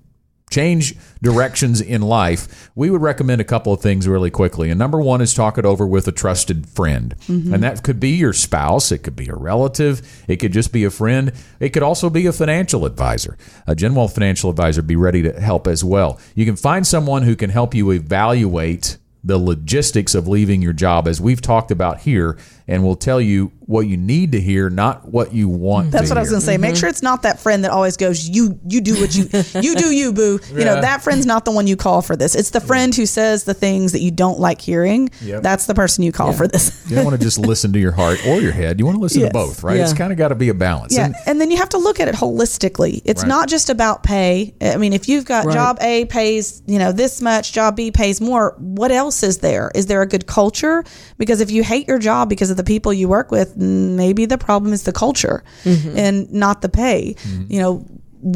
change 0.48 0.96
directions 1.20 1.82
in 1.82 2.00
life, 2.00 2.70
we 2.74 2.88
would 2.88 3.02
recommend 3.02 3.38
a 3.38 3.44
couple 3.44 3.70
of 3.70 3.82
things 3.82 4.08
really 4.08 4.30
quickly. 4.30 4.70
And 4.70 4.78
number 4.78 4.98
one 4.98 5.20
is 5.20 5.34
talk 5.34 5.58
it 5.58 5.66
over 5.66 5.86
with 5.86 6.08
a 6.08 6.12
trusted 6.12 6.66
friend. 6.66 7.14
Mm-hmm. 7.26 7.52
And 7.52 7.62
that 7.62 7.82
could 7.82 8.00
be 8.00 8.12
your 8.12 8.32
spouse, 8.32 8.90
it 8.90 9.00
could 9.00 9.14
be 9.14 9.28
a 9.28 9.34
relative, 9.34 10.24
it 10.26 10.36
could 10.36 10.54
just 10.54 10.72
be 10.72 10.84
a 10.84 10.90
friend, 10.90 11.34
it 11.60 11.74
could 11.74 11.82
also 11.82 12.08
be 12.08 12.24
a 12.24 12.32
financial 12.32 12.86
advisor. 12.86 13.36
A 13.66 13.74
Genwealth 13.74 14.14
financial 14.14 14.48
advisor 14.48 14.80
be 14.80 14.96
ready 14.96 15.20
to 15.24 15.38
help 15.38 15.66
as 15.66 15.84
well. 15.84 16.18
You 16.34 16.46
can 16.46 16.56
find 16.56 16.86
someone 16.86 17.24
who 17.24 17.36
can 17.36 17.50
help 17.50 17.74
you 17.74 17.90
evaluate 17.90 18.96
the 19.22 19.36
logistics 19.36 20.14
of 20.14 20.26
leaving 20.26 20.62
your 20.62 20.72
job 20.72 21.06
as 21.06 21.20
we've 21.20 21.42
talked 21.42 21.70
about 21.70 22.00
here 22.00 22.38
and 22.66 22.82
will 22.82 22.96
tell 22.96 23.20
you 23.20 23.52
what 23.68 23.86
you 23.86 23.98
need 23.98 24.32
to 24.32 24.40
hear 24.40 24.70
not 24.70 25.06
what 25.06 25.34
you 25.34 25.46
want 25.46 25.90
That's 25.90 26.08
to 26.08 26.12
what 26.12 26.16
I 26.16 26.20
was 26.22 26.30
going 26.30 26.40
to 26.40 26.46
say. 26.46 26.56
Make 26.56 26.70
mm-hmm. 26.70 26.80
sure 26.80 26.88
it's 26.88 27.02
not 27.02 27.20
that 27.24 27.38
friend 27.38 27.64
that 27.64 27.70
always 27.70 27.98
goes, 27.98 28.26
"You 28.26 28.58
you 28.66 28.80
do 28.80 28.98
what 28.98 29.14
you 29.14 29.28
you 29.60 29.76
do 29.76 29.94
you 29.94 30.14
boo." 30.14 30.40
You 30.48 30.64
know 30.64 30.80
that 30.80 31.02
friend's 31.02 31.26
not 31.26 31.44
the 31.44 31.50
one 31.50 31.66
you 31.66 31.76
call 31.76 32.00
for 32.00 32.16
this. 32.16 32.34
It's 32.34 32.48
the 32.48 32.62
friend 32.62 32.94
who 32.94 33.04
says 33.04 33.44
the 33.44 33.52
things 33.52 33.92
that 33.92 34.00
you 34.00 34.10
don't 34.10 34.40
like 34.40 34.62
hearing. 34.62 35.10
Yep. 35.20 35.42
That's 35.42 35.66
the 35.66 35.74
person 35.74 36.02
you 36.02 36.12
call 36.12 36.32
for 36.32 36.48
this. 36.48 36.82
You 36.88 36.96
don't 36.96 37.04
want 37.04 37.18
to 37.18 37.22
just 37.22 37.38
listen 37.38 37.74
to 37.74 37.78
your 37.78 37.92
heart 37.92 38.26
or 38.26 38.40
your 38.40 38.52
head. 38.52 38.78
You 38.78 38.86
want 38.86 38.96
to 38.96 39.02
listen 39.02 39.20
Yes. 39.20 39.28
to 39.28 39.34
both, 39.34 39.62
right? 39.62 39.78
It's 39.78 39.92
kind 39.92 40.12
of 40.12 40.18
got 40.18 40.28
to 40.28 40.34
be 40.34 40.48
a 40.48 40.54
balance. 40.54 40.96
Yeah, 40.96 41.04
And 41.04 41.14
and 41.26 41.38
then 41.38 41.50
you 41.50 41.58
have 41.58 41.68
to 41.70 41.78
look 41.78 42.00
at 42.00 42.08
it 42.08 42.14
holistically. 42.14 43.02
It's 43.04 43.22
Right. 43.22 43.28
not 43.28 43.50
just 43.50 43.68
about 43.68 44.02
pay. 44.02 44.54
I 44.62 44.78
mean, 44.78 44.94
if 44.94 45.10
you've 45.10 45.26
got 45.26 45.44
Right. 45.44 45.52
job 45.54 45.76
A 45.82 46.06
pays, 46.06 46.62
you 46.66 46.78
know, 46.78 46.90
this 46.92 47.20
much, 47.20 47.52
job 47.52 47.76
B 47.76 47.90
pays 47.90 48.18
more, 48.18 48.54
what 48.58 48.90
else 48.90 49.22
is 49.22 49.38
there? 49.38 49.70
Is 49.74 49.86
there 49.86 50.00
a 50.00 50.06
good 50.06 50.26
culture? 50.26 50.84
Because 51.18 51.42
if 51.42 51.50
you 51.50 51.62
hate 51.62 51.86
your 51.86 51.98
job 51.98 52.30
because 52.30 52.48
of 52.48 52.56
the 52.56 52.64
people 52.64 52.94
you 52.94 53.08
work 53.08 53.30
with, 53.30 53.57
maybe 53.58 54.24
the 54.24 54.38
problem 54.38 54.72
is 54.72 54.84
the 54.84 54.92
culture 54.92 55.44
mm-hmm. 55.64 55.98
and 55.98 56.32
not 56.32 56.62
the 56.62 56.68
pay. 56.68 57.14
Mm-hmm. 57.18 57.52
You 57.52 57.60
know, 57.60 57.86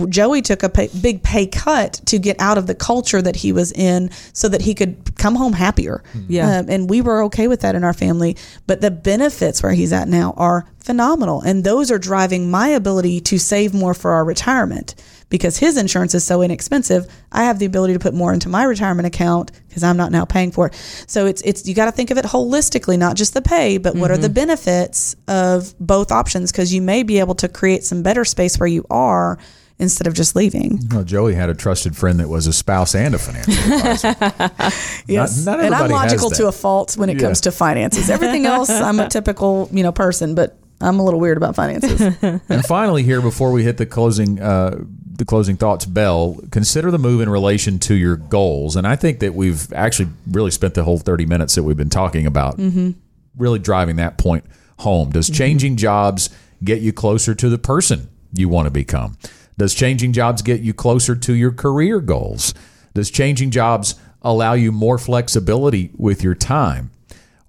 Joey 0.09 0.43
took 0.43 0.63
a 0.63 0.69
pay, 0.69 0.89
big 1.01 1.23
pay 1.23 1.47
cut 1.47 2.01
to 2.07 2.19
get 2.19 2.41
out 2.41 2.59
of 2.59 2.67
the 2.67 2.75
culture 2.75 3.21
that 3.21 3.37
he 3.37 3.53
was 3.53 3.73
in 3.73 4.11
so 4.33 4.49
that 4.49 4.63
he 4.63 4.75
could 4.75 5.17
come 5.19 5.35
home 5.35 5.53
happier. 5.53 6.03
Mm-hmm. 6.13 6.33
Yeah. 6.33 6.59
Um, 6.59 6.67
and 6.69 6.91
we 6.91 7.01
were 7.01 7.23
okay 7.25 7.49
with 7.49 7.61
that 7.61 7.75
in 7.75 7.85
our 7.85 7.93
family. 7.93 8.37
But 8.67 8.81
the 8.81 8.91
benefits 8.91 9.63
where 9.63 9.73
he's 9.73 9.93
at 9.93 10.09
now 10.09 10.35
are 10.37 10.67
phenomenal. 10.79 11.41
And 11.41 11.65
those 11.65 11.91
are 11.91 11.99
driving 11.99 12.51
my 12.51 12.69
ability 12.69 13.21
to 13.23 13.39
save 13.39 13.75
more 13.75 13.95
for 13.95 14.13
our 14.13 14.25
retirement 14.25 14.95
because 15.33 15.57
his 15.57 15.79
insurance 15.79 16.15
is 16.15 16.23
so 16.23 16.43
inexpensive. 16.43 17.07
I 17.33 17.45
have 17.45 17.59
the 17.59 17.65
ability 17.65 17.95
to 17.95 17.99
put 17.99 18.13
more 18.13 18.35
into 18.35 18.51
my 18.51 18.65
retirement 18.65 19.07
account 19.07 19.51
because 19.67 19.83
I'm 19.83 19.97
not 19.97 20.13
now 20.13 20.27
paying 20.27 20.53
for 20.53 20.67
it. 20.67 20.75
So 21.07 21.25
it's, 21.25 21.41
it's, 21.41 21.67
you 21.67 21.75
got 21.75 21.87
to 21.87 21.93
think 21.93 22.11
of 22.11 22.19
it 22.19 22.27
holistically, 22.27 22.99
not 22.99 23.17
just 23.17 23.33
the 23.33 23.41
pay, 23.41 23.79
but 23.79 23.97
what 23.97 24.11
are 24.11 24.19
the 24.19 24.29
benefits 24.29 25.17
of 25.29 25.75
both 25.81 26.13
options? 26.13 26.53
Because 26.53 26.75
you 26.75 26.83
may 26.83 27.03
be 27.03 27.19
able 27.19 27.35
to 27.37 27.49
create 27.49 27.83
some 27.83 28.03
better 28.03 28.27
space 28.27 28.59
where 28.59 28.67
you 28.67 28.85
are 28.91 29.39
instead 29.79 30.07
of 30.07 30.13
just 30.13 30.37
leaving. 30.37 30.79
well, 30.93 31.03
Joey 31.03 31.33
had 31.35 31.49
a 31.49 31.55
trusted 31.55 31.97
friend 31.97 32.21
that 32.21 32.29
was 32.29 32.47
a 32.47 32.53
spouse 32.53 32.95
and 32.95 33.15
a 33.15 33.19
financial 33.19 33.55
advisor. 33.73 34.15
Yes. 35.09 35.47
not 35.47 35.61
and 35.61 35.75
I'm 35.75 35.91
logical 35.91 36.29
to 36.29 36.47
a 36.47 36.53
fault 36.53 36.99
when 36.99 37.09
it 37.09 37.15
Yeah. 37.15 37.23
comes 37.23 37.41
to 37.41 37.53
finances. 37.53 38.11
Everything 38.11 38.45
else, 38.45 38.69
I'm 38.69 39.01
a 39.01 39.09
typical, 39.09 39.71
you 39.73 39.83
know, 39.83 39.93
person, 39.93 40.35
but 40.35 40.59
I'm 40.83 40.99
a 40.99 41.05
little 41.05 41.21
weird 41.21 41.37
about 41.37 41.55
finances. 41.55 42.01
and 42.49 42.65
finally, 42.67 43.03
here 43.03 43.21
before 43.23 43.53
we 43.53 43.63
hit 43.63 43.77
the 43.77 43.87
closing, 43.87 44.41
uh, 44.41 44.83
the 45.15 45.25
closing 45.25 45.57
thoughts 45.57 45.85
bell, 45.85 46.39
consider 46.51 46.91
the 46.91 46.99
move 46.99 47.21
in 47.21 47.29
relation 47.29 47.79
to 47.81 47.95
your 47.95 48.17
goals. 48.17 48.77
And 48.77 48.87
I 48.87 48.97
think 48.97 49.21
that 49.21 49.35
we've 49.35 49.73
actually 49.73 50.09
really 50.31 50.51
spent 50.51 50.75
the 50.75 50.85
whole 50.85 50.99
thirty 50.99 51.27
minutes 51.27 51.55
that 51.55 51.63
we've 51.63 51.77
been 51.77 51.91
talking 51.91 52.27
about 52.27 52.57
mm-hmm. 52.57 52.93
really 53.37 53.59
driving 53.59 53.97
that 53.97 54.19
point 54.19 54.45
home. 54.79 55.11
Does 55.11 55.27
mm-hmm. 55.27 55.35
changing 55.35 55.77
jobs 55.77 56.31
get 56.65 56.81
you 56.81 56.93
closer 56.93 57.35
to 57.35 57.49
the 57.49 57.59
person 57.59 58.09
you 58.33 58.49
want 58.49 58.67
to 58.67 58.71
become? 58.71 59.17
Does 59.59 59.75
changing 59.75 60.13
jobs 60.13 60.41
get 60.43 60.61
you 60.61 60.73
closer 60.73 61.15
to 61.15 61.35
your 61.35 61.53
career 61.53 62.01
goals? 62.01 62.55
Does 62.95 63.11
changing 63.11 63.51
jobs 63.51 63.95
allow 64.23 64.55
you 64.55 64.73
more 64.73 64.99
flexibility 64.99 65.91
with 65.97 66.23
your 66.23 66.35
time? 66.35 66.91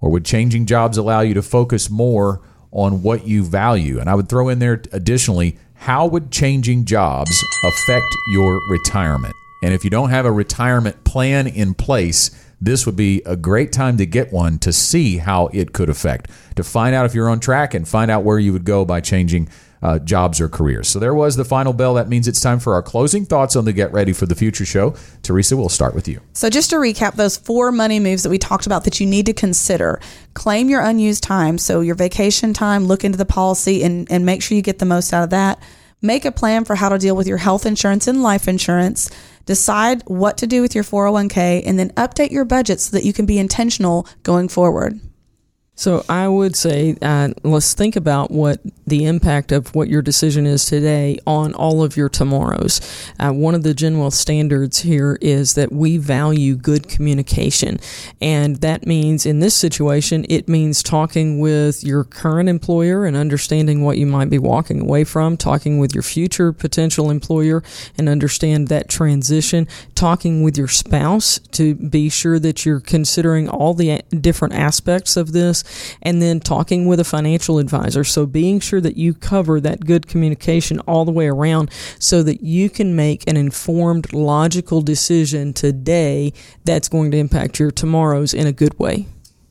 Or 0.00 0.10
would 0.10 0.24
changing 0.26 0.66
jobs 0.66 0.98
allow 0.98 1.20
you 1.20 1.32
to 1.34 1.42
focus 1.42 1.88
more 1.88 2.42
on 2.70 3.02
what 3.02 3.26
you 3.26 3.42
value? 3.42 3.98
And 3.98 4.10
I 4.10 4.14
would 4.14 4.28
throw 4.28 4.50
in 4.50 4.58
there 4.58 4.82
additionally, 4.92 5.58
how 5.84 6.06
would 6.06 6.30
changing 6.30 6.86
jobs 6.86 7.44
affect 7.62 8.06
your 8.28 8.58
retirement? 8.70 9.34
And 9.62 9.74
if 9.74 9.84
you 9.84 9.90
don't 9.90 10.08
have 10.08 10.24
a 10.24 10.32
retirement 10.32 11.04
plan 11.04 11.46
in 11.46 11.74
place, 11.74 12.30
this 12.58 12.86
would 12.86 12.96
be 12.96 13.20
a 13.26 13.36
great 13.36 13.70
time 13.70 13.98
to 13.98 14.06
get 14.06 14.32
one 14.32 14.58
to 14.60 14.72
see 14.72 15.18
how 15.18 15.48
it 15.48 15.74
could 15.74 15.90
affect, 15.90 16.30
to 16.56 16.64
find 16.64 16.94
out 16.94 17.04
if 17.04 17.14
you're 17.14 17.28
on 17.28 17.38
track 17.38 17.74
and 17.74 17.86
find 17.86 18.10
out 18.10 18.24
where 18.24 18.38
you 18.38 18.50
would 18.54 18.64
go 18.64 18.86
by 18.86 19.02
changing 19.02 19.46
uh, 19.84 19.98
jobs 19.98 20.40
or 20.40 20.48
careers. 20.48 20.88
So 20.88 20.98
there 20.98 21.14
was 21.14 21.36
the 21.36 21.44
final 21.44 21.74
bell. 21.74 21.94
That 21.94 22.08
means 22.08 22.26
it's 22.26 22.40
time 22.40 22.58
for 22.58 22.72
our 22.72 22.82
closing 22.82 23.26
thoughts 23.26 23.54
on 23.54 23.66
the 23.66 23.72
Get 23.72 23.92
Ready 23.92 24.14
for 24.14 24.24
the 24.24 24.34
Future 24.34 24.64
show. 24.64 24.94
Teresa, 25.22 25.56
we'll 25.56 25.68
start 25.68 25.94
with 25.94 26.08
you. 26.08 26.20
so, 26.32 26.48
just 26.48 26.70
to 26.70 26.76
recap 26.76 27.14
those 27.14 27.36
four 27.36 27.70
money 27.70 28.00
moves 28.00 28.22
that 28.22 28.30
we 28.30 28.38
talked 28.38 28.64
about 28.66 28.84
that 28.84 28.98
you 28.98 29.06
need 29.06 29.26
to 29.26 29.34
consider 29.34 30.00
claim 30.32 30.70
your 30.70 30.80
unused 30.80 31.22
time. 31.22 31.58
So, 31.58 31.82
your 31.82 31.94
vacation 31.94 32.54
time, 32.54 32.86
look 32.86 33.04
into 33.04 33.18
the 33.18 33.26
policy 33.26 33.82
and, 33.82 34.10
and 34.10 34.24
make 34.24 34.42
sure 34.42 34.56
you 34.56 34.62
get 34.62 34.78
the 34.78 34.86
most 34.86 35.12
out 35.12 35.22
of 35.22 35.30
that. 35.30 35.62
Make 36.00 36.24
a 36.24 36.32
plan 36.32 36.64
for 36.64 36.74
how 36.76 36.88
to 36.88 36.98
deal 36.98 37.16
with 37.16 37.26
your 37.26 37.38
health 37.38 37.66
insurance 37.66 38.06
and 38.06 38.22
life 38.22 38.48
insurance. 38.48 39.10
Decide 39.46 40.02
what 40.06 40.38
to 40.38 40.46
do 40.46 40.62
with 40.62 40.74
your 40.74 40.84
401k 40.84 41.62
and 41.66 41.78
then 41.78 41.90
update 41.90 42.30
your 42.30 42.46
budget 42.46 42.80
so 42.80 42.96
that 42.96 43.04
you 43.04 43.12
can 43.12 43.26
be 43.26 43.38
intentional 43.38 44.06
going 44.22 44.48
forward. 44.48 44.98
So 45.76 46.04
I 46.08 46.28
would 46.28 46.54
say, 46.54 46.96
uh, 47.02 47.30
let's 47.42 47.74
think 47.74 47.96
about 47.96 48.30
what 48.30 48.60
the 48.86 49.06
impact 49.06 49.50
of 49.50 49.74
what 49.74 49.88
your 49.88 50.02
decision 50.02 50.46
is 50.46 50.66
today 50.66 51.18
on 51.26 51.52
all 51.52 51.82
of 51.82 51.96
your 51.96 52.08
tomorrows. 52.08 52.80
Uh, 53.18 53.32
one 53.32 53.56
of 53.56 53.64
the 53.64 53.74
Genwealth 53.74 54.12
standards 54.12 54.80
here 54.80 55.18
is 55.20 55.54
that 55.54 55.72
we 55.72 55.96
value 55.98 56.54
good 56.54 56.88
communication, 56.88 57.80
and 58.20 58.56
that 58.56 58.86
means 58.86 59.26
in 59.26 59.40
this 59.40 59.56
situation, 59.56 60.24
it 60.28 60.48
means 60.48 60.80
talking 60.80 61.40
with 61.40 61.82
your 61.82 62.04
current 62.04 62.48
employer 62.48 63.04
and 63.04 63.16
understanding 63.16 63.82
what 63.82 63.98
you 63.98 64.06
might 64.06 64.30
be 64.30 64.38
walking 64.38 64.80
away 64.80 65.02
from, 65.02 65.36
talking 65.36 65.80
with 65.80 65.92
your 65.92 66.02
future 66.04 66.52
potential 66.52 67.10
employer 67.10 67.64
and 67.98 68.08
understand 68.08 68.68
that 68.68 68.88
transition, 68.88 69.66
talking 69.96 70.44
with 70.44 70.56
your 70.56 70.68
spouse 70.68 71.40
to 71.50 71.74
be 71.74 72.08
sure 72.08 72.38
that 72.38 72.64
you're 72.64 72.80
considering 72.80 73.48
all 73.48 73.74
the 73.74 74.00
different 74.20 74.54
aspects 74.54 75.16
of 75.16 75.32
this 75.32 75.63
and 76.02 76.20
then 76.20 76.40
talking 76.40 76.86
with 76.86 77.00
a 77.00 77.04
financial 77.04 77.58
advisor. 77.58 78.04
So 78.04 78.26
being 78.26 78.60
sure 78.60 78.80
that 78.80 78.96
you 78.96 79.14
cover 79.14 79.60
that 79.60 79.84
good 79.84 80.06
communication 80.06 80.80
all 80.80 81.04
the 81.04 81.12
way 81.12 81.28
around 81.28 81.70
so 81.98 82.22
that 82.22 82.42
you 82.42 82.70
can 82.70 82.96
make 82.96 83.28
an 83.28 83.36
informed, 83.36 84.12
logical 84.12 84.82
decision 84.82 85.52
today 85.52 86.32
that's 86.64 86.88
going 86.88 87.10
to 87.12 87.16
impact 87.18 87.58
your 87.58 87.70
tomorrows 87.70 88.34
in 88.34 88.46
a 88.46 88.52
good 88.52 88.78
way. 88.78 89.06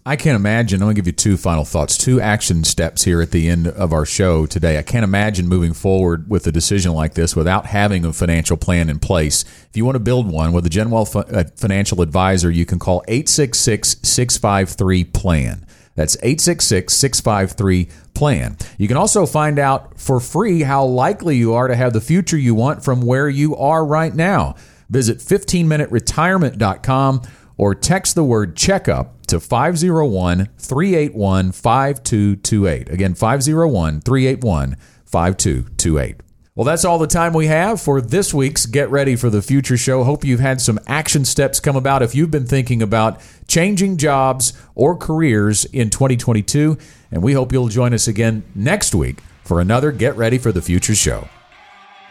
I 0.05 0.17
can't 0.17 0.35
imagine. 0.35 0.81
I'm 0.81 0.87
going 0.87 0.95
to 0.95 1.01
give 1.01 1.07
you 1.07 1.13
two 1.13 1.37
final 1.37 1.63
thoughts, 1.63 1.97
two 1.97 2.19
action 2.19 2.65
steps 2.65 3.03
here 3.03 3.21
at 3.21 3.31
the 3.31 3.47
end 3.47 3.67
of 3.67 3.93
our 3.93 4.05
show 4.05 4.45
today. 4.45 4.77
I 4.77 4.81
can't 4.81 5.05
imagine 5.05 5.47
moving 5.47 5.73
forward 5.73 6.29
with 6.29 6.45
a 6.45 6.51
decision 6.51 6.91
like 6.91 7.13
this 7.13 7.37
without 7.37 7.67
having 7.67 8.03
a 8.03 8.11
financial 8.11 8.57
plan 8.57 8.89
in 8.89 8.99
place. 8.99 9.43
If 9.69 9.77
you 9.77 9.85
want 9.85 9.95
to 9.95 10.01
build 10.01 10.29
one 10.29 10.51
with 10.51 10.65
a 10.65 10.69
Genwealth 10.69 11.13
fi- 11.13 11.33
uh, 11.33 11.45
financial 11.55 12.01
advisor, 12.01 12.51
you 12.51 12.65
can 12.65 12.79
call 12.79 13.01
866 13.07 13.95
653 14.03 15.05
PLAN. 15.05 15.65
That's 15.95 16.15
866 16.17 16.93
653 16.93 17.89
PLAN. 18.13 18.57
You 18.77 18.87
can 18.87 18.97
also 18.97 19.25
find 19.25 19.57
out 19.59 19.99
for 19.99 20.19
free 20.19 20.61
how 20.61 20.85
likely 20.85 21.37
you 21.37 21.53
are 21.53 21.67
to 21.67 21.75
have 21.75 21.93
the 21.93 22.01
future 22.01 22.37
you 22.37 22.53
want 22.55 22.83
from 22.83 23.01
where 23.01 23.29
you 23.29 23.55
are 23.55 23.85
right 23.85 24.13
now. 24.13 24.55
Visit 24.89 25.19
15minuteretirement.com 25.19 27.21
or 27.57 27.75
text 27.75 28.15
the 28.15 28.23
word 28.23 28.55
checkup 28.55 29.27
to 29.27 29.39
501 29.39 30.49
381 30.57 31.51
5228. 31.51 32.89
Again, 32.89 33.13
501 33.13 34.01
381 34.01 34.75
5228. 35.05 36.32
Well, 36.55 36.65
that's 36.65 36.85
all 36.85 36.99
the 36.99 37.07
time 37.07 37.33
we 37.33 37.47
have 37.47 37.81
for 37.81 37.99
this 37.99 38.31
week's 38.31 38.67
Get 38.67 38.87
Ready 38.91 39.15
for 39.15 39.31
the 39.31 39.41
Future 39.41 39.75
show. 39.75 40.03
Hope 40.03 40.23
you've 40.23 40.39
had 40.39 40.61
some 40.61 40.79
action 40.85 41.25
steps 41.25 41.59
come 41.59 41.75
about 41.75 42.03
if 42.03 42.13
you've 42.13 42.29
been 42.29 42.45
thinking 42.45 42.83
about 42.83 43.19
changing 43.47 43.97
jobs 43.97 44.53
or 44.75 44.95
careers 44.95 45.65
in 45.65 45.89
2022. 45.89 46.77
And 47.09 47.23
we 47.23 47.33
hope 47.33 47.51
you'll 47.51 47.69
join 47.69 47.91
us 47.91 48.07
again 48.07 48.43
next 48.53 48.93
week 48.93 49.17
for 49.43 49.61
another 49.61 49.91
Get 49.91 50.15
Ready 50.15 50.37
for 50.37 50.51
the 50.51 50.61
Future 50.61 50.93
show. 50.93 51.27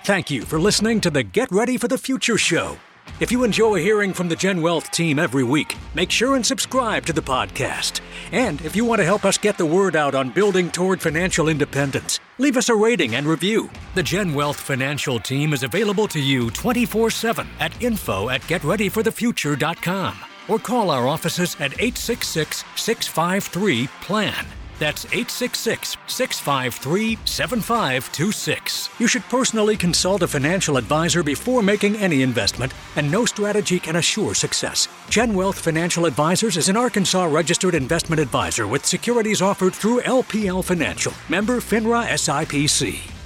Thank 0.03 0.29
you 0.29 0.43
for 0.43 0.59
listening 0.59 1.01
to 1.03 1.11
the 1.11 1.23
Get 1.23 1.53
Ready 1.53 1.77
for 1.77 1.87
the 1.87 1.99
Future 1.99 2.37
show. 2.37 2.79
If 3.21 3.31
you 3.31 3.45
enjoy 3.45 3.81
hearing 3.81 4.13
from 4.13 4.29
the 4.29 4.37
Gen 4.37 4.63
Wealth 4.63 4.91
team 4.91 5.19
every 5.19 5.45
week, 5.45 5.77
make 5.95 6.11
sure 6.11 6.35
and 6.35 6.45
subscribe 6.45 7.07
to 7.07 7.13
the 7.13 7.23
podcast. 7.23 8.01
And 8.33 8.61
if 8.63 8.75
you 8.75 8.85
want 8.85 9.01
to 9.01 9.05
help 9.05 9.25
us 9.25 9.39
get 9.39 9.59
the 9.59 9.67
word 9.67 9.95
out 9.95 10.15
on 10.15 10.31
building 10.31 10.71
toward 10.71 11.01
financial 11.01 11.49
independence, 11.49 12.19
leave 12.39 12.57
us 12.57 12.69
a 12.69 12.75
rating 12.75 13.15
and 13.15 13.27
review. 13.27 13.71
The 13.95 14.03
Gen 14.03 14.35
Wealth 14.35 14.61
financial 14.61 15.21
team 15.21 15.53
is 15.53 15.63
available 15.63 16.09
to 16.09 16.21
you 16.21 16.51
24 16.51 17.11
7 17.11 17.47
at 17.61 17.81
info 17.83 18.29
at 18.29 18.41
getreadyforthefuture.com 18.43 20.17
or 20.49 20.59
call 20.59 20.91
our 20.91 21.07
offices 21.07 21.55
at 21.57 21.73
866 21.75 22.65
653 22.77 23.89
PLAN. 24.03 24.47
That's 24.83 25.05
866 25.05 25.97
653 26.09 27.17
7526. 27.25 28.91
You 28.99 29.07
should 29.07 29.23
personally 29.29 29.77
consult 29.77 30.23
a 30.23 30.27
financial 30.27 30.77
advisor 30.77 31.23
before 31.23 31.63
making 31.63 31.95
any 31.99 32.23
investment, 32.23 32.75
and 32.97 33.09
no 33.09 33.25
strategy 33.25 33.79
can 33.79 33.95
assure 33.95 34.35
success. 34.35 34.89
Gen 35.09 35.37
Wealth 35.37 35.61
Financial 35.61 36.05
Advisors 36.05 36.57
is 36.57 36.69
an 36.69 36.77
Arkansas 36.77 37.27
registered 37.27 37.77
investment 37.77 38.21
advisor 38.21 38.67
with 38.67 38.85
securities 38.85 39.41
offered 39.41 39.73
through 39.73 40.01
LPL 40.01 40.65
Financial, 40.65 41.13
member 41.29 41.61
FINRA 41.61 42.09
SIPC. 42.09 43.22